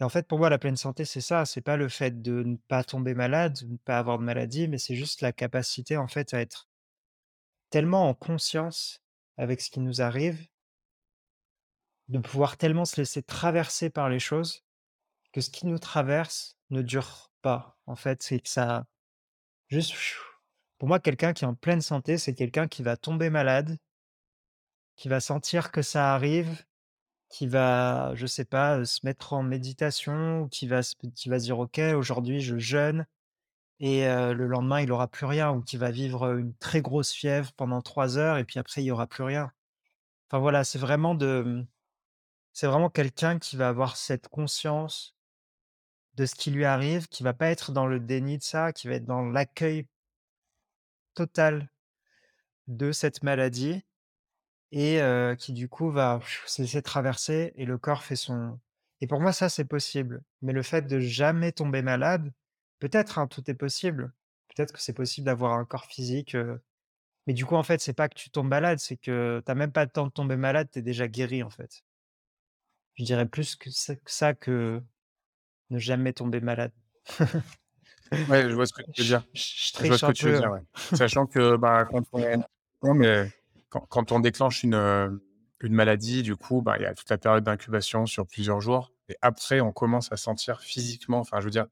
Et 0.00 0.04
en 0.04 0.08
fait, 0.08 0.26
pour 0.28 0.38
moi, 0.38 0.50
la 0.50 0.58
pleine 0.58 0.76
santé, 0.76 1.04
c'est 1.04 1.20
ça, 1.20 1.44
c'est 1.44 1.60
pas 1.60 1.76
le 1.76 1.88
fait 1.88 2.22
de 2.22 2.42
ne 2.44 2.56
pas 2.68 2.84
tomber 2.84 3.14
malade, 3.14 3.58
de 3.60 3.66
ne 3.72 3.76
pas 3.76 3.98
avoir 3.98 4.18
de 4.18 4.24
maladie, 4.24 4.68
mais 4.68 4.78
c'est 4.78 4.94
juste 4.96 5.20
la 5.20 5.32
capacité, 5.32 5.96
en 5.96 6.08
fait, 6.08 6.34
à 6.34 6.40
être 6.40 6.68
tellement 7.70 8.08
en 8.08 8.14
conscience 8.14 9.02
avec 9.36 9.60
ce 9.60 9.70
qui 9.70 9.80
nous 9.80 10.00
arrive 10.00 10.46
de 12.08 12.18
pouvoir 12.18 12.56
tellement 12.56 12.84
se 12.84 12.96
laisser 12.96 13.22
traverser 13.22 13.90
par 13.90 14.08
les 14.08 14.18
choses, 14.18 14.64
que 15.32 15.40
ce 15.40 15.50
qui 15.50 15.66
nous 15.66 15.78
traverse 15.78 16.58
ne 16.70 16.82
dure 16.82 17.32
pas. 17.42 17.78
En 17.86 17.96
fait, 17.96 18.22
c'est 18.22 18.40
que 18.40 18.48
ça 18.48 18.86
juste 19.68 19.94
pour 20.78 20.88
moi, 20.88 21.00
quelqu'un 21.00 21.32
qui 21.32 21.44
est 21.44 21.46
en 21.48 21.54
pleine 21.54 21.80
santé, 21.82 22.18
c'est 22.18 22.34
quelqu'un 22.34 22.68
qui 22.68 22.82
va 22.84 22.96
tomber 22.96 23.30
malade, 23.30 23.78
qui 24.96 25.08
va 25.08 25.20
sentir 25.20 25.72
que 25.72 25.82
ça 25.82 26.14
arrive, 26.14 26.64
qui 27.30 27.46
va, 27.46 28.14
je 28.16 28.26
sais 28.26 28.44
pas, 28.46 28.78
heu, 28.78 28.84
se 28.84 29.00
mettre 29.04 29.32
en 29.34 29.42
méditation 29.44 30.42
ou 30.42 30.48
qui 30.48 30.66
va 30.68 30.82
se 30.84 30.94
qui 31.16 31.28
va 31.30 31.38
dire: 31.38 31.58
«OK, 31.60 31.80
aujourd'hui 31.96 32.40
je 32.42 32.58
jeûne» 32.58 33.06
et 33.80 34.06
heu, 34.06 34.34
le 34.34 34.46
lendemain 34.48 34.80
il 34.82 34.92
aura 34.92 35.08
plus 35.08 35.26
rien 35.26 35.52
ou 35.52 35.62
qui 35.62 35.76
va 35.78 35.90
vivre, 35.92 36.36
une 36.38 36.54
très 36.56 36.82
grosse 36.82 37.12
fièvre 37.12 37.52
pendant 37.54 37.82
3 37.82 38.18
heures 38.18 38.38
et 38.38 38.44
puis 38.44 38.58
après 38.60 38.82
il 38.82 38.86
y 38.86 38.92
aura 38.92 39.06
plus 39.08 39.24
rien. 39.24 39.52
Enfin 40.30 40.40
voilà, 40.40 40.64
c'est 40.64 40.78
vraiment 40.78 41.14
de, 41.16 41.66
c'est 42.54 42.66
vraiment 42.68 42.90
quelqu'un 42.90 43.38
qui 43.38 43.56
va 43.56 43.68
avoir 43.68 43.96
cette 43.98 44.28
conscience 44.28 45.16
de 46.14 46.26
ce 46.26 46.34
qui 46.34 46.50
lui 46.50 46.64
arrive, 46.64 47.06
qui 47.08 47.22
va 47.22 47.34
pas 47.34 47.48
être 47.50 47.70
dans 47.72 47.86
le 47.86 48.00
déni 48.00 48.38
de 48.38 48.42
ça, 48.42 48.72
qui 48.72 48.88
va 48.88 48.94
être 48.94 49.04
dans 49.04 49.22
l'accueil 49.22 49.86
total 51.14 51.70
de 52.66 52.92
cette 52.92 53.22
maladie 53.22 53.84
et 54.72 55.00
qui 55.38 55.52
du 55.52 55.68
coup 55.68 55.90
va 55.90 56.20
se 56.46 56.62
laisser 56.62 56.82
traverser 56.82 57.52
et 57.56 57.64
le 57.64 57.78
corps 57.78 58.02
fait 58.02 58.16
son 58.16 58.58
et 59.00 59.06
pour 59.06 59.20
moi 59.20 59.32
ça 59.32 59.48
c'est 59.48 59.66
possible. 59.66 60.22
Mais 60.42 60.52
le 60.52 60.62
fait 60.62 60.86
de 60.86 60.98
jamais 60.98 61.52
tomber 61.52 61.82
malade, 61.82 62.32
peut-être, 62.78 63.18
hein, 63.18 63.26
tout 63.26 63.50
est 63.50 63.54
possible. 63.54 64.12
Peut-être 64.48 64.72
que 64.72 64.80
c'est 64.80 64.94
possible 64.94 65.26
d'avoir 65.26 65.52
un 65.54 65.64
corps 65.64 65.84
physique, 65.84 66.36
mais 67.26 67.34
du 67.34 67.44
coup 67.44 67.56
en 67.56 67.62
fait 67.62 67.80
c'est 67.80 67.92
pas 67.92 68.08
que 68.08 68.14
tu 68.14 68.30
tombes 68.30 68.48
malade, 68.48 68.78
c'est 68.78 68.96
que 68.96 69.42
tu 69.44 69.50
as 69.50 69.54
même 69.54 69.72
pas 69.72 69.84
le 69.84 69.90
temps 69.90 70.06
de 70.06 70.12
tomber 70.12 70.36
malade, 70.36 70.68
tu 70.72 70.78
es 70.78 70.82
déjà 70.82 71.08
guéri 71.08 71.42
en 71.42 71.50
fait. 71.50 71.84
Je 72.94 73.04
dirais 73.04 73.26
plus 73.26 73.56
que 73.56 73.68
ça 73.70 74.34
que 74.34 74.82
ne 75.70 75.78
jamais 75.78 76.12
tomber 76.12 76.40
malade. 76.40 76.72
Ouais, 78.28 78.48
je 78.48 78.54
vois 78.54 78.66
ce 78.66 78.72
que 78.72 78.82
tu 78.82 78.88
veux 78.88 78.94
Je 78.96 79.02
dire. 79.04 79.22
je 79.32 79.40
Je 79.40 79.86
vois 79.86 79.98
triche 79.98 80.00
ce 80.00 80.06
que 80.06 80.12
tu 80.12 80.26
veux 80.26 80.38
dire, 80.38 80.50
ouais. 80.50 80.62
Sachant 80.96 81.26
que, 81.26 81.56
bah, 81.56 81.84
quand 81.90 82.02
on 82.12 82.44
non, 82.82 82.94
mais 82.94 83.30
quand 83.70 83.86
quand 83.88 84.12
on 84.12 84.20
déclenche 84.20 84.62
une, 84.62 85.20
maladie, 85.62 86.22
du 86.22 86.36
coup, 86.36 86.60
bah, 86.60 86.76
il 86.78 86.82
y 86.82 86.86
a 86.86 86.94
toute 86.94 87.08
la 87.08 87.18
période 87.18 87.44
d'incubation 87.44 88.06
sur 88.06 88.26
plusieurs 88.26 88.60
jours 88.60 88.92
et 89.08 89.16
après 89.22 89.60
on 89.60 89.72
commence 89.72 90.12
à 90.12 90.16
sentir 90.16 90.60
physiquement 90.60 91.18
enfin, 91.18 91.40
je 91.40 91.44
veux 91.44 91.50
dire 91.50 91.66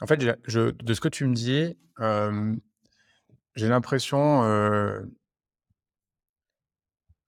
en 0.00 0.06
fait, 0.06 0.20
je 0.46 0.70
de 0.70 0.94
ce 0.94 1.00
que 1.00 1.08
tu 1.08 1.26
me 1.26 1.34
dis, 1.34 1.76
j'ai 3.56 3.68
l'impression, 3.68 4.42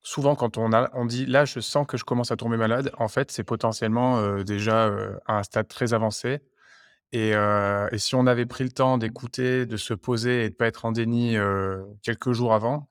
souvent 0.02 0.34
quand 0.36 0.56
on 0.58 0.72
a 0.72 0.88
on 0.94 1.04
dit: 1.04 1.26
«Là, 1.26 1.44
je 1.44 1.60
sens 1.60 1.86
que 1.86 1.96
je 1.96 2.04
commence 2.04 2.30
à 2.30 2.36
tomber 2.36 2.56
malade», 2.56 2.92
en 2.98 3.08
fait, 3.08 3.30
c'est 3.32 3.44
potentiellement, 3.44 4.40
déjà, 4.42 4.86
à 5.26 5.38
un 5.38 5.42
stade 5.42 5.66
très 5.68 5.94
avancé 5.94 6.40
et 7.12 7.98
si 7.98 8.14
on 8.14 8.26
avait 8.26 8.46
pris 8.46 8.64
le 8.64 8.70
temps 8.70 8.98
d'écouter, 8.98 9.66
de 9.66 9.76
se 9.76 9.94
poser 9.94 10.44
et 10.44 10.50
de 10.50 10.54
pas 10.54 10.66
être 10.66 10.84
en 10.84 10.92
déni, 10.92 11.36
quelques 12.02 12.32
jours 12.32 12.54
avant 12.54 12.88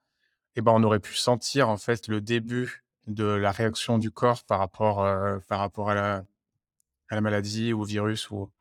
et 0.55 0.61
ben, 0.61 0.73
on 0.73 0.83
aurait 0.83 0.99
pu 0.99 1.15
sentir, 1.15 1.69
en 1.69 1.77
fait, 1.77 2.07
le 2.07 2.21
début 2.21 2.83
de 3.07 3.25
la 3.25 3.51
réaction 3.51 3.97
du 3.97 4.11
corps 4.11 4.43
par 4.45 4.59
rapport, 4.59 4.97
par 5.47 5.59
rapport 5.59 5.89
à 5.89 5.95
la 5.95 6.23
à 7.09 7.15
la 7.15 7.21
maladie, 7.21 7.73
au 7.73 7.83
virus 7.83 8.29
ou 8.31 8.51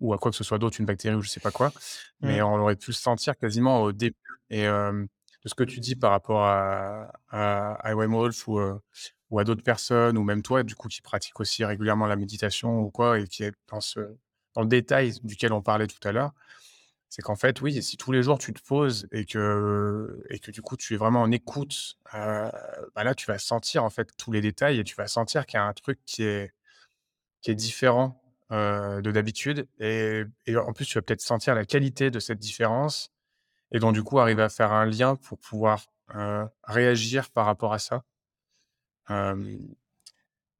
ou 0.00 0.14
à 0.14 0.18
quoi 0.18 0.30
que 0.30 0.36
ce 0.36 0.44
soit 0.44 0.58
d'autre, 0.58 0.78
une 0.80 0.86
bactérie 0.86 1.16
ou 1.16 1.22
je 1.22 1.28
sais 1.28 1.40
pas 1.40 1.50
quoi. 1.50 1.72
Mais 2.22 2.40
Mmh, 2.40 2.44
on 2.44 2.58
aurait 2.60 2.76
pu 2.76 2.90
le 2.90 2.94
sentir 2.96 3.36
quasiment 3.36 3.82
au 3.82 3.92
début 3.92 4.16
et 4.50 4.64
de 4.64 5.08
ce 5.48 5.54
que 5.54 5.64
tu 5.64 5.80
dis 5.80 5.96
par 5.96 6.10
rapport 6.10 6.44
à 6.44 7.12
à 7.30 7.74
à 7.74 7.94
Wolf 7.94 8.48
ou, 8.48 8.60
ou 9.30 9.38
à 9.38 9.44
d'autres 9.44 9.62
personnes 9.62 10.18
ou 10.18 10.24
même 10.24 10.42
toi, 10.42 10.62
du 10.62 10.74
coup, 10.74 10.88
qui 10.88 11.02
pratiques 11.02 11.38
aussi 11.40 11.64
régulièrement 11.64 12.06
la 12.06 12.16
méditation 12.16 12.80
ou 12.80 12.90
quoi 12.90 13.18
et 13.20 13.26
qui 13.26 13.44
est 13.44 13.54
dans 13.68 13.80
ce 13.80 14.00
le 14.62 14.68
détail 14.68 15.14
duquel 15.24 15.52
on 15.52 15.62
parlait 15.62 15.86
tout 15.86 16.06
à 16.08 16.12
l'heure, 16.12 16.32
c'est 17.10 17.22
qu'en 17.22 17.36
fait, 17.36 17.60
oui, 17.62 17.82
si 17.82 17.96
tous 17.96 18.12
les 18.12 18.22
jours 18.22 18.38
tu 18.38 18.52
te 18.54 18.62
poses 18.62 19.08
et 19.12 19.24
que 19.26 20.22
et 20.30 20.38
que 20.40 20.50
du 20.52 20.62
coup, 20.62 20.76
tu 20.76 20.94
es 20.94 20.96
vraiment 20.98 21.22
en 21.22 21.30
écoute, 21.32 21.98
heu, 22.14 22.50
bah, 22.94 23.04
là, 23.04 23.14
tu 23.14 23.26
vas 23.26 23.38
sentir 23.38 23.84
en 23.84 23.90
fait 23.90 24.10
tous 24.18 24.32
les 24.32 24.40
détails 24.42 24.80
et 24.80 24.84
tu 24.84 24.94
vas 24.96 25.08
sentir 25.08 25.46
qu'il 25.46 25.58
y 25.58 25.60
a 25.60 25.66
un 25.66 25.72
truc 25.74 26.00
qui 26.06 26.24
est 26.24 26.52
qui 27.42 27.50
est 27.52 27.54
différent, 27.54 28.20
heu, 28.52 29.02
de 29.02 29.10
d'habitude 29.12 29.68
et 29.80 30.24
en 30.56 30.72
plus, 30.72 30.86
tu 30.86 30.94
vas 30.98 31.02
peut-être 31.02 31.20
sentir 31.22 31.54
la 31.54 31.64
qualité 31.66 32.10
de 32.10 32.20
cette 32.20 32.38
différence 32.38 33.12
et 33.72 33.80
donc 33.80 33.94
du 33.94 34.02
coup, 34.04 34.18
arriver 34.20 34.42
à 34.44 34.50
faire 34.50 34.72
un 34.72 34.86
lien 34.86 35.16
pour 35.16 35.38
pouvoir, 35.38 35.86
heu, 36.16 36.46
réagir 36.64 37.30
par 37.30 37.46
rapport 37.46 37.72
à 37.74 37.78
ça. 37.80 38.04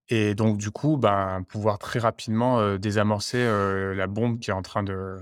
Et 0.09 0.35
donc 0.35 0.59
du 0.59 0.71
coup, 0.71 0.97
ben, 0.97 1.45
pouvoir 1.49 1.79
très 1.79 1.99
rapidement, 1.99 2.77
désamorcer, 2.79 3.45
la 3.95 4.07
bombe 4.07 4.41
qui 4.41 4.51
est 4.51 4.55
en 4.55 4.63
train 4.63 4.83
de 4.83 5.19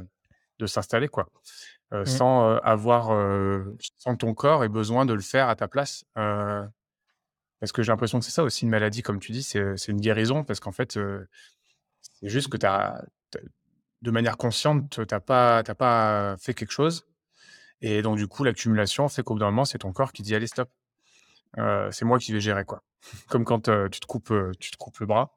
de 0.59 0.67
s'installer, 0.67 1.09
quoi. 1.09 1.29
Mmh, 1.93 2.05
sans, 2.07 2.57
avoir, 2.59 3.09
sans 3.99 4.15
que 4.15 4.19
ton 4.19 4.35
corps 4.35 4.65
ait 4.65 4.69
besoin 4.69 5.05
de 5.07 5.13
le 5.13 5.21
faire 5.21 5.49
à 5.49 5.57
ta 5.57 5.69
place, 5.69 6.05
parce 6.15 7.73
que 7.73 7.83
j'ai 7.83 7.93
l'impression 7.93 8.19
que 8.19 8.25
c'est 8.25 8.31
ça 8.31 8.43
aussi 8.43 8.65
une 8.65 8.71
maladie, 8.71 9.03
comme 9.03 9.19
tu 9.19 9.33
dis, 9.33 9.43
c'est, 9.43 9.89
une 9.89 10.01
guérison 10.01 10.45
parce 10.45 10.61
qu'en 10.61 10.73
fait, 10.73 10.93
c'est 10.93 12.29
juste 12.29 12.49
que 12.49 12.57
tu 12.57 12.67
as 12.67 13.05
De 14.03 14.11
manière 14.11 14.37
consciente, 14.37 15.07
tu 15.07 15.15
as 15.15 15.21
pas 15.21 15.63
pas 15.63 16.37
fait 16.39 16.55
quelque 16.55 16.73
chose 16.73 17.07
et 17.81 18.03
donc 18.03 18.17
du 18.17 18.27
coup, 18.27 18.45
l'accumulation 18.45 19.09
fait 19.09 19.23
qu'au 19.23 19.35
bout 19.35 19.41
d'un 19.41 19.47
moment, 19.47 19.65
c'est 19.65 19.79
ton 19.79 19.93
corps 19.93 20.13
qui 20.13 20.23
dit: 20.23 20.35
«Allez 20.35 20.47
stop, 20.47 20.71
c'est 21.91 22.05
moi 22.05 22.19
qui 22.19 22.33
vais 22.33 22.41
gérer, 22.41 22.65
quoi». 22.65 22.83
Comme 23.29 23.45
quand, 23.45 23.71
tu 23.91 24.01
te 24.01 24.07
coupes, 24.07 24.33
tu 24.59 24.71
te 24.71 24.77
coupes 24.77 24.99
le 24.99 25.07
bras, 25.07 25.35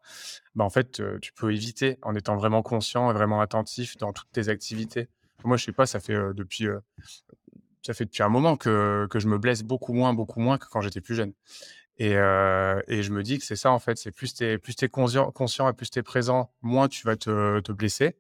bah, 0.56 0.64
en 0.64 0.70
fait, 0.70 1.02
tu 1.22 1.34
peux 1.34 1.54
éviter 1.54 1.98
en 2.02 2.16
étant 2.16 2.36
vraiment 2.36 2.64
conscient 2.64 3.12
et 3.12 3.14
vraiment 3.14 3.42
attentif 3.42 3.98
dans 3.98 4.12
toutes 4.14 4.32
tes 4.32 4.50
activités. 4.50 5.08
Moi, 5.44 5.56
je 5.58 5.66
sais 5.66 5.72
pas, 5.72 5.86
ça 5.86 6.00
fait, 6.00 6.18
depuis, 6.34 6.68
ça 7.84 7.94
fait 7.94 8.06
depuis 8.06 8.24
un 8.24 8.30
moment 8.30 8.58
que 8.58 9.08
que 9.10 9.20
je 9.20 9.28
me 9.28 9.38
blesse 9.38 9.64
beaucoup 9.64 9.94
moins, 9.94 10.14
beaucoup 10.14 10.40
moins 10.40 10.58
que 10.58 10.66
quand 10.70 10.82
j'étais 10.82 11.02
plus 11.02 11.16
jeune 11.16 11.34
et 11.98 12.14
et 12.14 13.04
je 13.04 13.12
me 13.12 13.24
dis 13.24 13.38
que 13.40 13.46
c'est 13.46 13.56
ça, 13.56 13.72
en 13.72 13.80
fait, 13.80 13.98
c'est 13.98 14.12
plus 14.12 14.34
tu 14.34 14.46
es 14.46 14.58
plus 14.58 14.76
es 14.82 14.90
conscient 14.90 15.32
conscient 15.32 15.70
et 15.70 15.74
plus 15.74 15.90
tu 15.90 16.00
es 16.00 16.04
présent, 16.04 16.52
moins 16.62 16.88
tu 16.88 17.06
vas 17.06 17.16
te 17.18 17.60
te 17.60 17.72
blesser 17.72 18.16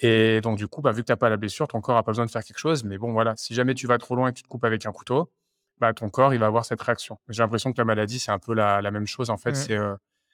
Et 0.00 0.40
donc 0.42 0.58
du 0.58 0.68
coup, 0.68 0.82
bah, 0.82 0.92
vu 0.92 1.02
que 1.02 1.06
tu 1.06 1.12
as 1.12 1.16
pas 1.16 1.30
la 1.30 1.36
blessure, 1.36 1.68
ton 1.68 1.80
corps 1.80 1.96
a 1.96 2.02
pas 2.02 2.12
besoin 2.12 2.26
de 2.26 2.30
faire 2.30 2.44
quelque 2.44 2.58
chose. 2.58 2.84
Mais 2.84 2.98
bon, 2.98 3.12
voilà, 3.12 3.34
si 3.36 3.54
jamais 3.54 3.74
tu 3.74 3.86
vas 3.86 3.98
trop 3.98 4.16
loin 4.16 4.28
et 4.28 4.32
que 4.32 4.38
tu 4.38 4.42
te 4.42 4.48
coupes 4.48 4.64
avec 4.64 4.86
un 4.86 4.92
couteau, 4.92 5.30
bah, 5.78 5.92
ton 5.94 6.08
corps, 6.10 6.34
il 6.34 6.40
va 6.40 6.46
avoir 6.46 6.64
cette 6.64 6.80
réaction. 6.82 7.18
J'ai 7.28 7.42
l'impression 7.42 7.72
que 7.72 7.78
la 7.78 7.84
maladie, 7.84 8.18
c'est 8.18 8.30
un 8.32 8.38
peu 8.38 8.54
la 8.54 8.82
la 8.82 8.90
même 8.90 9.06
chose 9.06 9.30
en 9.30 9.36
fait. 9.38 9.54
mmh. 9.54 9.56
C'est, 9.56 9.76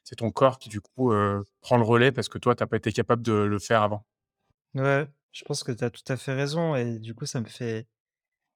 c'est 0.04 0.16
ton 0.16 0.30
corps 0.30 0.58
qui 0.58 0.68
du 0.68 0.80
coup, 0.80 1.12
heu, 1.12 1.44
prend 1.60 1.76
le 1.76 1.84
relais 1.84 2.12
parce 2.12 2.28
que 2.28 2.38
toi, 2.38 2.54
tu 2.54 2.62
as 2.62 2.66
pas 2.66 2.76
été 2.76 2.92
capable 2.92 3.22
de 3.22 3.32
le 3.32 3.58
faire 3.58 3.82
avant. 3.82 4.04
Ouais, 4.74 5.08
je 5.32 5.44
pense 5.44 5.64
que 5.64 5.72
tu 5.72 5.82
as 5.84 5.88
tout 5.90 6.02
à 6.08 6.16
fait 6.18 6.34
raison 6.34 6.74
et 6.76 6.98
du 6.98 7.14
coup 7.14 7.24
ça 7.26 7.40
me 7.40 7.46
fait 7.46 7.88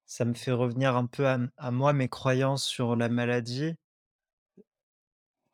ça 0.07 0.24
me 0.26 0.34
fait 0.34 0.53
revenir 0.53 0.97
un 0.97 1.07
peu 1.07 1.26
à 1.28 1.39
à 1.59 1.70
moi, 1.72 1.93
mes 1.95 2.09
croyances 2.11 2.64
sur 2.66 2.97
la 2.97 3.09
maladie 3.11 3.76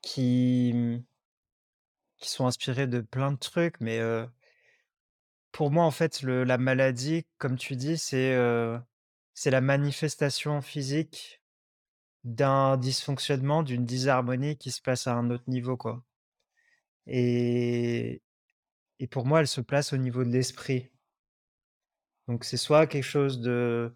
qui, 0.01 0.72
mmh, 0.74 1.03
qui 2.16 2.30
sont 2.30 2.47
inspirées 2.47 2.87
de 2.87 3.03
plein 3.03 3.33
de 3.33 3.37
trucs 3.39 3.78
mais 3.80 3.99
heu, 4.01 4.26
pour 5.51 5.70
moi 5.70 5.85
en 5.85 5.91
fait 5.91 6.22
le 6.22 6.45
la 6.45 6.59
maladie 6.59 7.26
comme 7.39 7.57
tu 7.57 7.76
dis 7.76 7.99
c'est, 7.99 8.35
c'est 9.35 9.51
la 9.51 9.61
manifestation 9.61 10.62
physique 10.62 11.43
d'un 12.24 12.76
dysfonctionnement, 12.78 13.62
d'une 13.62 13.87
disharmonie 13.87 14.57
qui 14.59 14.70
se 14.72 14.83
passe 14.83 15.07
à 15.07 15.14
un 15.14 15.30
autre 15.30 15.45
niveau 15.49 15.76
quoi 15.76 16.05
et 17.07 18.22
et 19.01 19.07
pour 19.09 19.26
moi 19.26 19.41
elle 19.41 19.49
se 19.49 19.61
place 19.62 19.93
au 19.93 19.99
niveau 19.99 20.24
de 20.24 20.30
l'esprit. 20.30 20.91
Donc 22.28 22.45
c'est 22.45 22.57
soit 22.57 22.87
quelque 22.87 23.03
chose 23.05 23.41
de 23.41 23.93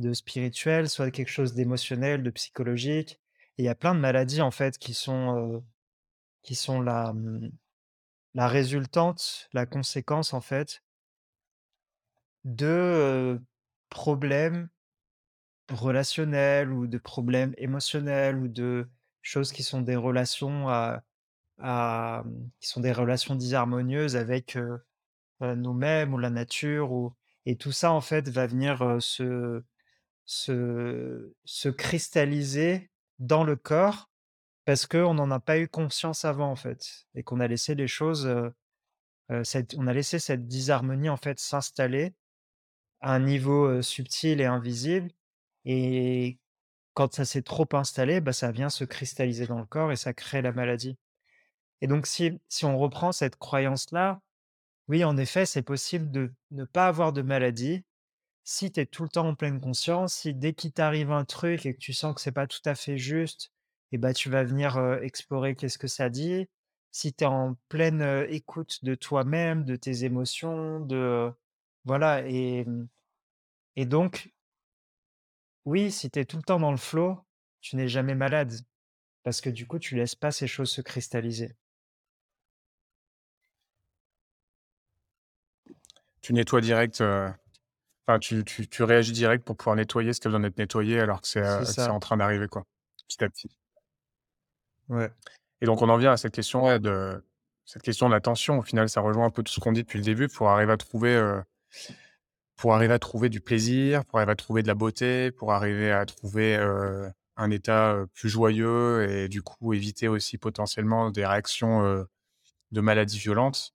De 0.00 0.14
spirituel, 0.14 0.88
soit 0.90 1.10
quelque 1.12 1.30
chose 1.30 1.54
d'émotionnel, 1.54 2.22
de 2.24 2.30
psychologique 2.30 3.20
et 3.58 3.64
il 3.64 3.66
y 3.66 3.70
a 3.70 3.76
plein 3.76 3.94
de 3.96 4.00
maladies, 4.00 4.42
en 4.42 4.52
fait, 4.52 4.78
qui 4.78 4.94
sont, 4.94 5.64
sont 6.54 6.80
la, 6.80 7.12
mmh, 7.12 7.50
la 8.34 8.48
résultante, 8.48 9.48
la 9.52 9.66
conséquence, 9.66 10.34
en 10.34 10.40
fait, 10.40 10.82
de, 12.44 12.66
heu, 12.66 13.40
problèmes 13.90 14.68
relationnels 15.70 16.72
ou 16.72 16.86
de 16.86 16.98
problèmes 16.98 17.54
émotionnels 17.58 18.36
ou 18.38 18.48
de 18.48 18.88
choses 19.22 19.52
qui 19.52 19.62
sont 19.62 19.80
des 19.82 19.96
relations 19.96 20.68
mmh, 21.58 22.22
qui 22.60 22.68
sont 22.68 22.80
des 22.80 22.92
relations 22.92 23.34
disharmonieuses 23.34 24.16
avec, 24.16 24.58
nous-mêmes 25.40 26.14
ou 26.14 26.18
la 26.18 26.30
nature 26.30 26.92
ou 26.92 27.12
et 27.46 27.56
tout 27.56 27.72
ça, 27.72 27.92
en 27.92 28.00
fait, 28.00 28.28
va 28.28 28.46
venir, 28.46 28.96
se 29.00 29.62
se 30.26 31.34
se 31.44 31.68
cristalliser 31.68 32.90
dans 33.20 33.44
le 33.44 33.56
corps 33.56 34.10
parce 34.66 34.86
qu'on 34.86 35.14
n'en 35.14 35.30
a 35.30 35.40
pas 35.40 35.58
eu 35.58 35.68
conscience 35.68 36.24
avant, 36.24 36.50
en 36.50 36.56
fait 36.56 37.06
et 37.14 37.22
qu'on 37.22 37.40
a 37.40 37.48
laissé 37.48 37.74
les 37.76 37.88
choses, 37.88 38.28
cette 39.44 39.74
on 39.78 39.86
a 39.86 39.92
laissé 39.94 40.18
cette 40.18 40.46
disharmonie, 40.48 41.08
en 41.10 41.16
fait, 41.16 41.40
s'installer 41.40 42.14
un 43.06 43.20
niveau, 43.20 43.82
subtil 43.82 44.40
et 44.40 44.46
invisible 44.46 45.10
et 45.64 46.38
quand 46.94 47.14
ça 47.14 47.24
s'est 47.26 47.42
trop 47.42 47.68
installé, 47.74 48.20
bah, 48.20 48.32
ça 48.32 48.52
vient 48.52 48.70
se 48.70 48.84
cristalliser 48.84 49.46
dans 49.46 49.58
le 49.60 49.66
corps 49.66 49.92
et 49.92 49.96
ça 49.96 50.14
crée 50.14 50.42
la 50.42 50.52
maladie 50.52 50.98
et 51.80 51.86
donc 51.86 52.06
si 52.06 52.40
si 52.48 52.64
on 52.64 52.78
reprend 52.78 53.12
cette 53.12 53.36
croyance-là, 53.36 54.20
oui, 54.88 55.04
en 55.04 55.16
effet, 55.16 55.46
c'est 55.46 55.62
possible 55.62 56.10
de 56.10 56.32
ne 56.52 56.64
pas 56.64 56.86
avoir 56.88 57.12
de 57.12 57.22
maladie 57.22 57.84
si 58.44 58.72
tu 58.72 58.80
es 58.80 58.86
tout 58.86 59.02
le 59.04 59.08
temps 59.10 59.28
en 59.28 59.34
pleine 59.34 59.60
conscience, 59.60 60.14
si 60.14 60.34
dès 60.34 60.54
qu'il 60.54 60.72
t'arrive 60.72 61.12
un 61.12 61.24
truc 61.24 61.66
et 61.66 61.74
que 61.74 61.78
tu 61.80 61.92
sens 61.92 62.14
que 62.14 62.20
c'est 62.20 62.32
pas 62.32 62.46
tout 62.46 62.60
à 62.66 62.74
fait 62.76 62.98
juste 62.98 63.52
et 63.92 63.98
bah, 63.98 64.14
tu 64.14 64.30
vas 64.30 64.44
venir, 64.44 64.78
explorer 65.02 65.56
qu'est-ce 65.56 65.78
que 65.78 65.88
ça 65.88 66.08
dit. 66.10 66.48
Si 66.92 67.12
tu 67.14 67.24
es 67.24 67.26
en 67.26 67.56
pleine, 67.68 68.26
écoute 68.30 68.84
de 68.84 68.94
toi-même, 68.94 69.64
de 69.64 69.76
tes 69.76 70.04
émotions, 70.04 70.80
de 70.80 71.30
voilà 71.84 72.26
et 72.28 72.64
mmh 72.66 72.88
et 73.76 73.86
donc 73.86 74.32
oui, 75.66 75.90
si 75.90 76.10
tu 76.10 76.20
es 76.20 76.24
tout 76.24 76.36
le 76.36 76.42
temps 76.42 76.60
dans 76.60 76.70
le 76.70 76.76
flow, 76.76 77.18
tu 77.60 77.76
n'es 77.76 77.88
jamais 77.88 78.14
malade 78.14 78.52
parce 79.24 79.40
que 79.40 79.50
du 79.50 79.66
coup, 79.66 79.80
tu 79.80 79.96
laisses 79.96 80.14
pas 80.14 80.30
ces 80.30 80.46
choses 80.46 80.70
se 80.70 80.80
cristalliser. 80.80 81.56
Tu 86.20 86.32
nettoies 86.32 86.60
direct, 86.60 87.00
heu, 87.00 87.28
enfin 88.06 88.18
tu 88.18 88.44
tu 88.44 88.68
tu 88.68 88.82
réagis 88.84 89.12
direct 89.12 89.44
pour 89.44 89.56
pouvoir 89.56 89.76
nettoyer 89.76 90.12
ce 90.12 90.20
qui 90.20 90.28
a 90.28 90.30
besoin 90.30 90.40
d'être 90.40 90.58
nettoyé 90.58 91.00
alors 91.00 91.20
que 91.20 91.26
c'est, 91.26 91.64
ça. 91.64 91.92
en 91.92 92.00
train 92.00 92.16
d'arriver 92.16 92.48
quoi, 92.48 92.64
petit 93.08 93.24
à 93.24 93.28
petit. 93.28 93.58
Ouais. 94.88 95.10
Et 95.60 95.66
donc 95.66 95.82
on 95.82 95.88
en 95.88 95.96
vient 95.96 96.12
à 96.12 96.16
cette 96.16 96.34
question, 96.34 96.64
ouais, 96.64 96.78
de 96.78 97.24
cette 97.64 97.82
question 97.82 98.08
de 98.08 98.14
l'attention. 98.14 98.58
Au 98.58 98.62
final, 98.62 98.88
ça 98.88 99.00
rejoint 99.00 99.26
un 99.26 99.30
peu 99.30 99.42
tout 99.42 99.52
ce 99.52 99.60
qu'on 99.60 99.72
dit 99.72 99.82
depuis 99.82 99.98
le 99.98 100.04
début 100.04 100.28
pour 100.28 100.48
arriver 100.48 100.72
à 100.72 100.76
trouver, 100.76 101.14
heu, 101.16 101.42
pour 102.56 102.74
arriver 102.74 102.94
à 102.94 102.98
trouver 102.98 103.28
du 103.28 103.40
plaisir, 103.40 104.04
pour 104.04 104.18
arriver 104.18 104.32
à 104.32 104.36
trouver 104.36 104.62
de 104.62 104.68
la 104.68 104.74
beauté, 104.74 105.30
pour 105.30 105.52
arriver 105.52 105.92
à 105.92 106.06
trouver, 106.06 106.56
un 107.36 107.50
état, 107.50 108.04
plus 108.14 108.28
joyeux 108.28 109.06
et 109.10 109.28
du 109.28 109.42
coup 109.42 109.74
éviter 109.74 110.08
aussi 110.08 110.38
potentiellement 110.38 111.10
des 111.10 111.26
réactions, 111.26 112.06
de 112.72 112.80
maladies 112.80 113.18
violentes. 113.18 113.74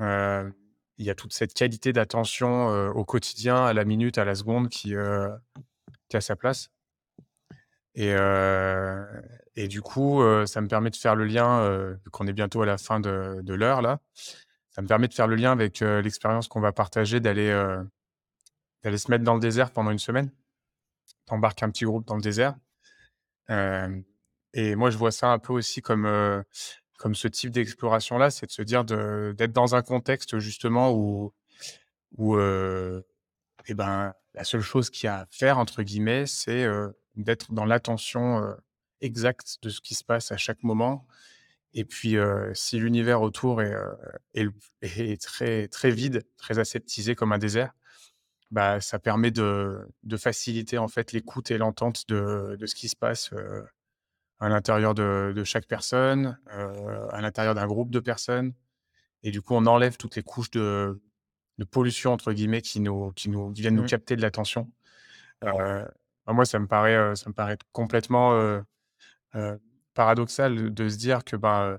Il 0.00 0.52
y 0.98 1.10
a 1.10 1.14
toute 1.14 1.32
cette 1.32 1.54
qualité 1.54 1.92
d'attention, 1.92 2.68
au 2.90 3.04
quotidien, 3.04 3.64
à 3.64 3.72
la 3.72 3.84
minute, 3.84 4.18
à 4.18 4.24
la 4.24 4.34
seconde 4.34 4.68
qui, 4.68 4.94
qui 6.08 6.16
a 6.16 6.20
sa 6.20 6.36
place. 6.36 6.68
Et 7.94 8.14
et 9.54 9.68
du 9.68 9.82
coup, 9.82 10.22
ça 10.46 10.60
me 10.60 10.68
permet 10.68 10.90
de 10.90 10.96
faire 10.96 11.16
le 11.16 11.24
lien, 11.24 11.96
qu'on 12.12 12.26
est 12.26 12.32
bientôt 12.32 12.62
à 12.62 12.66
la 12.66 12.78
fin 12.78 13.00
de 13.00 13.40
de 13.42 13.54
l'heure 13.54 13.82
là, 13.82 13.98
ça 14.70 14.80
me 14.80 14.86
permet 14.86 15.08
de 15.08 15.14
faire 15.14 15.26
le 15.26 15.36
lien 15.36 15.52
avec, 15.52 15.80
l'expérience 15.80 16.48
qu'on 16.48 16.60
va 16.60 16.72
partager 16.72 17.20
d'aller, 17.20 17.50
d'aller 18.82 18.98
se 18.98 19.10
mettre 19.10 19.24
dans 19.24 19.34
le 19.34 19.40
désert 19.40 19.70
pendant 19.70 19.90
une 19.90 19.98
semaine. 19.98 20.30
Tu 21.26 21.34
embarques 21.34 21.62
un 21.62 21.70
petit 21.70 21.84
groupe 21.84 22.06
dans 22.06 22.16
le 22.16 22.22
désert. 22.22 22.56
Et 24.54 24.74
moi 24.76 24.90
je 24.90 24.98
vois 24.98 25.10
ça 25.10 25.28
un 25.28 25.38
peu 25.38 25.52
aussi 25.52 25.82
comme, 25.82 26.44
comme 26.98 27.14
ce 27.14 27.28
type 27.28 27.50
d'exploration 27.50 28.18
là, 28.18 28.30
c'est 28.30 28.46
de 28.46 28.52
se 28.52 28.62
dire 28.62 28.84
d'être 28.84 29.52
dans 29.52 29.74
un 29.74 29.82
contexte 29.82 30.38
justement 30.38 30.92
où 30.92 31.32
où, 32.18 32.38
et 32.38 33.74
ben, 33.74 34.14
la 34.34 34.44
seule 34.44 34.60
chose 34.60 34.90
qu'il 34.90 35.06
y 35.06 35.08
a 35.08 35.20
à 35.20 35.26
faire 35.30 35.58
entre 35.58 35.82
guillemets, 35.82 36.26
c'est, 36.26 36.66
d'être 37.16 37.52
dans 37.52 37.64
l'attention, 37.64 38.56
exacte 39.00 39.58
de 39.62 39.68
ce 39.70 39.80
qui 39.80 39.94
se 39.94 40.04
passe 40.04 40.32
à 40.32 40.36
chaque 40.36 40.62
moment 40.62 41.06
et 41.74 41.84
puis, 41.84 42.16
si 42.54 42.78
l'univers 42.78 43.22
autour 43.22 43.62
est, 43.62 43.74
est 44.34 44.48
est 44.82 45.22
très 45.22 45.68
très 45.68 45.90
vide, 45.90 46.22
très 46.36 46.58
aseptisé 46.58 47.14
comme 47.14 47.32
un 47.32 47.38
désert, 47.38 47.72
bah, 48.52 48.80
ça 48.82 49.00
permet 49.00 49.32
de 49.32 49.86
de 50.04 50.18
faciliter 50.18 50.78
en 50.78 50.88
fait 50.88 51.12
l'écoute 51.12 51.50
et 51.52 51.58
l'entente 51.58 52.08
de 52.08 52.56
de 52.60 52.66
ce 52.66 52.76
qui 52.76 52.88
se 52.90 52.96
passe, 52.96 53.32
à 54.40 54.48
l'intérieur 54.48 54.94
de 54.94 55.32
de 55.34 55.44
chaque 55.44 55.66
personne, 55.66 56.38
à 56.46 57.20
l'intérieur 57.20 57.54
d'un 57.54 57.66
groupe 57.66 57.90
de 57.90 58.00
personnes 58.00 58.54
et 59.24 59.30
du 59.32 59.42
coup, 59.42 59.54
on 59.54 59.66
enlève 59.66 59.96
toutes 59.98 60.16
les 60.16 60.22
couches 60.24 60.50
de 60.52 61.02
de 61.58 61.64
«pollution» 61.64 62.12
entre 62.12 62.32
guillemets 62.34 62.62
qui 62.62 62.80
nous 62.80 63.12
qui 63.14 63.30
nous 63.30 63.52
qui 63.52 63.62
viennent 63.62 63.76
nous 63.76 63.84
Mmh. 63.84 63.86
capter 63.86 64.16
de 64.16 64.22
l'attention. 64.22 64.72
Bah, 66.26 66.34
moi 66.34 66.44
ça 66.46 66.58
me 66.60 66.66
paraît, 66.68 67.16
ça 67.16 67.30
me 67.30 67.34
paraît 67.34 67.58
complètement, 67.72 68.34
heu, 68.34 68.64
paradoxal 69.94 70.72
de 70.74 70.88
se 70.88 70.96
dire 70.96 71.24
que, 71.24 71.36
heu 71.36 71.78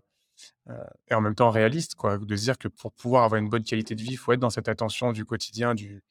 et 1.10 1.14
en 1.14 1.22
même 1.22 1.36
temps 1.36 1.50
réaliste 1.50 1.96
quoi, 1.96 2.18
de 2.18 2.36
se 2.36 2.44
dire 2.44 2.58
que 2.58 2.68
pour 2.68 2.94
pouvoir 2.94 3.24
avoir 3.26 3.40
une 3.40 3.50
bonne 3.50 3.64
qualité 3.64 3.96
de 3.96 4.02
vie, 4.02 4.12
il 4.12 4.18
faut 4.18 4.32
être 4.32 4.40
dans 4.40 4.50
cette 4.50 4.70
attention 4.70 5.12
du 5.12 5.26
quotidien, 5.26 5.76
du, 5.76 6.04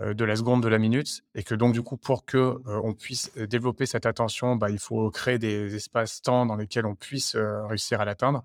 heu, 0.00 0.14
de 0.14 0.24
la 0.24 0.36
seconde, 0.36 0.62
de 0.62 0.68
la 0.68 0.78
minute. 0.78 1.22
Et 1.34 1.42
que 1.42 1.54
donc 1.54 1.72
du 1.72 1.82
coup 1.82 1.96
pour 1.96 2.24
que, 2.24 2.36
heu, 2.36 2.80
on 2.84 2.94
puisse, 2.94 3.32
heu, 3.36 3.46
développer 3.46 3.86
cette 3.86 4.06
attention, 4.06 4.56
bah, 4.56 4.70
il 4.70 4.78
faut 4.78 5.10
créer 5.10 5.38
des 5.38 5.74
espaces-temps 5.74 6.46
dans 6.46 6.56
lesquels 6.56 6.86
on 6.86 6.94
puisse, 6.94 7.36
réussir 7.36 8.00
à 8.00 8.04
l'atteindre. 8.04 8.44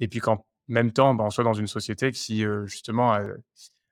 Et 0.00 0.08
puis 0.08 0.20
qu'en 0.20 0.44
même 0.68 0.92
temps, 0.92 1.14
bah, 1.14 1.24
on 1.24 1.30
soit 1.30 1.44
dans 1.44 1.54
une 1.54 1.66
société 1.66 2.12
qui, 2.12 2.44
justement 2.66 3.12
a, 3.12 3.22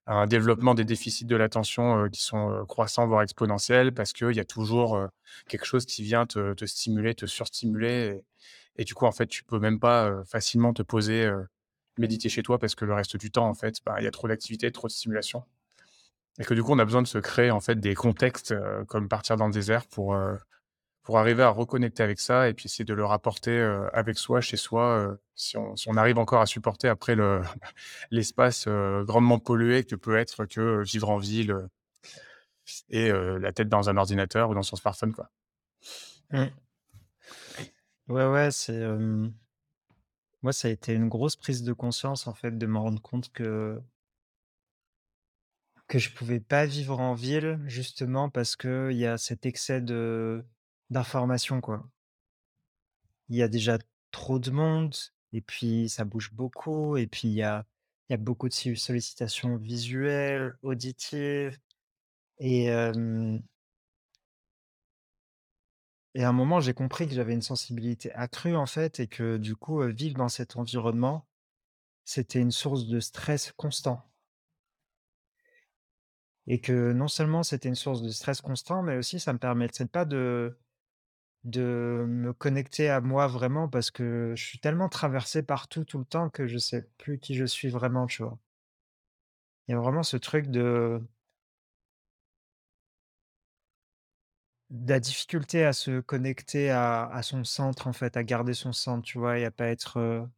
un 0.06 0.26
développement 0.26 0.74
des 0.74 0.84
déficits 0.84 1.26
de 1.26 1.36
l'attention, 1.36 2.08
qui 2.10 2.22
sont, 2.22 2.64
croissants, 2.66 3.06
voire 3.06 3.22
exponentiels 3.22 3.92
parce 3.92 4.12
qu'il 4.12 4.32
y 4.32 4.40
a 4.40 4.44
toujours, 4.44 4.98
quelque 5.48 5.66
chose 5.66 5.84
qui 5.86 6.02
vient 6.02 6.26
te 6.26 6.64
stimuler, 6.66 7.14
te 7.14 7.26
surstimuler 7.26 8.22
et 8.78 8.84
du 8.84 8.94
coup, 8.94 9.06
en 9.06 9.12
fait, 9.12 9.26
tu 9.26 9.44
peux 9.44 9.58
même 9.58 9.80
pas, 9.80 10.24
facilement 10.24 10.72
te 10.72 10.82
poser, 10.82 11.30
méditer 11.98 12.28
chez 12.28 12.42
toi 12.42 12.58
parce 12.58 12.74
que 12.74 12.84
le 12.84 12.94
reste 12.94 13.16
du 13.16 13.30
temps, 13.30 13.48
en 13.48 13.54
fait, 13.54 13.76
bah, 13.84 13.96
il 13.98 14.04
y 14.04 14.06
a 14.06 14.10
trop 14.10 14.28
d'activités, 14.28 14.70
trop 14.72 14.88
de 14.88 14.92
stimulation 14.92 15.44
et 16.38 16.44
que 16.44 16.54
du 16.54 16.62
coup, 16.62 16.72
on 16.72 16.78
a 16.78 16.84
besoin 16.84 17.02
de 17.02 17.08
se 17.08 17.18
créer, 17.18 17.50
en 17.50 17.60
fait, 17.60 17.80
des 17.80 17.94
contextes, 17.94 18.54
comme 18.86 19.08
partir 19.08 19.36
dans 19.36 19.48
le 19.48 19.52
désert 19.52 19.86
pour, 19.86 20.16
pour 21.02 21.18
arriver 21.18 21.42
à 21.42 21.48
reconnecter 21.48 22.02
avec 22.02 22.20
ça 22.20 22.48
et 22.48 22.54
puis 22.54 22.66
essayer 22.66 22.84
de 22.84 22.94
le 22.94 23.04
rapporter, 23.04 23.58
avec 23.92 24.16
soi, 24.16 24.40
chez 24.40 24.56
soi, 24.56 25.16
si 25.34 25.56
on 25.56 25.96
arrive 25.96 26.18
encore 26.18 26.40
à 26.40 26.46
supporter 26.46 26.86
après 26.88 27.16
le 27.16 27.40
l'espace, 28.12 28.68
grandement 28.68 29.40
pollué 29.40 29.82
que 29.84 29.96
peut 29.96 30.16
être 30.16 30.44
que, 30.44 30.82
vivre 30.84 31.10
en 31.10 31.18
ville, 31.18 31.56
et 32.88 33.10
la 33.10 33.52
tête 33.52 33.68
dans 33.68 33.88
un 33.88 33.96
ordinateur 33.96 34.50
ou 34.50 34.54
dans 34.54 34.62
son 34.62 34.76
smartphone, 34.76 35.12
quoi. 35.12 35.30
Mmh. 36.30 36.44
Ouais, 38.08 38.26
ouais, 38.26 38.50
c'est, 38.50 38.72
moi, 40.42 40.52
ça 40.52 40.66
a 40.68 40.70
été 40.72 40.94
une 40.94 41.08
grosse 41.08 41.36
prise 41.36 41.62
de 41.62 41.72
conscience, 41.72 42.26
en 42.26 42.34
fait, 42.34 42.58
de 42.58 42.66
me 42.66 42.78
rendre 42.78 43.00
compte 43.00 43.30
que 43.32 43.80
que 45.88 45.98
je 45.98 46.10
pouvais 46.12 46.40
pas 46.40 46.66
vivre 46.66 47.00
en 47.00 47.14
ville, 47.14 47.58
justement 47.66 48.28
parce 48.30 48.56
qu'il 48.56 48.92
y 48.92 49.06
a 49.06 49.18
cet 49.18 49.44
excès 49.46 49.80
de 49.80 50.44
d'informations, 50.90 51.60
quoi. 51.60 51.88
Il 53.28 53.36
y 53.36 53.42
a 53.42 53.48
déjà 53.48 53.78
trop 54.10 54.38
de 54.38 54.50
monde 54.50 54.94
et 55.32 55.40
puis 55.42 55.88
ça 55.88 56.04
bouge 56.04 56.32
beaucoup 56.32 56.96
et 56.96 57.06
puis 57.06 57.28
il 57.28 57.34
y 57.34 57.42
a 57.42 57.64
il 58.08 58.12
y 58.12 58.14
a 58.14 58.16
beaucoup 58.18 58.48
de 58.48 58.54
sollicitations 58.54 59.56
visuelles, 59.56 60.56
auditives 60.62 61.58
et 62.40 62.70
et 66.14 66.24
à 66.24 66.28
un 66.28 66.32
moment, 66.32 66.60
j'ai 66.60 66.74
compris 66.74 67.08
que 67.08 67.14
j'avais 67.14 67.34
une 67.34 67.42
sensibilité 67.42 68.12
accrue, 68.14 68.56
en 68.56 68.66
fait 68.66 69.00
et 69.00 69.06
que 69.08 69.36
du 69.38 69.56
coup, 69.56 69.82
vivre 69.84 70.16
dans 70.16 70.28
cet 70.28 70.56
environnement, 70.56 71.26
c'était 72.04 72.40
une 72.40 72.52
source 72.52 72.86
de 72.88 73.00
stress 73.00 73.52
constant. 73.56 74.04
Et 76.46 76.60
que 76.60 76.92
non 76.92 77.08
seulement 77.08 77.42
c'était 77.42 77.68
une 77.68 77.74
source 77.74 78.02
de 78.02 78.08
stress 78.10 78.40
constant, 78.40 78.82
mais 78.82 78.96
aussi 78.96 79.20
ça 79.20 79.32
me 79.32 79.38
permettait 79.38 79.86
pas 79.86 80.04
de 80.04 80.58
de 81.44 82.04
me 82.08 82.32
connecter 82.34 82.90
à 82.90 83.00
moi 83.00 83.26
vraiment 83.28 83.68
parce 83.68 83.90
que 83.90 84.34
je 84.36 84.44
suis 84.44 84.60
tellement 84.60 84.88
traversé 84.90 85.42
par 85.42 85.68
tout, 85.68 85.84
tout 85.84 85.98
le 85.98 86.04
temps 86.06 86.30
que 86.30 86.46
je 86.48 86.58
sais 86.58 86.90
plus 86.98 87.18
qui 87.20 87.34
je 87.36 87.44
suis 87.46 87.68
vraiment, 87.70 88.06
tu 88.06 88.22
vois? 88.22 88.38
Il 89.68 89.72
y 89.72 89.74
a 89.74 89.78
vraiment 89.80 90.02
ce 90.02 90.16
truc 90.16 90.48
de 90.48 91.00
la 94.70 95.00
difficulté 95.00 95.64
à 95.64 95.72
se 95.72 96.00
connecter 96.00 96.70
à 96.70 97.06
à 97.06 97.22
son 97.22 97.44
centre, 97.44 97.86
en 97.86 97.92
fait, 97.92 98.16
à 98.16 98.24
garder 98.24 98.54
son 98.54 98.72
centre, 98.72 99.02
tu 99.04 99.18
vois? 99.18 99.38
Et 99.38 99.44
à 99.44 99.50
pas 99.50 99.66
être, 99.68 99.98
heu, 99.98 100.28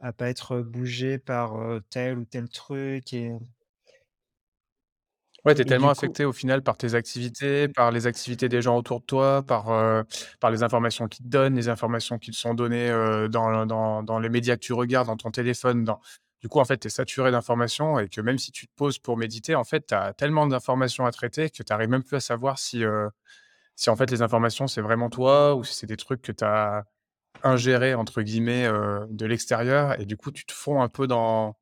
à 0.00 0.12
pas 0.14 0.28
être 0.30 0.60
bougé 0.60 1.18
par, 1.18 1.54
tel 1.90 2.18
ou 2.18 2.24
tel 2.26 2.48
truc 2.50 3.12
et 3.14 3.32
Ouais, 5.44 5.54
tu 5.54 5.62
es 5.62 5.64
et 5.64 5.64
tellement 5.64 5.88
du 5.88 5.90
coup 5.92 6.18
affecté 6.18 6.24
au 6.24 6.32
final 6.32 6.62
par 6.62 6.76
tes 6.76 6.94
activités, 6.94 7.68
par 7.68 7.92
les 7.92 8.06
activités 8.08 8.48
des 8.48 8.60
gens 8.60 8.76
autour 8.76 9.00
de 9.00 9.04
toi, 9.06 9.42
par, 9.46 9.66
par 10.40 10.50
les 10.50 10.62
informations 10.64 11.06
qu'ils 11.08 11.24
te 11.24 11.30
donnent, 11.30 11.54
les 11.54 11.68
informations 11.68 12.18
qui 12.18 12.32
te 12.32 12.36
sont 12.36 12.54
données, 12.54 12.88
dans 13.30 13.64
dans 13.64 14.02
dans 14.02 14.18
les 14.18 14.28
médias 14.28 14.56
que 14.56 14.60
tu 14.60 14.72
regardes, 14.72 15.06
dans 15.06 15.16
ton 15.16 15.30
téléphone, 15.30 15.84
dans 15.84 16.00
du 16.40 16.48
coup, 16.48 16.60
en 16.60 16.64
fait, 16.64 16.78
tu 16.78 16.86
es 16.86 16.90
saturé 16.90 17.30
d'informations 17.32 17.98
et 17.98 18.08
que 18.08 18.20
même 18.20 18.38
si 18.38 18.52
tu 18.52 18.66
te 18.68 18.72
poses 18.76 18.98
pour 18.98 19.16
méditer, 19.16 19.54
en 19.56 19.64
fait, 19.64 19.86
tu 19.88 19.94
as 19.94 20.12
tellement 20.12 20.46
d'informations 20.46 21.04
à 21.06 21.10
traiter 21.12 21.50
que 21.50 21.62
tu 21.64 21.72
arrives 21.72 21.88
même 21.88 22.04
plus 22.04 22.16
à 22.16 22.20
savoir 22.20 22.58
si, 22.58 22.84
si 23.78 23.90
en 23.90 23.96
fait 23.96 24.10
les 24.10 24.22
informations, 24.22 24.66
c'est 24.66 24.80
vraiment 24.82 25.08
toi 25.08 25.54
ou 25.54 25.62
si 25.64 25.72
c'est 25.74 25.86
des 25.86 25.96
trucs 25.96 26.20
que 26.20 26.32
tu 26.32 26.44
as 26.44 26.84
«ingérés» 27.44 27.94
entre 27.94 28.22
guillemets, 28.22 28.66
heu, 28.66 29.06
de 29.10 29.26
l'extérieur 29.26 30.00
et 30.00 30.04
du 30.06 30.16
coup, 30.16 30.32
tu 30.32 30.44
te 30.46 30.52
fonds 30.52 30.82
un 30.82 30.88
peu 30.88 31.06
dans 31.06 31.56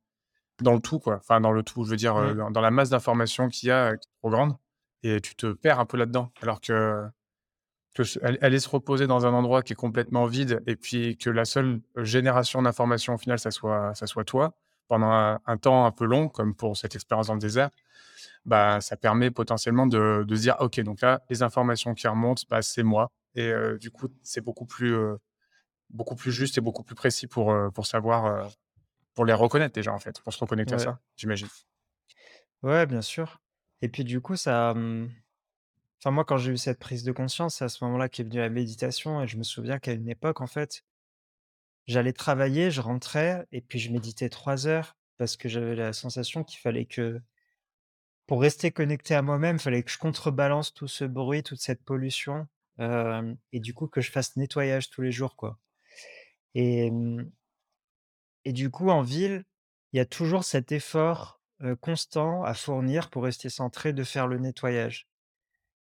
dans 0.62 0.74
le 0.74 0.80
tout, 0.80 0.98
quoi. 1.00 1.16
Enfin, 1.18 1.40
dans 1.40 1.52
le 1.52 1.62
tout, 1.62 1.84
je 1.84 1.90
veux 1.90 1.96
dire, 1.96 2.16
heu, 2.18 2.34
mmh, 2.34 2.38
dans 2.38 2.50
dans 2.52 2.60
la 2.62 2.70
masse 2.70 2.90
d'informations 2.90 3.48
qu'il 3.50 3.68
y 3.68 3.72
a, 3.72 3.96
qui 3.96 4.08
est 4.08 4.12
trop 4.20 4.30
grande 4.30 4.56
et 5.02 5.20
tu 5.20 5.36
te 5.36 5.52
perds 5.52 5.80
un 5.80 5.86
peu 5.86 5.98
là-dedans. 5.98 6.32
Alors 6.42 6.60
que 6.62 7.04
que 7.94 8.02
aller 8.24 8.38
aller 8.42 8.60
se 8.60 8.68
reposer 8.68 9.06
dans 9.06 9.26
un 9.26 9.32
endroit 9.34 9.62
qui 9.62 9.72
est 9.74 9.76
complètement 9.76 10.26
vide 10.26 10.62
et 10.66 10.76
puis 10.76 11.18
que 11.18 11.30
la 11.30 11.44
seule 11.44 11.80
génération 11.96 12.62
d'informations 12.62 13.14
au 13.14 13.18
final, 13.18 13.38
ça 13.38 13.50
soit 13.50 13.94
ça 13.94 14.06
soit 14.06 14.24
toi, 14.24 14.54
pendant 14.88 15.10
un 15.12 15.40
un 15.46 15.56
temps 15.58 15.86
un 15.86 15.92
peu 15.92 16.06
long, 16.06 16.28
comme 16.28 16.54
pour 16.54 16.76
cette 16.76 16.94
expérience 16.94 17.28
dans 17.28 17.34
le 17.34 17.40
désert, 17.40 17.70
bah, 18.46 18.80
ça 18.82 18.96
permet 18.96 19.30
potentiellement 19.32 19.86
de 19.88 20.24
de 20.26 20.36
se 20.36 20.42
dire: 20.42 20.56
«OK, 20.60 20.80
donc 20.82 21.02
là, 21.02 21.22
les 21.30 21.42
informations 21.44 21.94
qui 21.94 22.08
remontent, 22.08 22.44
bah, 22.50 22.62
c'est 22.62 22.84
moi» 22.84 23.12
et 23.36 23.52
du 23.80 23.90
coup, 23.90 24.08
c'est 24.22 24.40
beaucoup 24.42 24.66
plus, 24.66 24.96
beaucoup 25.90 26.16
plus 26.16 26.32
juste 26.32 26.58
et 26.58 26.60
beaucoup 26.62 26.82
plus 26.84 26.94
précis 26.96 27.26
pour, 27.28 27.54
pour 27.74 27.86
savoir, 27.86 28.50
pour 29.14 29.24
les 29.26 29.34
reconnaître 29.34 29.74
déjà, 29.74 29.92
en 29.92 29.98
fait, 30.00 30.20
pour 30.22 30.32
se 30.34 30.38
reconnecter 30.40 30.74
à 30.76 30.78
ça, 30.78 31.00
j'imagine. 31.16 31.50
Ouais, 32.62 32.86
bien 32.86 33.02
sûr. 33.02 33.40
Et 33.82 33.88
puis 33.88 34.04
du 34.04 34.20
coup 34.20 34.36
ça, 34.36 34.74
mmh 34.74 35.10
enfin 36.00 36.12
moi 36.12 36.24
quand 36.24 36.38
j'ai 36.38 36.52
eu 36.52 36.58
cette 36.58 36.78
prise 36.80 37.04
de 37.04 37.12
conscience, 37.12 37.56
c'est 37.56 37.64
à 37.66 37.68
ce 37.70 37.84
moment-là 37.84 38.08
qu'est 38.08 38.24
venue 38.24 38.38
la 38.38 38.50
méditation 38.50 39.22
et 39.22 39.28
je 39.28 39.36
me 39.38 39.42
souviens 39.44 39.78
qu'à 39.80 39.92
une 39.94 40.08
époque, 40.08 40.40
en 40.42 40.46
fait 40.46 40.82
j'allais 41.86 42.12
travailler, 42.12 42.70
je 42.70 42.80
rentrais 42.80 43.46
et 43.52 43.60
puis 43.60 43.78
je 43.78 43.92
méditais 43.92 44.28
3 44.28 44.66
heures 44.66 44.96
parce 45.18 45.36
que 45.36 45.48
j'avais 45.48 45.74
la 45.76 45.92
sensation 45.92 46.42
qu'il 46.44 46.58
fallait 46.60 46.84
que 46.86 47.20
pour 48.26 48.40
rester 48.42 48.70
connecté 48.72 49.14
à 49.14 49.22
moi-même, 49.22 49.58
fallait 49.58 49.82
que 49.82 49.90
je 49.90 49.98
contrebalance 49.98 50.74
tout 50.74 50.88
ce 50.88 51.04
bruit, 51.04 51.42
toute 51.42 51.60
cette 51.60 51.84
pollution, 51.84 52.48
hem 52.78 53.36
et 53.52 53.60
du 53.60 53.74
coup 53.74 53.86
que 53.88 54.00
je 54.00 54.10
fasse 54.10 54.36
nettoyage 54.36 54.90
tous 54.90 55.02
les 55.02 55.12
jours, 55.12 55.36
quoi. 55.36 55.58
Et 56.54 56.90
du 58.46 58.70
coup 58.70 58.90
en 58.90 59.02
ville, 59.02 59.44
il 59.92 59.98
y 59.98 60.00
a 60.00 60.06
toujours 60.06 60.44
cet 60.44 60.72
effort, 60.72 61.40
constant 61.80 62.44
à 62.44 62.54
fournir 62.54 63.10
pour 63.10 63.24
rester 63.24 63.48
centré, 63.48 63.92
de 63.92 64.04
faire 64.04 64.26
le 64.26 64.38
nettoyage. 64.38 65.08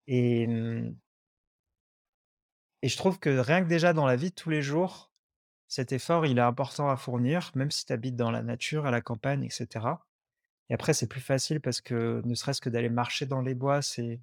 Et 0.07 0.47
et 2.83 2.89
je 2.89 2.97
trouve 2.97 3.17
que 3.17 3.29
rien 3.29 3.63
que 3.63 3.69
déjà 3.69 3.93
dans 3.93 4.05
la 4.05 4.17
vie 4.17 4.29
de 4.31 4.35
tous 4.35 4.49
les 4.49 4.61
jours, 4.61 5.11
cet 5.67 5.91
effort, 5.93 6.25
il 6.25 6.37
est 6.37 6.41
important 6.41 6.89
à 6.89 6.97
fournir, 6.97 7.51
même 7.55 7.71
si 7.71 7.85
tu 7.85 7.93
habites 7.93 8.15
dans 8.15 8.29
la 8.29 8.43
nature, 8.43 8.85
à 8.85 8.91
la 8.91 9.01
campagne 9.01 9.43
et 9.45 9.49
cetera 9.49 10.05
et 10.69 10.73
après 10.73 10.93
c'est 10.93 11.07
plus 11.07 11.21
facile 11.21 11.61
parce 11.61 11.81
que 11.81 12.21
ne 12.25 12.35
serait-ce 12.35 12.61
que 12.61 12.69
d'aller 12.69 12.89
marcher 12.89 13.25
dans 13.25 13.41
les 13.41 13.55
bois, 13.55 13.81
c'est 13.81 14.19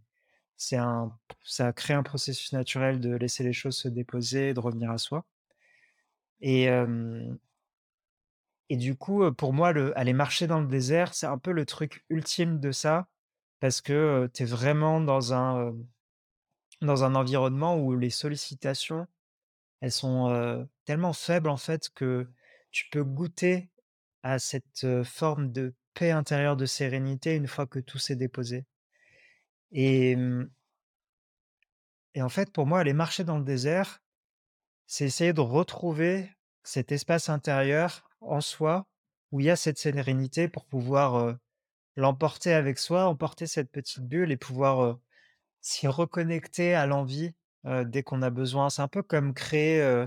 c'est 0.56 0.76
un 0.76 1.12
ça 1.44 1.72
crée 1.72 1.94
un 1.94 2.02
processus 2.02 2.52
naturel 2.52 3.00
de 3.00 3.14
laisser 3.16 3.44
les 3.44 3.52
choses 3.52 3.76
se 3.76 3.88
déposer, 3.88 4.54
de 4.54 4.60
revenir 4.60 4.90
à 4.90 4.98
soi. 4.98 5.24
Et 6.40 6.68
et 8.70 8.76
du 8.76 8.96
coup, 8.96 9.30
pour 9.32 9.52
moi, 9.52 9.72
le 9.72 9.96
aller 9.98 10.12
marcher 10.12 10.46
dans 10.46 10.60
le 10.60 10.68
désert, 10.68 11.12
c'est 11.14 11.26
un 11.26 11.38
peu 11.38 11.50
le 11.52 11.66
truc 11.66 12.04
ultime 12.08 12.60
de 12.60 12.70
ça 12.72 13.08
parce 13.60 13.80
que, 13.80 14.30
tu 14.34 14.44
es 14.44 14.46
vraiment 14.46 15.00
dans 15.00 15.34
un, 15.34 15.74
dans 16.82 17.04
un 17.04 17.14
environnement 17.14 17.76
où 17.78 17.96
les 17.96 18.10
sollicitations, 18.10 19.06
elles 19.80 19.92
sont, 19.92 20.68
tellement 20.84 21.12
faibles, 21.12 21.48
en 21.48 21.56
fait, 21.56 21.90
que 21.90 22.28
tu 22.70 22.88
peux 22.90 23.04
goûter 23.04 23.70
à 24.22 24.38
cette, 24.38 24.86
forme 25.04 25.52
de 25.52 25.74
paix 26.00 26.12
intérieure, 26.12 26.56
de 26.56 26.66
sérénité, 26.66 27.36
une 27.36 27.46
fois 27.46 27.66
que 27.66 27.78
tout 27.78 27.98
s'est 27.98 28.16
déposé 28.16 28.64
et 29.72 30.16
mmh 30.16 30.50
et 32.14 32.22
en 32.22 32.28
fait, 32.28 32.52
pour 32.52 32.66
moi, 32.66 32.80
aller 32.80 32.92
marcher 32.92 33.22
dans 33.22 33.38
le 33.38 33.44
désert, 33.44 34.02
c'est 34.86 35.04
essayer 35.04 35.32
de 35.32 35.40
retrouver 35.40 36.28
cet 36.64 36.90
espace 36.90 37.28
intérieur 37.28 38.10
en 38.20 38.40
soi, 38.40 38.88
où 39.30 39.38
il 39.38 39.46
y 39.46 39.50
a 39.50 39.54
cette 39.54 39.78
sérénité 39.78 40.48
pour 40.48 40.66
pouvoir, 40.66 41.36
l'emporter 41.96 42.52
avec 42.52 42.80
soi, 42.80 43.06
emporter 43.06 43.46
cette 43.46 43.70
petite 43.70 44.02
bulle 44.02 44.32
et 44.32 44.36
pouvoir, 44.36 44.98
s'y 45.60 45.86
reconnecter 45.86 46.74
à 46.74 46.86
l'envi, 46.86 47.32
heu, 47.66 47.84
dès 47.84 48.02
qu'on 48.02 48.22
a 48.22 48.30
besoin. 48.30 48.70
C'est 48.70 48.82
un 48.82 48.88
peu 48.88 49.04
comme 49.04 49.32
créer, 49.34 50.06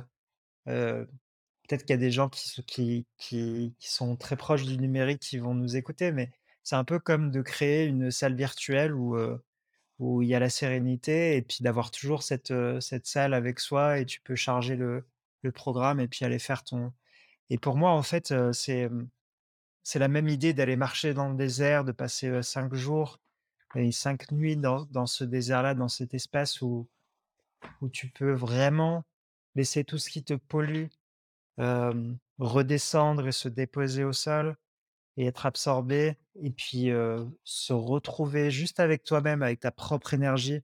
peut-être 1.67 1.85
qu'il 1.85 1.93
y 1.93 1.93
a 1.93 1.97
des 1.97 2.11
gens 2.11 2.29
qui 2.29 3.05
sont 3.79 4.15
très 4.15 4.35
proches 4.35 4.65
du 4.65 4.77
numérique 4.77 5.19
qui 5.19 5.37
vont 5.37 5.53
nous 5.53 5.75
écouter, 5.75 6.11
mais 6.11 6.31
c'est 6.63 6.75
un 6.75 6.83
peu 6.83 6.99
comme 6.99 7.31
de 7.31 7.41
créer 7.41 7.85
une 7.85 8.11
salle 8.11 8.35
virtuelle 8.35 8.93
où, 8.93 9.17
il 10.21 10.27
y 10.27 10.35
a 10.35 10.39
la 10.39 10.49
sérénité 10.49 11.37
et 11.37 11.41
puis 11.41 11.59
d'avoir 11.61 11.91
toujours 11.91 12.23
cette, 12.23 12.53
salle 13.03 13.33
avec 13.33 13.59
soi 13.59 13.99
et 13.99 14.05
tu 14.05 14.21
peux 14.21 14.35
charger 14.35 14.75
le 14.75 15.51
programme 15.53 15.99
et 15.99 16.07
puis 16.07 16.25
aller 16.25 16.39
faire 16.39 16.63
ton 16.63 16.93
et 17.49 17.57
pour 17.57 17.77
moi, 17.77 17.91
en 17.91 18.01
fait, 18.01 18.31
mmh, 18.31 18.51
c'est 19.83 19.99
la 19.99 20.07
même 20.07 20.27
idée 20.27 20.53
d'aller 20.53 20.75
marcher 20.75 21.13
dans 21.13 21.29
le 21.29 21.35
désert, 21.35 21.83
de 21.83 21.91
passer, 21.91 22.41
5 22.41 22.73
jours 22.73 23.19
et 23.75 23.91
5 23.91 24.31
nuits 24.31 24.57
dans 24.57 25.05
ce 25.05 25.23
désert-là, 25.23 25.75
dans 25.75 25.87
cet 25.87 26.13
espace 26.15 26.61
où 26.61 26.87
tu 27.91 28.09
peux 28.09 28.33
vraiment 28.33 29.03
laisser 29.55 29.83
tout 29.83 29.97
ce 29.97 30.09
qui 30.09 30.23
te 30.23 30.33
pollue, 30.33 30.87
redescendre 31.57 33.27
et 33.27 33.31
se 33.31 33.49
déposer 33.49 34.03
au 34.03 34.13
sol 34.13 34.55
et 35.17 35.27
être 35.27 35.45
absorbé 35.45 36.17
et 36.41 36.49
puis, 36.49 36.89
se 37.43 37.73
retrouver 37.73 38.49
juste 38.49 38.79
avec 38.79 39.03
toi-même, 39.03 39.43
avec 39.43 39.59
ta 39.59 39.71
propre 39.71 40.13
énergie. 40.13 40.61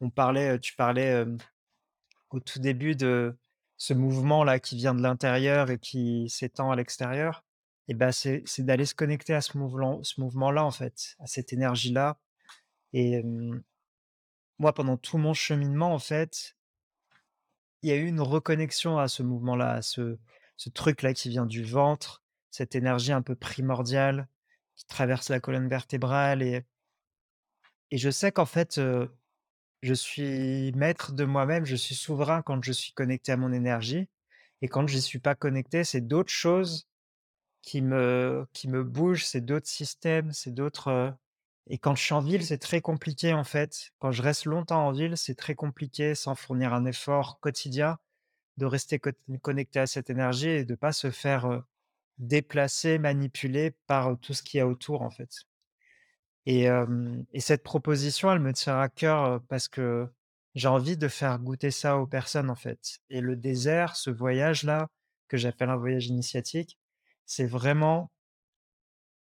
On 0.00 0.10
parlait, 0.10 0.58
tu 0.58 0.74
parlais, 0.74 1.24
au 2.30 2.40
tout 2.40 2.58
début 2.58 2.96
de 2.96 3.36
ce 3.78 3.94
mouvement-là 3.94 4.58
qui 4.58 4.76
vient 4.76 4.94
de 4.94 5.02
l'intérieur 5.02 5.70
et 5.70 5.78
qui 5.78 6.28
s'étend 6.28 6.70
à 6.70 6.76
l'extérieur 6.76 7.44
et 7.88 7.94
bah, 7.94 8.10
c'est 8.12 8.42
d'aller 8.58 8.84
se 8.84 8.94
connecter 8.94 9.34
à 9.34 9.40
ce 9.40 9.56
mouvement 9.56 10.02
ce 10.02 10.20
mouvement-là, 10.20 10.64
en 10.64 10.70
fait, 10.70 11.16
à 11.18 11.26
cette 11.26 11.52
énergie-là 11.52 12.18
et 12.92 13.22
moi, 14.58 14.72
pendant 14.72 14.96
tout 14.96 15.18
mon 15.18 15.34
cheminement, 15.34 15.92
en 15.92 15.98
fait 15.98 16.55
il 17.86 17.90
y 17.90 17.92
a 17.92 17.96
eu 17.96 18.06
une 18.06 18.20
reconnexion 18.20 18.98
à 18.98 19.06
ce 19.06 19.22
mouvement-là, 19.22 19.74
à 19.74 19.82
ce 19.82 20.18
truc-là 20.74 21.14
qui 21.14 21.28
vient 21.28 21.46
du 21.46 21.62
ventre, 21.62 22.24
cette 22.50 22.74
énergie 22.74 23.12
un 23.12 23.22
peu 23.22 23.36
primordiale 23.36 24.26
qui 24.74 24.86
traverse 24.86 25.28
la 25.30 25.38
colonne 25.38 25.68
vertébrale 25.68 26.42
et 26.42 26.64
et 27.92 27.98
je 27.98 28.10
sais 28.10 28.32
qu'en 28.32 28.46
fait, 28.46 28.80
je 29.82 29.94
suis 29.94 30.72
maître 30.72 31.12
de 31.12 31.24
moi-même, 31.24 31.64
je 31.64 31.76
suis 31.76 31.94
souverain 31.94 32.42
quand 32.42 32.60
je 32.64 32.72
suis 32.72 32.92
connecté 32.92 33.30
à 33.30 33.36
mon 33.36 33.52
énergie 33.52 34.08
et 34.62 34.66
quand 34.68 34.88
j'y 34.88 35.00
suis 35.00 35.20
pas 35.20 35.36
connecté, 35.36 35.84
c'est 35.84 36.00
d'autres 36.00 36.32
choses 36.32 36.88
qui 37.62 37.82
me 37.82 38.48
qui 38.52 38.66
me 38.68 38.82
bougent, 38.82 39.24
c'est 39.24 39.42
d'autres 39.42 39.68
systèmes, 39.68 40.32
c'est 40.32 40.52
d'autres, 40.52 41.14
et 41.68 41.78
quand 41.78 41.94
je 41.94 42.02
suis 42.02 42.14
en 42.14 42.20
ville, 42.20 42.44
c'est 42.44 42.58
très 42.58 42.80
compliqué, 42.80 43.34
en 43.34 43.44
fait. 43.44 43.90
Quand 43.98 44.12
je 44.12 44.22
reste 44.22 44.44
longtemps 44.44 44.86
en 44.86 44.92
ville, 44.92 45.16
c'est 45.16 45.34
très 45.34 45.54
compliqué 45.54 46.14
sans 46.14 46.34
fournir 46.34 46.72
un 46.72 46.84
effort 46.84 47.40
quotidien 47.40 47.98
de 48.56 48.66
rester 48.66 49.00
connecté 49.42 49.80
à 49.80 49.86
cette 49.86 50.08
énergie 50.08 50.48
et 50.48 50.64
de 50.64 50.74
pas 50.74 50.92
se 50.92 51.10
faire, 51.10 51.62
déplacer, 52.18 52.98
manipuler 52.98 53.72
par, 53.86 54.18
tout 54.20 54.32
ce 54.32 54.42
qu'il 54.42 54.58
y 54.58 54.60
a 54.60 54.66
autour, 54.66 55.02
en 55.02 55.10
fait. 55.10 55.30
Et 56.46 56.68
cette 57.40 57.64
proposition, 57.64 58.30
elle 58.30 58.38
me 58.38 58.52
tient 58.52 58.80
à 58.80 58.88
cœur, 58.88 59.42
parce 59.48 59.68
que 59.68 60.08
j'ai 60.54 60.68
envie 60.68 60.96
de 60.96 61.08
faire 61.08 61.38
goûter 61.40 61.72
ça 61.72 61.98
aux 61.98 62.06
personnes, 62.06 62.48
en 62.48 62.54
fait. 62.54 63.00
Et 63.10 63.20
le 63.20 63.36
désert, 63.36 63.96
ce 63.96 64.10
voyage-là, 64.10 64.88
que 65.28 65.36
j'appelle 65.36 65.70
un 65.70 65.76
voyage 65.76 66.06
initiatique, 66.06 66.78
c'est 67.26 67.46
vraiment 67.46 68.12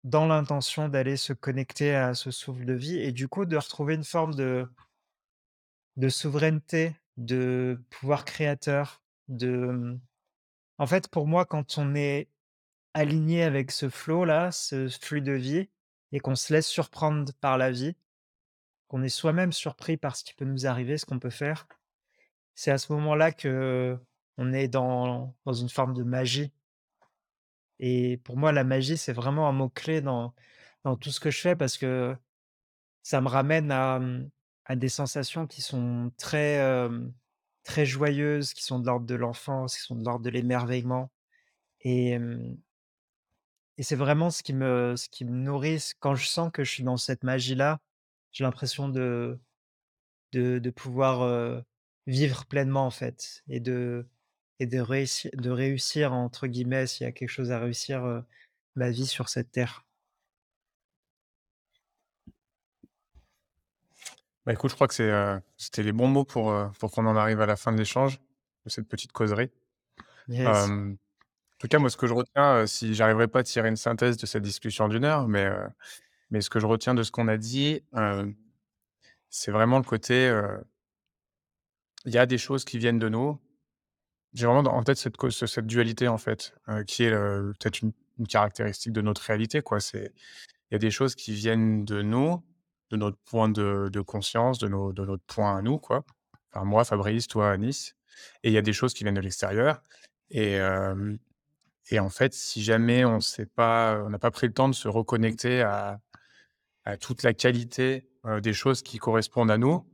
dans 0.04 0.28
l'intention 0.28 0.90
d'aller 0.90 1.18
se 1.18 1.34
connecter 1.34 1.96
à 1.96 2.14
ce 2.14 2.32
souffle 2.32 2.66
de 2.66 2.74
vie 2.74 2.98
et 3.00 3.12
du 3.12 3.28
coup, 3.28 3.46
de 3.46 3.58
retrouver 3.58 3.96
une 3.96 4.04
forme 4.04 4.36
de 4.36 4.68
de 5.98 6.10
souveraineté, 6.10 6.96
de 7.18 7.82
pouvoir 7.90 8.26
créateur, 8.26 9.04
de, 9.28 9.98
en 10.78 10.88
fait, 10.88 11.08
pour 11.10 11.28
moi, 11.28 11.46
quand 11.46 11.78
on 11.78 11.96
est 11.96 12.30
aligné 12.94 13.44
avec 13.44 13.72
ce 13.72 13.90
flow-là, 13.90 14.52
ce 14.52 14.90
flux 14.90 15.22
de 15.22 15.34
vie 15.34 15.70
et 16.12 16.20
qu'on 16.20 16.36
se 16.36 16.54
laisse 16.54 16.68
surprendre 16.68 17.34
par 17.42 17.58
la 17.58 17.72
vie, 17.72 17.96
qu'on 18.88 19.04
est 19.04 19.10
soi-même 19.10 19.54
surpris 19.54 19.98
par 19.98 20.16
ce 20.16 20.24
qui 20.24 20.34
peut 20.34 20.46
nous 20.46 20.68
arriver, 20.68 20.98
ce 20.98 21.06
qu'on 21.06 21.20
peut 21.20 21.30
faire, 21.30 21.68
c'est 22.56 22.72
à 22.72 22.78
ce 22.78 22.92
moment-là 22.94 23.32
qu'on 23.32 24.54
est 24.54 24.68
dans 24.68 25.36
dans 25.46 25.54
une 25.54 25.70
forme 25.70 25.94
de 25.94 26.04
magie 26.04 26.52
et 27.80 28.18
pour 28.18 28.38
moi, 28.38 28.52
la 28.52 28.64
magie, 28.64 28.98
c'est 28.98 29.14
vraiment 29.14 29.48
un 29.48 29.54
mot 29.54 29.70
clé 29.70 30.02
dans 30.02 30.34
tout 31.02 31.12
ce 31.12 31.20
que 31.20 31.32
je 31.32 31.40
fais 31.40 31.56
parce 31.56 31.78
que 31.78 32.16
ça 33.04 33.22
me 33.22 33.28
ramène 33.28 33.72
à, 33.72 34.00
mmh, 34.00 34.30
des 34.76 34.90
sensations 34.90 35.48
qui 35.48 35.62
sont 35.62 36.12
très, 36.18 36.62
très 37.64 37.86
joyeuses, 37.86 38.54
qui 38.54 38.64
sont 38.64 38.80
de 38.80 38.86
l'ordre 38.86 39.06
de 39.06 39.16
l'enfance, 39.16 39.78
qui 39.78 39.84
sont 39.84 39.96
de 39.96 40.04
l'ordre 40.06 40.24
de 40.26 40.30
l'émerveillement 40.30 41.12
et 41.82 42.18
c'est 43.80 43.96
vraiment 43.96 44.30
ce 44.30 44.44
qui 44.44 44.54
me 44.54 44.96
ce 44.98 45.08
qui 45.10 45.26
me 45.26 45.32
nourrit. 45.32 45.92
Quand 46.00 46.16
je 46.16 46.28
sens 46.28 46.52
que 46.52 46.64
je 46.64 46.72
suis 46.72 46.84
dans 46.84 46.98
cette 46.98 47.24
magie-là, 47.24 47.80
j'ai 48.32 48.44
l'impression 48.44 48.90
de 48.90 49.40
de 50.34 50.70
pouvoir, 50.70 51.64
vivre 52.06 52.46
pleinement, 52.46 52.86
en 52.86 52.92
fait 52.92 53.44
et 53.48 53.60
de 53.60 54.08
et 54.60 54.66
de 54.66 54.80
réussi 54.80 55.30
de 55.34 55.50
«réussir» 55.50 56.14
entre 56.14 56.48
guillemets, 56.48 56.88
s'il 56.88 57.06
y 57.06 57.08
a 57.08 57.12
quelque 57.12 57.30
chose 57.30 57.52
à 57.52 57.60
réussir, 57.60 58.24
ma 58.76 58.90
vie 58.90 59.08
sur 59.08 59.30
cette 59.30 59.52
terre. 59.52 59.86
Bah, 64.46 64.54
écoute, 64.54 64.70
je 64.72 64.76
crois 64.76 64.88
que 64.88 64.94
c'est, 64.94 65.12
c'était 65.58 65.84
les 65.84 65.92
bons 65.92 66.08
mots 66.08 66.26
pour, 66.26 66.54
pour 66.80 66.92
qu'on 66.92 67.06
en 67.06 67.16
arrive 67.16 67.42
à 67.42 67.46
la 67.46 67.56
fin 67.56 67.72
de 67.72 67.78
l'échange, 67.78 68.20
de 68.66 68.70
cette 68.70 68.88
petite 68.88 69.12
causerie. 69.12 69.52
Yes. 70.28 70.48
En 70.48 70.96
tout 71.60 71.68
cas, 71.68 71.80
moi, 71.80 71.90
ce 71.90 71.98
que 71.98 72.08
je 72.08 72.14
retiens, 72.14 72.66
si 72.68 72.94
j'arriverai 72.94 73.28
pas 73.28 73.40
à 73.40 73.44
tirer 73.44 73.68
une 73.68 73.76
synthèse 73.76 74.18
de 74.18 74.26
cette 74.26 74.44
discussion 74.44 74.88
d'1 74.88 75.04
heure, 75.04 75.28
mais, 75.28 75.50
mais 76.32 76.42
ce 76.42 76.50
que 76.50 76.60
je 76.60 76.66
retiens 76.66 76.94
de 76.94 77.04
ce 77.04 77.12
qu'on 77.12 77.28
a 77.28 77.38
dit, 77.38 77.84
c'est 79.30 79.52
vraiment 79.52 79.78
le 79.78 79.84
côté, 79.84 80.34
il 82.06 82.14
y 82.14 82.18
a 82.18 82.26
des 82.26 82.38
choses 82.38 82.64
qui 82.66 82.78
viennent 82.78 83.00
de 83.00 83.10
nous. 83.10 83.40
J'ai 84.34 84.46
vraiment 84.46 84.62
en 84.76 84.84
tête 84.84 84.98
cette 84.98 85.18
cette 85.48 85.66
dualité, 85.66 86.08
en 86.08 86.18
fait, 86.18 86.54
heu, 86.70 86.84
qui 86.84 87.04
est, 87.04 87.12
heu, 87.12 87.54
peut-être 87.60 87.82
une 87.82 87.94
caractéristique 88.28 88.94
de 88.94 89.02
notre 89.02 89.22
réalité, 89.24 89.62
il 90.72 90.74
y 90.74 90.76
a 90.76 90.80
des 90.80 90.92
choses 90.92 91.16
qui 91.16 91.34
viennent 91.34 91.86
de 91.86 92.02
nous, 92.02 92.44
de 92.92 92.98
notre 92.98 93.18
point 93.26 93.50
de 93.50 94.02
conscience, 94.02 94.60
de 94.60 94.68
nos 94.68 94.94
de 94.94 95.06
notre 95.06 95.24
point 95.26 95.58
à 95.58 95.62
nous, 95.62 95.80
quoi. 95.80 96.06
Enfin, 96.54 96.66
moi, 96.66 96.84
Fabrice, 96.86 97.28
toi, 97.28 97.52
Anis 97.52 97.96
et 98.44 98.50
il 98.50 98.54
y 98.54 98.58
a 98.58 98.62
des 98.62 98.74
choses 98.74 98.94
qui 98.94 99.04
viennent 99.04 99.16
de 99.16 99.22
l'extérieur. 99.22 99.82
Et 100.32 100.60
et 101.92 102.00
en 102.00 102.10
fait, 102.10 102.34
si 102.34 102.64
jamais 102.64 103.06
on 103.06 103.20
on 104.06 104.10
n'a 104.10 104.20
pas 104.20 104.32
pris 104.32 104.48
le 104.48 104.54
temps 104.54 104.70
de 104.70 104.76
se 104.76 104.88
reconnecter 104.88 105.62
à 105.62 106.00
à 106.86 106.98
toute 106.98 107.24
la 107.24 107.34
qualité, 107.34 108.10
heu, 108.26 108.42
des 108.42 108.54
choses 108.54 108.82
qui 108.84 108.98
correspondent 109.00 109.52
à 109.52 109.58
nous 109.60 109.86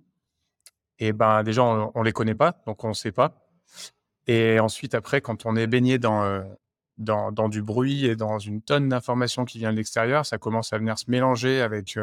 et 0.99 1.13
ben, 1.13 1.43
déjà, 1.43 1.63
on 1.63 1.91
on 1.95 2.03
les 2.03 2.11
connaît 2.13 2.35
pas, 2.35 2.61
donc 2.65 2.83
on 2.83 2.93
sait 2.93 3.11
pas 3.11 3.47
et 4.27 4.59
ensuite, 4.59 4.95
après, 4.95 5.21
quand 5.21 5.45
on 5.45 5.55
est 5.55 5.67
baigné 5.67 5.99
dans, 5.99 6.43
dans 6.97 7.49
du 7.49 7.61
bruit 7.61 8.05
et 8.05 8.15
dans 8.15 8.39
une 8.39 8.61
tonne 8.61 8.89
d'informations 8.89 9.45
qui 9.45 9.59
vient 9.59 9.71
de 9.71 9.77
l'extérieur, 9.77 10.25
ça 10.25 10.37
commence 10.37 10.73
à 10.73 10.77
venir 10.77 10.97
se 10.97 11.09
mélanger 11.09 11.61
avec, 11.61 11.97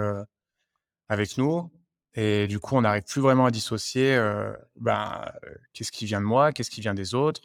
avec 1.08 1.38
nous 1.38 1.70
et 2.14 2.46
du 2.46 2.58
coup, 2.60 2.76
on 2.76 2.82
n'arrive 2.82 3.04
plus 3.04 3.20
vraiment 3.20 3.46
à 3.46 3.50
dissocier, 3.50 4.18
ben, 4.76 5.24
qu'est-ce 5.72 5.92
qui 5.92 6.04
vient 6.04 6.20
de 6.20 6.26
moi? 6.26 6.52
Qu'est-ce 6.52 6.70
qui 6.70 6.80
vient 6.80 6.94
des 6.94 7.14
autres? 7.14 7.40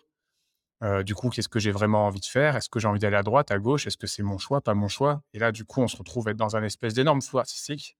Du 1.05 1.15
coup, 1.15 1.29
qu'est-ce 1.29 1.49
que 1.49 1.59
j'ai 1.59 1.71
vraiment 1.71 2.05
envie 2.05 2.19
de 2.19 2.25
faire? 2.25 2.55
Est-ce 2.55 2.69
que 2.69 2.79
j'ai 2.79 2.87
envie 2.87 2.99
d'aller 2.99 3.15
à 3.15 3.23
droite, 3.23 3.49
à 3.49 3.59
gauche? 3.59 3.87
Est-ce 3.87 3.97
que 3.97 4.07
c'est 4.07 4.23
mon 4.23 4.37
choix, 4.37 4.61
pas 4.61 4.73
mon 4.73 4.89
choix? 4.89 5.23
Et 5.33 5.39
là, 5.39 5.51
du 5.51 5.63
coup, 5.65 5.81
on 5.81 5.87
se 5.87 5.97
retrouve 5.97 6.27
être 6.27 6.37
dans 6.37 6.55
un 6.55 6.63
espèce 6.63 6.93
d'énorme 6.93 7.21
flou 7.21 7.39
artistique 7.39 7.96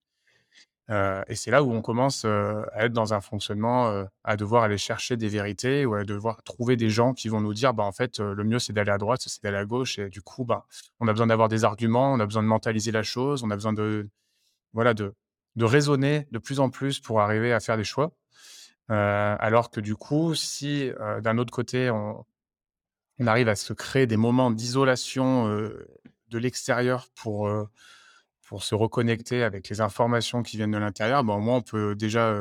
Heu 0.90 1.22
et 1.28 1.34
c'est 1.34 1.50
là 1.50 1.62
où 1.62 1.72
on 1.72 1.82
commence, 1.82 2.24
heu, 2.24 2.64
à 2.72 2.86
être 2.86 2.92
dans 2.92 3.14
un 3.14 3.20
fonctionnement, 3.20 3.90
heu, 3.92 4.06
à 4.24 4.36
devoir 4.36 4.62
aller 4.64 4.78
chercher 4.78 5.16
des 5.16 5.28
vérités 5.28 5.84
ou 5.86 5.94
à 5.94 6.04
devoir 6.04 6.42
trouver 6.44 6.76
des 6.76 6.90
gens 6.90 7.12
qui 7.14 7.28
vont 7.28 7.40
nous 7.42 7.54
dire: 7.54 7.74
«Bah, 7.74 7.84
en 7.84 7.92
fait, 7.92 8.20
le 8.20 8.44
mieux, 8.44 8.58
c'est 8.58 8.72
d'aller 8.72 8.90
à 8.92 8.98
droite, 8.98 9.22
c'est 9.26 9.42
d'aller 9.42 9.58
à 9.58 9.64
gauche» 9.66 9.98
et 9.98 10.08
du 10.10 10.22
coup, 10.22 10.44
bah, 10.44 10.64
on 11.00 11.08
a 11.08 11.12
besoin 11.12 11.26
d'avoir 11.28 11.48
des 11.48 11.64
arguments, 11.64 12.12
on 12.14 12.20
a 12.20 12.26
besoin 12.26 12.42
de 12.42 12.48
mentaliser 12.48 12.92
la 12.92 13.02
chose, 13.02 13.42
on 13.44 13.50
a 13.50 13.54
besoin 13.56 13.72
de 13.74 14.08
voilà, 14.74 14.94
de 14.94 15.14
de 15.56 15.64
raisonner 15.66 16.28
de 16.32 16.38
plus 16.38 16.60
en 16.60 16.70
plus 16.70 17.00
pour 17.00 17.20
arriver 17.20 17.52
à 17.52 17.60
faire 17.60 17.76
des 17.78 17.84
choix. 17.84 18.12
Alors 18.88 19.70
que 19.70 19.80
du 19.80 19.96
coup, 19.96 20.34
si, 20.34 20.90
d'un 21.22 21.38
autre 21.38 21.52
côté, 21.52 21.90
on 21.90 22.24
on 23.20 23.26
arrive 23.28 23.48
à 23.48 23.56
se 23.56 23.72
créer 23.72 24.06
des 24.06 24.16
moments 24.16 24.50
d'isolation, 24.50 25.48
de 25.48 26.38
l'extérieur 26.38 27.08
pour, 27.16 27.50
pour 28.48 28.62
se 28.62 28.74
reconnecter 28.74 29.42
avec 29.42 29.68
les 29.68 29.82
informations 29.82 30.42
qui 30.42 30.56
viennent 30.56 30.70
de 30.70 30.78
l'intérieur, 30.78 31.22
bah, 31.22 31.34
au 31.34 31.38
moins, 31.40 31.56
on 31.56 31.62
peut 31.62 31.94
déjà, 31.94 32.34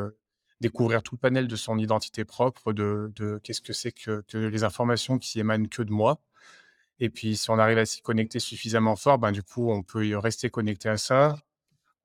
découvrir 0.61 1.03
tout 1.03 1.15
le 1.15 1.19
panel 1.19 1.47
de 1.47 1.55
son 1.55 1.77
identité 1.77 2.23
propre, 2.25 2.71
de 2.73 3.39
qu'est-ce 3.43 3.61
que 3.61 3.73
c'est 3.73 3.91
que 3.91 4.23
les 4.33 4.63
informations 4.63 5.19
qui 5.19 5.39
émanent 5.39 5.67
que 5.67 5.83
de 5.83 5.91
moi. 5.91 6.21
Et 6.99 7.09
puis, 7.09 7.35
si 7.35 7.49
on 7.51 7.59
arrive 7.59 7.77
à 7.77 7.85
s'y 7.85 8.01
connecter 8.01 8.39
suffisamment 8.39 8.95
fort, 8.95 9.19
ben, 9.19 9.33
du 9.33 9.43
coup, 9.43 9.69
on 9.69 9.83
peut 9.83 10.07
y 10.07 10.15
rester 10.15 10.49
connecté 10.49 10.89
à 10.89 10.97
ça, 10.97 11.35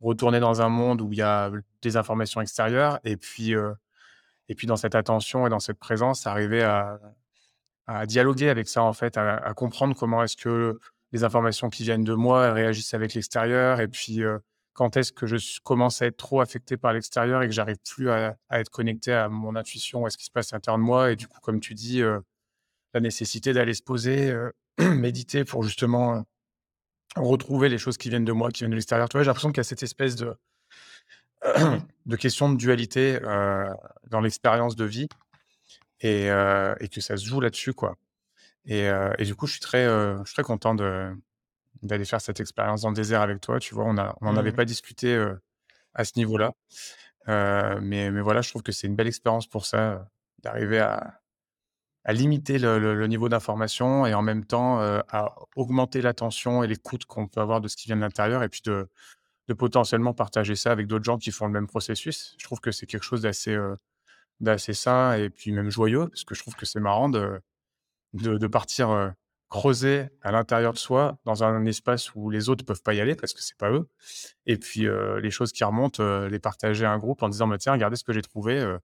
retourner 0.01 0.41
dans 0.41 0.61
un 0.61 0.69
monde 0.69 1.01
où 1.01 1.13
il 1.13 1.19
y 1.19 1.23
a 1.23 1.51
des 1.81 1.97
informations 1.97 2.41
extérieures 2.41 2.99
et 3.05 3.17
puis, 3.17 3.53
et 4.49 4.55
puis 4.57 4.67
dans 4.67 4.77
cette 4.77 4.97
attention 4.97 5.47
et 5.47 5.51
dans 5.51 5.61
cette 5.61 5.79
présence, 5.79 6.27
arriver 6.27 6.63
à 7.87 8.07
dialoguer 8.07 8.49
avec 8.49 8.69
ça, 8.69 8.83
en 8.83 8.93
fait, 8.93 9.17
à 9.17 9.55
comprendre 9.55 9.95
comment 9.95 10.25
est-ce 10.25 10.37
que 10.37 10.81
les 11.13 11.25
informations 11.25 11.69
qui 11.71 11.83
viennent 11.85 12.05
de 12.05 12.15
moi, 12.15 12.53
réagissent 12.53 12.95
avec 12.95 13.15
l'extérieur 13.15 13.81
et 13.81 13.89
puis, 13.89 14.23
heu, 14.23 14.41
quand 14.73 14.97
est-ce 14.97 15.13
que 15.13 15.27
je 15.27 15.61
commence 15.63 16.01
à 16.01 16.07
être 16.07 16.17
trop 16.17 16.41
affecté 16.41 16.79
par 16.79 16.95
l'extérieur 16.95 17.43
et 17.43 17.47
que 17.47 17.53
j'arrive 17.53 17.77
plus 17.95 18.11
à 18.11 18.37
être 18.53 18.71
connecté 18.71 19.13
à 19.13 19.29
mon 19.29 19.55
intuition, 19.55 20.07
à 20.07 20.11
ce 20.11 20.17
qui 20.17 20.25
se 20.25 20.31
passe 20.31 20.53
à 20.53 20.57
l'intérieur 20.57 20.79
de 20.79 20.85
moi 20.85 21.13
et 21.13 21.17
du 21.17 21.27
coup, 21.29 21.41
comme 21.43 21.61
tu 21.61 21.75
dis, 21.75 22.01
heu, 22.01 22.23
la 22.95 23.01
nécessité 23.01 23.53
d'aller 23.53 23.75
se 23.75 23.83
poser, 23.83 24.31
heu, 24.31 24.53
méditer 24.79 25.45
pour 25.45 25.63
justement, 25.63 26.25
retrouver 27.17 27.69
les 27.69 27.79
choses 27.79 27.99
qui 27.99 28.09
viennent 28.09 28.25
de 28.25 28.33
moi, 28.33 28.51
qui 28.51 28.61
viennent 28.61 28.71
de 28.71 28.77
l'extérieur. 28.77 29.09
Tu 29.09 29.17
vois, 29.19 29.23
j'ai 29.23 29.29
l'impression 29.29 29.51
qu'il 29.51 29.59
y 29.59 29.61
a 29.61 29.65
cette 29.65 29.83
espèce 29.83 30.17
de 30.17 30.35
de 32.07 32.17
question 32.17 32.51
de 32.51 32.57
dualité, 32.57 33.19
dans 34.09 34.21
l'expérience 34.21 34.77
de 34.77 34.85
vie 34.85 35.09
et 36.01 36.29
que 36.91 37.01
ça 37.01 37.17
se 37.17 37.27
joue 37.27 37.41
là-dessus, 37.41 37.75
quoi 37.75 37.97
et 38.67 39.25
du 39.25 39.35
coup, 39.35 39.47
je 39.47 39.53
suis 39.53 39.61
très, 39.61 39.85
je 39.87 40.23
suis 40.27 40.35
très 40.35 40.43
content 40.43 40.75
de 40.75 41.15
d'aller 41.83 42.05
faire 42.07 42.21
cette 42.21 42.41
expérience 42.41 42.83
dans 42.83 42.91
le 42.91 42.97
désert 42.97 43.23
avec 43.23 43.41
toi, 43.41 43.61
tu 43.61 43.75
vois? 43.75 43.85
On 43.87 43.99
a 43.99 44.17
on 44.23 44.29
en 44.29 44.37
avait 44.37 44.53
Mmh. 44.53 44.57
pas 44.57 44.65
discuté, 44.67 45.17
à 45.95 46.05
ce 46.05 46.13
niveau-là, 46.17 46.53
mais 47.29 48.11
mais 48.11 48.21
voilà, 48.21 48.43
je 48.43 48.51
trouve 48.51 48.63
que 48.63 48.73
c'est 48.73 48.87
une 48.89 48.97
belle 48.97 49.09
expérience 49.09 49.47
pour 49.49 49.67
ça, 49.67 50.07
d'arriver 50.43 50.81
à 50.81 51.21
à 52.05 52.13
limiter 52.13 52.59
le 52.59 52.79
le 52.81 52.95
le 52.97 53.07
niveau 53.09 53.29
d'information 53.29 54.07
et 54.07 54.15
en 54.15 54.23
même 54.23 54.45
temps, 54.47 54.81
à 54.81 55.37
augmenter 55.57 56.03
l'attention 56.03 56.63
et 56.65 56.69
l'écoute 56.69 57.05
qu'on 57.07 57.29
peut 57.29 57.41
avoir 57.41 57.61
de 57.61 57.69
ce 57.69 57.77
qui 57.77 57.87
vient 57.89 57.97
de 57.97 58.01
l'intérieur 58.03 58.43
et 58.43 58.49
puis 58.49 58.63
de 58.65 58.89
de 59.49 59.55
potentiellement 59.55 60.15
partager 60.15 60.57
ça 60.57 60.73
avec 60.73 60.87
d'autres 60.89 61.05
gens 61.05 61.19
qui 61.19 61.33
font 61.33 61.47
le 61.47 61.53
même 61.53 61.67
processus. 61.69 62.37
Je 62.39 62.45
trouve 62.45 62.61
que 62.61 62.73
c'est 62.73 62.87
quelque 62.87 63.05
chose 63.05 63.23
d'assez, 63.23 63.59
d'assez 64.41 64.75
sain 64.75 65.15
et 65.15 65.31
puis 65.31 65.53
même 65.53 65.71
joyeux 65.71 66.09
parce 66.09 66.25
que 66.25 66.35
je 66.35 66.43
trouve 66.43 66.57
que 66.57 66.67
c'est 66.67 66.81
marrant 66.81 67.09
de 67.09 67.41
de 68.15 68.39
de 68.39 68.47
partir, 68.47 69.15
creuser 69.51 70.09
à 70.23 70.33
l'intérieur 70.33 70.73
de 70.73 70.79
soi, 70.79 71.19
dans 71.27 71.45
un 71.45 71.65
espace 71.67 72.15
où 72.15 72.31
les 72.31 72.49
autres 72.49 72.65
peuvent 72.65 72.83
pas 72.83 72.95
y 72.95 73.01
aller 73.01 73.15
parce 73.17 73.35
que 73.35 73.43
c'est 73.43 73.57
pas 73.59 73.71
eux 73.71 73.89
et 74.47 74.59
puis, 74.59 74.87
les 75.23 75.31
choses 75.33 75.53
qui 75.53 75.65
remontent, 75.65 76.03
les 76.29 76.39
partager 76.41 76.85
à 76.87 76.93
un 76.93 76.99
groupe 76.99 77.23
en 77.25 77.29
disant: 77.31 77.49
«Bah, 77.49 77.59
tiens, 77.59 77.73
regardez 77.75 77.97
ce 77.97 78.05
que 78.05 78.13
j'ai 78.15 78.23
trouvé, 78.23 78.77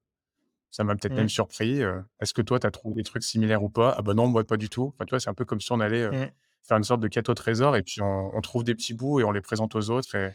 ça 0.71 0.85
m'a 0.85 0.95
peut-être 0.97 1.17
même 1.17 1.29
Mmh. 1.29 1.31
surpris, 1.31 1.81
est-ce 2.21 2.35
que 2.35 2.43
toi, 2.43 2.61
tu 2.61 2.67
as 2.67 2.71
trouvé 2.71 2.97
des 2.97 3.05
trucs 3.05 3.25
similaires 3.25 3.63
ou 3.63 3.71
pas? 3.71 3.95
Ah 3.99 4.03
bah, 4.03 4.15
non, 4.15 4.29
moi, 4.29 4.45
pas 4.45 4.57
du 4.59 4.69
tout». 4.71 4.93
Enfin, 4.95 5.07
tu 5.07 5.11
vois, 5.11 5.21
c'est 5.21 5.31
un 5.31 5.35
peu 5.35 5.45
comme 5.47 5.61
si 5.61 5.73
on 5.73 5.81
allait, 5.81 6.09
Mmh. 6.11 6.33
faire 6.63 6.77
une 6.79 6.85
sorte 6.85 7.01
de 7.01 7.09
quête 7.09 7.29
au 7.31 7.35
trésor 7.35 7.77
et 7.77 7.83
puis 7.83 8.03
on 8.03 8.31
on 8.37 8.41
trouve 8.43 8.65
des 8.65 8.75
petits 8.75 8.95
bouts 8.95 9.21
et 9.21 9.25
on 9.25 9.33
les 9.33 9.41
présente 9.43 9.75
aux 9.77 9.91
autres 9.91 10.15
et 10.17 10.33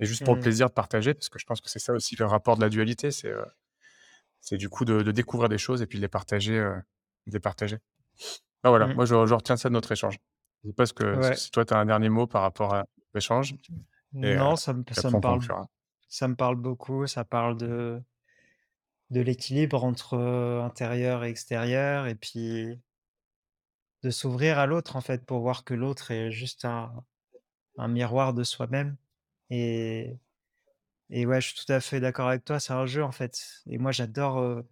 et 0.00 0.06
juste 0.06 0.24
pour 0.24 0.34
le 0.34 0.38
Mmh. 0.38 0.40
plaisir 0.40 0.68
de 0.68 0.74
partager 0.74 1.14
parce 1.14 1.28
que 1.30 1.38
je 1.40 1.46
pense 1.46 1.60
que 1.62 1.70
c'est 1.70 1.78
ça 1.80 1.92
aussi 1.94 2.16
le 2.16 2.26
rapport 2.26 2.56
de 2.56 2.62
la 2.62 2.68
dualité, 2.70 3.10
c'est, 3.12 4.56
du 4.58 4.68
coup 4.68 4.84
de 4.84 5.02
de 5.02 5.10
découvrir 5.12 5.48
des 5.48 5.58
choses 5.58 5.82
et 5.82 5.86
puis 5.86 5.98
de 5.98 6.02
les 6.02 6.08
partager, 6.08 6.52
de 6.58 7.32
les 7.32 7.40
partager. 7.40 7.78
Bah, 8.62 8.70
voilà, 8.70 8.88
Mmh. 8.88 8.94
moi, 8.94 9.04
je 9.04 9.26
je 9.26 9.34
retiens 9.34 9.56
ça 9.56 9.68
de 9.68 9.74
notre 9.74 9.92
échange. 9.92 10.18
Je 10.64 10.68
sais 10.70 10.74
pas 10.74 10.86
ce 10.86 10.92
que 10.92 11.18
Ouais. 11.18 11.36
si 11.36 11.50
toi, 11.50 11.64
tu 11.64 11.74
as 11.74 11.78
un 11.78 11.86
dernier 11.86 12.08
mot 12.08 12.26
par 12.26 12.42
rapport 12.42 12.74
à 12.74 12.84
l'échange 13.14 13.54
heu, 14.24 14.38
Non, 14.38 14.56
ça 14.56 14.72
me 14.74 14.84
ça 14.92 15.10
me 15.10 15.18
parle 15.20 15.40
ça 16.08 16.28
me 16.28 16.36
parle 16.36 16.56
beaucoup, 16.56 17.06
ça 17.06 17.24
parle 17.24 17.56
de 17.58 18.02
de 19.10 19.20
l'équilibre 19.20 19.84
entre, 19.84 20.16
heu, 20.16 20.60
intérieur 20.62 21.22
et 21.24 21.28
extérieur 21.30 22.06
et 22.06 22.14
puis 22.14 22.80
de 24.02 24.10
s'ouvrir 24.10 24.58
à 24.58 24.66
l'autre, 24.66 24.96
en 24.96 25.00
fait, 25.00 25.24
pour 25.24 25.40
voir 25.40 25.64
que 25.64 25.74
l'autre 25.74 26.10
est 26.10 26.30
juste 26.30 26.64
un 26.64 27.04
un 27.78 27.88
miroir 27.88 28.34
de 28.34 28.44
soi-même 28.44 28.96
et 29.50 30.18
et 31.10 31.26
ouais, 31.26 31.40
je 31.42 31.48
suis 31.54 31.66
tout 31.66 31.72
à 31.72 31.80
fait 31.80 32.00
d'accord 32.00 32.28
avec 32.28 32.44
toi, 32.44 32.60
c'est 32.60 32.72
un 32.74 32.86
jeu, 32.86 33.04
en 33.04 33.12
fait 33.12 33.62
et 33.66 33.78
moi, 33.78 33.92
j'adore, 33.92 34.40
heu, 34.40 34.68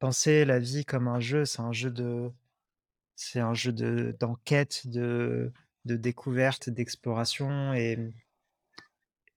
penser 0.00 0.44
la 0.46 0.58
vie 0.60 0.84
comme 0.86 1.08
un 1.08 1.20
jeu. 1.20 1.44
C'est 1.46 1.60
un 1.62 1.72
jeu 1.72 1.90
de 1.92 2.30
c'est 3.20 3.40
un 3.40 3.54
jeu 3.54 3.72
de 3.72 4.16
d'enquête, 4.20 4.86
de 4.86 5.52
de 5.84 5.96
découverte, 5.96 6.70
d'exploration 6.70 7.72
et 7.74 7.96
mmh 7.96 8.12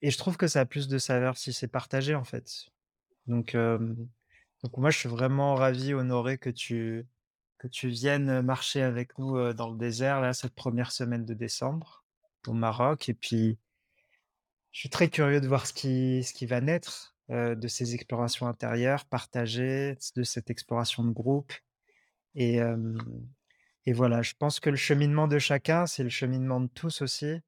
et 0.04 0.10
je 0.10 0.18
trouve 0.18 0.38
que 0.38 0.48
ça 0.48 0.62
a 0.62 0.66
plus 0.66 0.88
de 0.88 0.98
saveur 0.98 1.38
si 1.38 1.54
c'est 1.54 1.68
partagé, 1.68 2.16
en 2.16 2.24
fait. 2.24 2.66
Donc 3.28 3.56
hem, 3.56 3.96
donc 4.64 4.78
moi, 4.78 4.90
je 4.90 4.98
suis 4.98 5.10
vraiment 5.10 5.56
ravi, 5.56 5.94
honoré 5.94 6.38
que 6.38 6.50
tu 6.50 7.08
que 7.60 7.68
tu 7.68 7.90
viennes, 7.90 8.42
marcher 8.42 8.82
avec 8.82 9.20
nous, 9.20 9.54
dans 9.54 9.70
le 9.70 9.78
désert, 9.78 10.20
là, 10.22 10.34
cette 10.34 10.56
première 10.56 10.92
semaine 10.92 11.26
de 11.26 11.36
décembre, 11.36 12.04
au 12.48 12.54
Maroc 12.54 13.10
et 13.10 13.14
puis 13.14 13.60
je 14.72 14.80
suis 14.80 14.90
très 14.90 15.10
curieux 15.10 15.42
de 15.42 15.48
voir 15.48 15.68
ce 15.68 15.74
qui 15.74 16.24
ce 16.24 16.34
qui 16.34 16.46
va 16.48 16.62
naître, 16.62 17.16
de 17.30 17.68
ces 17.68 17.94
explorations 17.96 18.48
intérieures 18.48 19.06
partagées, 19.06 19.98
de 20.16 20.24
cette 20.24 20.50
exploration 20.50 21.04
de 21.04 21.12
groupe 21.12 21.54
et 22.36 22.60
et 23.86 23.94
voilà, 23.94 24.22
je 24.22 24.34
pense 24.38 24.60
que 24.60 24.70
le 24.70 24.76
cheminement 24.76 25.28
de 25.28 25.40
chacun, 25.40 25.86
c'est 25.88 26.04
le 26.04 26.10
cheminement 26.10 26.60
de 26.60 26.68
tous 26.68 27.02
aussi, 27.02 27.40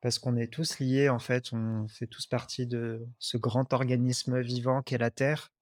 parce 0.00 0.18
qu'on 0.18 0.36
est 0.36 0.52
tous 0.52 0.78
liés, 0.78 1.08
en 1.08 1.18
fait, 1.18 1.52
on 1.52 1.88
fait 1.88 2.06
tous 2.06 2.26
partie 2.26 2.66
de 2.66 3.06
ce 3.18 3.36
grand 3.36 3.72
organisme 3.72 4.40
vivant 4.40 4.82
qu'est 4.82 4.98
la 4.98 5.10
Terre. 5.10 5.52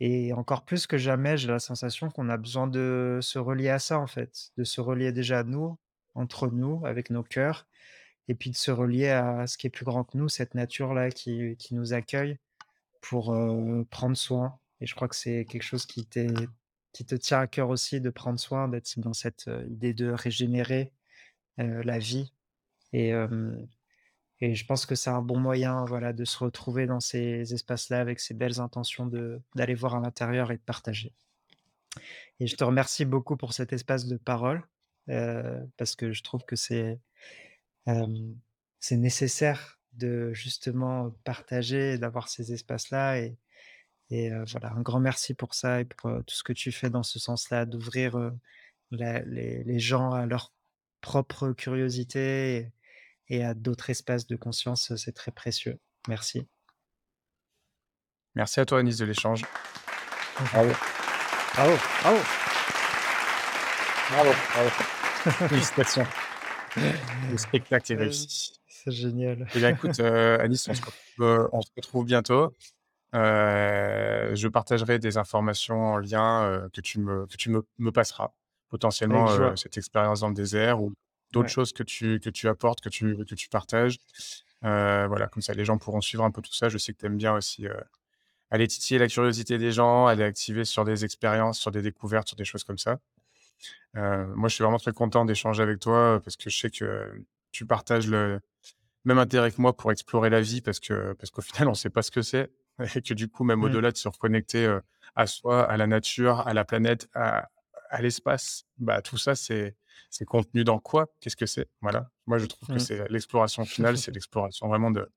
Et 0.00 0.32
encore 0.34 0.64
plus 0.64 0.86
que 0.86 0.98
jamais, 0.98 1.36
j'ai 1.38 1.48
la 1.48 1.58
sensation 1.58 2.10
qu'on 2.10 2.28
a 2.28 2.36
besoin 2.36 2.66
de 2.66 3.18
se 3.22 3.38
relier 3.38 3.70
à 3.70 3.78
ça, 3.78 3.98
en 3.98 4.06
fait, 4.06 4.50
de 4.56 4.64
se 4.64 4.80
relier 4.80 5.12
déjà 5.12 5.40
à 5.40 5.44
nous, 5.44 5.78
entre 6.14 6.48
nous, 6.48 6.84
avec 6.86 7.10
nos 7.10 7.22
cœurs 7.22 7.66
et 8.28 8.34
puis 8.34 8.50
de 8.50 8.56
se 8.56 8.70
relier 8.70 9.08
à 9.08 9.46
ce 9.46 9.56
qui 9.58 9.66
est 9.66 9.70
plus 9.70 9.84
grand 9.84 10.04
que 10.04 10.16
nous, 10.16 10.28
cette 10.28 10.54
nature-là 10.54 11.10
qui 11.10 11.56
qui 11.58 11.74
nous 11.74 11.92
accueille 11.94 12.38
pour, 13.00 13.36
prendre 13.90 14.16
soin. 14.16 14.58
Et 14.80 14.86
je 14.86 14.94
crois 14.94 15.08
que 15.08 15.16
c'est 15.16 15.44
quelque 15.44 15.62
chose 15.62 15.86
qui 15.86 16.06
t'est 16.06 16.28
qui 16.96 17.04
te 17.04 17.14
tient 17.14 17.40
à 17.40 17.46
cœur 17.46 17.68
aussi 17.68 18.00
de 18.00 18.08
prendre 18.08 18.40
soin, 18.40 18.68
d'être 18.68 18.98
dans 18.98 19.12
cette, 19.12 19.50
idée 19.68 19.92
de 19.92 20.08
régénérer, 20.08 20.92
la 21.58 21.98
vie 21.98 22.32
et 24.40 24.54
je 24.54 24.66
pense 24.66 24.86
que 24.86 24.94
c'est 24.94 25.10
un 25.10 25.22
bon 25.22 25.38
moyen, 25.38 25.84
voilà, 25.84 26.12
de 26.12 26.24
se 26.24 26.38
retrouver 26.38 26.86
dans 26.86 27.00
ces 27.00 27.54
espaces-là 27.54 28.00
avec 28.00 28.20
ces 28.20 28.34
belles 28.34 28.60
intentions 28.60 29.06
d'aller 29.54 29.74
voir 29.74 29.94
à 29.94 30.00
l'intérieur 30.00 30.50
et 30.50 30.56
de 30.56 30.62
partager. 30.62 31.14
Et 32.40 32.46
je 32.46 32.56
te 32.56 32.64
remercie 32.64 33.06
beaucoup 33.06 33.36
pour 33.36 33.52
cet 33.52 33.72
espace 33.72 34.06
de 34.06 34.16
parole, 34.16 34.62
parce 35.06 35.96
que 35.96 36.12
je 36.12 36.22
trouve 36.22 36.44
que 36.44 36.56
c'est, 36.56 37.00
nécessaire 38.90 39.78
de 39.92 40.32
justement 40.34 41.10
partager 41.24 41.98
d'avoir 41.98 42.28
ces 42.28 42.52
espaces-là 42.52 43.18
et 43.18 43.36
et 44.10 44.30
voilà, 44.30 44.72
un 44.72 44.82
grand 44.82 45.00
merci 45.00 45.34
pour 45.34 45.54
ça 45.54 45.80
et 45.80 45.84
pour, 45.84 46.10
tout 46.26 46.34
ce 46.34 46.42
que 46.44 46.52
tu 46.52 46.72
fais 46.72 46.90
dans 46.90 47.02
ce 47.02 47.18
sens-là, 47.18 47.66
d'ouvrir, 47.66 48.32
les 48.90 49.64
les 49.64 49.78
gens 49.78 50.12
à 50.12 50.26
leur 50.26 50.52
propre 51.00 51.52
curiosité 51.52 52.56
et 52.56 52.72
et 53.28 53.44
à 53.44 53.54
d'autres 53.54 53.90
espaces 53.90 54.26
de 54.26 54.36
conscience, 54.36 54.94
c'est 54.96 55.12
très 55.12 55.32
précieux. 55.32 55.78
Merci. 56.08 56.46
Merci 58.34 58.60
à 58.60 58.66
toi, 58.66 58.80
Anis, 58.80 58.98
de 58.98 59.04
l'échange. 59.04 59.44
Bravo. 60.52 60.72
Bravo, 61.54 61.76
bravo! 62.02 62.18
Bravo, 64.10 64.30
bravo. 64.52 64.70
Félicitations. 65.48 66.06
Le 67.30 67.38
spectacle 67.38 67.92
est 67.92 67.96
réussi. 67.96 68.60
c'est 68.68 68.92
génial. 68.92 69.48
Eh 69.54 69.58
bien, 69.58 69.70
écoute, 69.70 69.98
heu, 69.98 70.40
Anis, 70.40 70.68
on 70.68 70.74
se 70.74 70.82
retrouve, 70.82 71.02
heu, 71.20 71.48
on 71.52 71.62
se 71.62 71.70
retrouve 71.74 72.04
bientôt. 72.04 72.54
Heu, 73.14 74.34
je 74.34 74.48
partagerai 74.48 74.98
des 74.98 75.16
informations 75.16 75.80
en 75.94 75.98
lien, 75.98 76.44
heu, 76.50 76.68
que 76.72 76.80
tu 76.80 76.98
me 77.00 77.26
que 77.26 77.36
tu 77.36 77.50
me 77.50 77.62
me 77.78 77.92
passeras. 77.92 78.32
Potentiellement, 78.68 79.26
joie. 79.26 79.56
cette 79.56 79.76
expérience 79.78 80.20
dans 80.20 80.28
le 80.28 80.34
désert 80.34 80.82
ou 80.82 80.92
d'autres 81.32 81.46
Ouais. 81.46 81.52
choses 81.54 81.72
que 81.72 81.82
tu 81.84 82.18
que 82.20 82.30
tu 82.30 82.48
apportes, 82.48 82.80
que 82.80 82.88
tu 82.88 83.16
que 83.24 83.34
tu 83.34 83.48
partages. 83.48 83.98
Voilà, 84.62 85.28
comme 85.28 85.42
ça, 85.42 85.54
les 85.54 85.64
gens 85.64 85.78
pourront 85.78 86.00
suivre 86.00 86.24
un 86.24 86.30
peu 86.32 86.42
tout 86.42 86.52
ça. 86.54 86.68
Je 86.68 86.78
sais 86.78 86.92
que 86.92 86.98
tu 86.98 87.06
aimes 87.06 87.16
bien 87.16 87.34
aussi, 87.34 87.66
aller 88.50 88.66
titiller 88.68 88.98
la 88.98 89.08
curiosité 89.08 89.58
des 89.58 89.72
gens, 89.72 90.06
aller 90.06 90.24
activer 90.24 90.64
sur 90.64 90.84
des 90.84 91.04
expériences, 91.04 91.58
sur 91.60 91.70
des 91.70 91.82
découvertes, 91.82 92.28
sur 92.28 92.36
des 92.36 92.44
choses 92.44 92.64
comme 92.64 92.78
ça. 92.78 92.98
Moi, 93.94 94.48
je 94.48 94.54
suis 94.54 94.62
vraiment 94.64 94.78
très 94.78 94.92
content 94.92 95.24
d'échanger 95.24 95.62
avec 95.62 95.78
toi, 95.80 96.20
parce 96.24 96.36
que 96.36 96.50
je 96.50 96.58
sais 96.58 96.70
que 96.70 97.12
tu 97.52 97.66
partages 97.66 98.08
le 98.08 98.40
même 99.04 99.18
intérêt 99.18 99.50
que 99.52 99.60
moi 99.62 99.76
pour 99.76 99.92
explorer 99.92 100.30
la 100.30 100.40
vie 100.42 100.60
parce 100.60 100.80
que 100.80 101.14
parce 101.14 101.30
qu'au 101.30 101.42
final, 101.42 101.68
on 101.68 101.74
sait 101.74 101.90
pas 101.90 102.02
ce 102.02 102.10
que 102.10 102.22
c'est 102.22 102.50
et 102.94 103.02
que 103.02 103.14
du 103.14 103.28
coup, 103.28 103.44
même 103.44 103.60
Mmh. 103.60 103.64
au-delà 103.64 103.90
de 103.92 103.96
se 103.96 104.08
reconnecter, 104.08 104.78
à 105.14 105.26
soi, 105.26 105.64
à 105.64 105.76
la 105.76 105.86
nature, 105.86 106.46
à 106.46 106.54
la 106.54 106.64
planète, 106.64 107.08
à 107.14 107.48
à 107.88 108.02
l'espace, 108.02 108.64
bah, 108.78 109.00
tout 109.00 109.16
ça, 109.16 109.36
c'est 109.36 109.76
contenu 110.26 110.64
dans 110.64 110.80
quoi? 110.80 111.06
Qu'est-ce 111.20 111.36
que 111.36 111.46
c'est? 111.46 111.68
Voilà. 111.80 112.10
Moi, 112.26 112.38
je 112.38 112.46
trouve 112.46 112.68
que 112.68 112.74
Mmh. 112.74 112.78
c'est 112.80 113.08
l'exploration 113.08 113.64
finale, 113.64 113.96
c'est 113.98 114.10
l'exploration 114.10 114.66
vraiment 114.68 114.90
de 114.90 115.08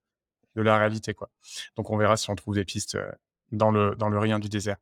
de 0.56 0.62
la 0.62 0.78
réalité, 0.78 1.14
quoi. 1.14 1.30
Donc 1.76 1.90
on 1.90 1.98
verra 1.98 2.16
si 2.18 2.30
on 2.30 2.36
trouve 2.36 2.56
des 2.56 2.66
pistes, 2.66 2.98
dans 3.52 3.72
le 3.72 3.96
dans 3.96 4.10
le 4.10 4.20
rien 4.20 4.40
du 4.40 4.50
désert. 4.50 4.78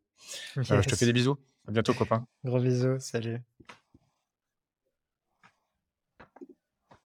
Heu, 0.58 0.64
je 0.82 0.90
te 0.90 0.96
fais 0.96 1.06
des 1.06 1.14
bisous. 1.14 1.38
À 1.68 1.72
bientôt, 1.72 1.94
copain. 1.94 2.26
Gros 2.44 2.60
bisous, 2.60 3.00
salut. 3.00 3.40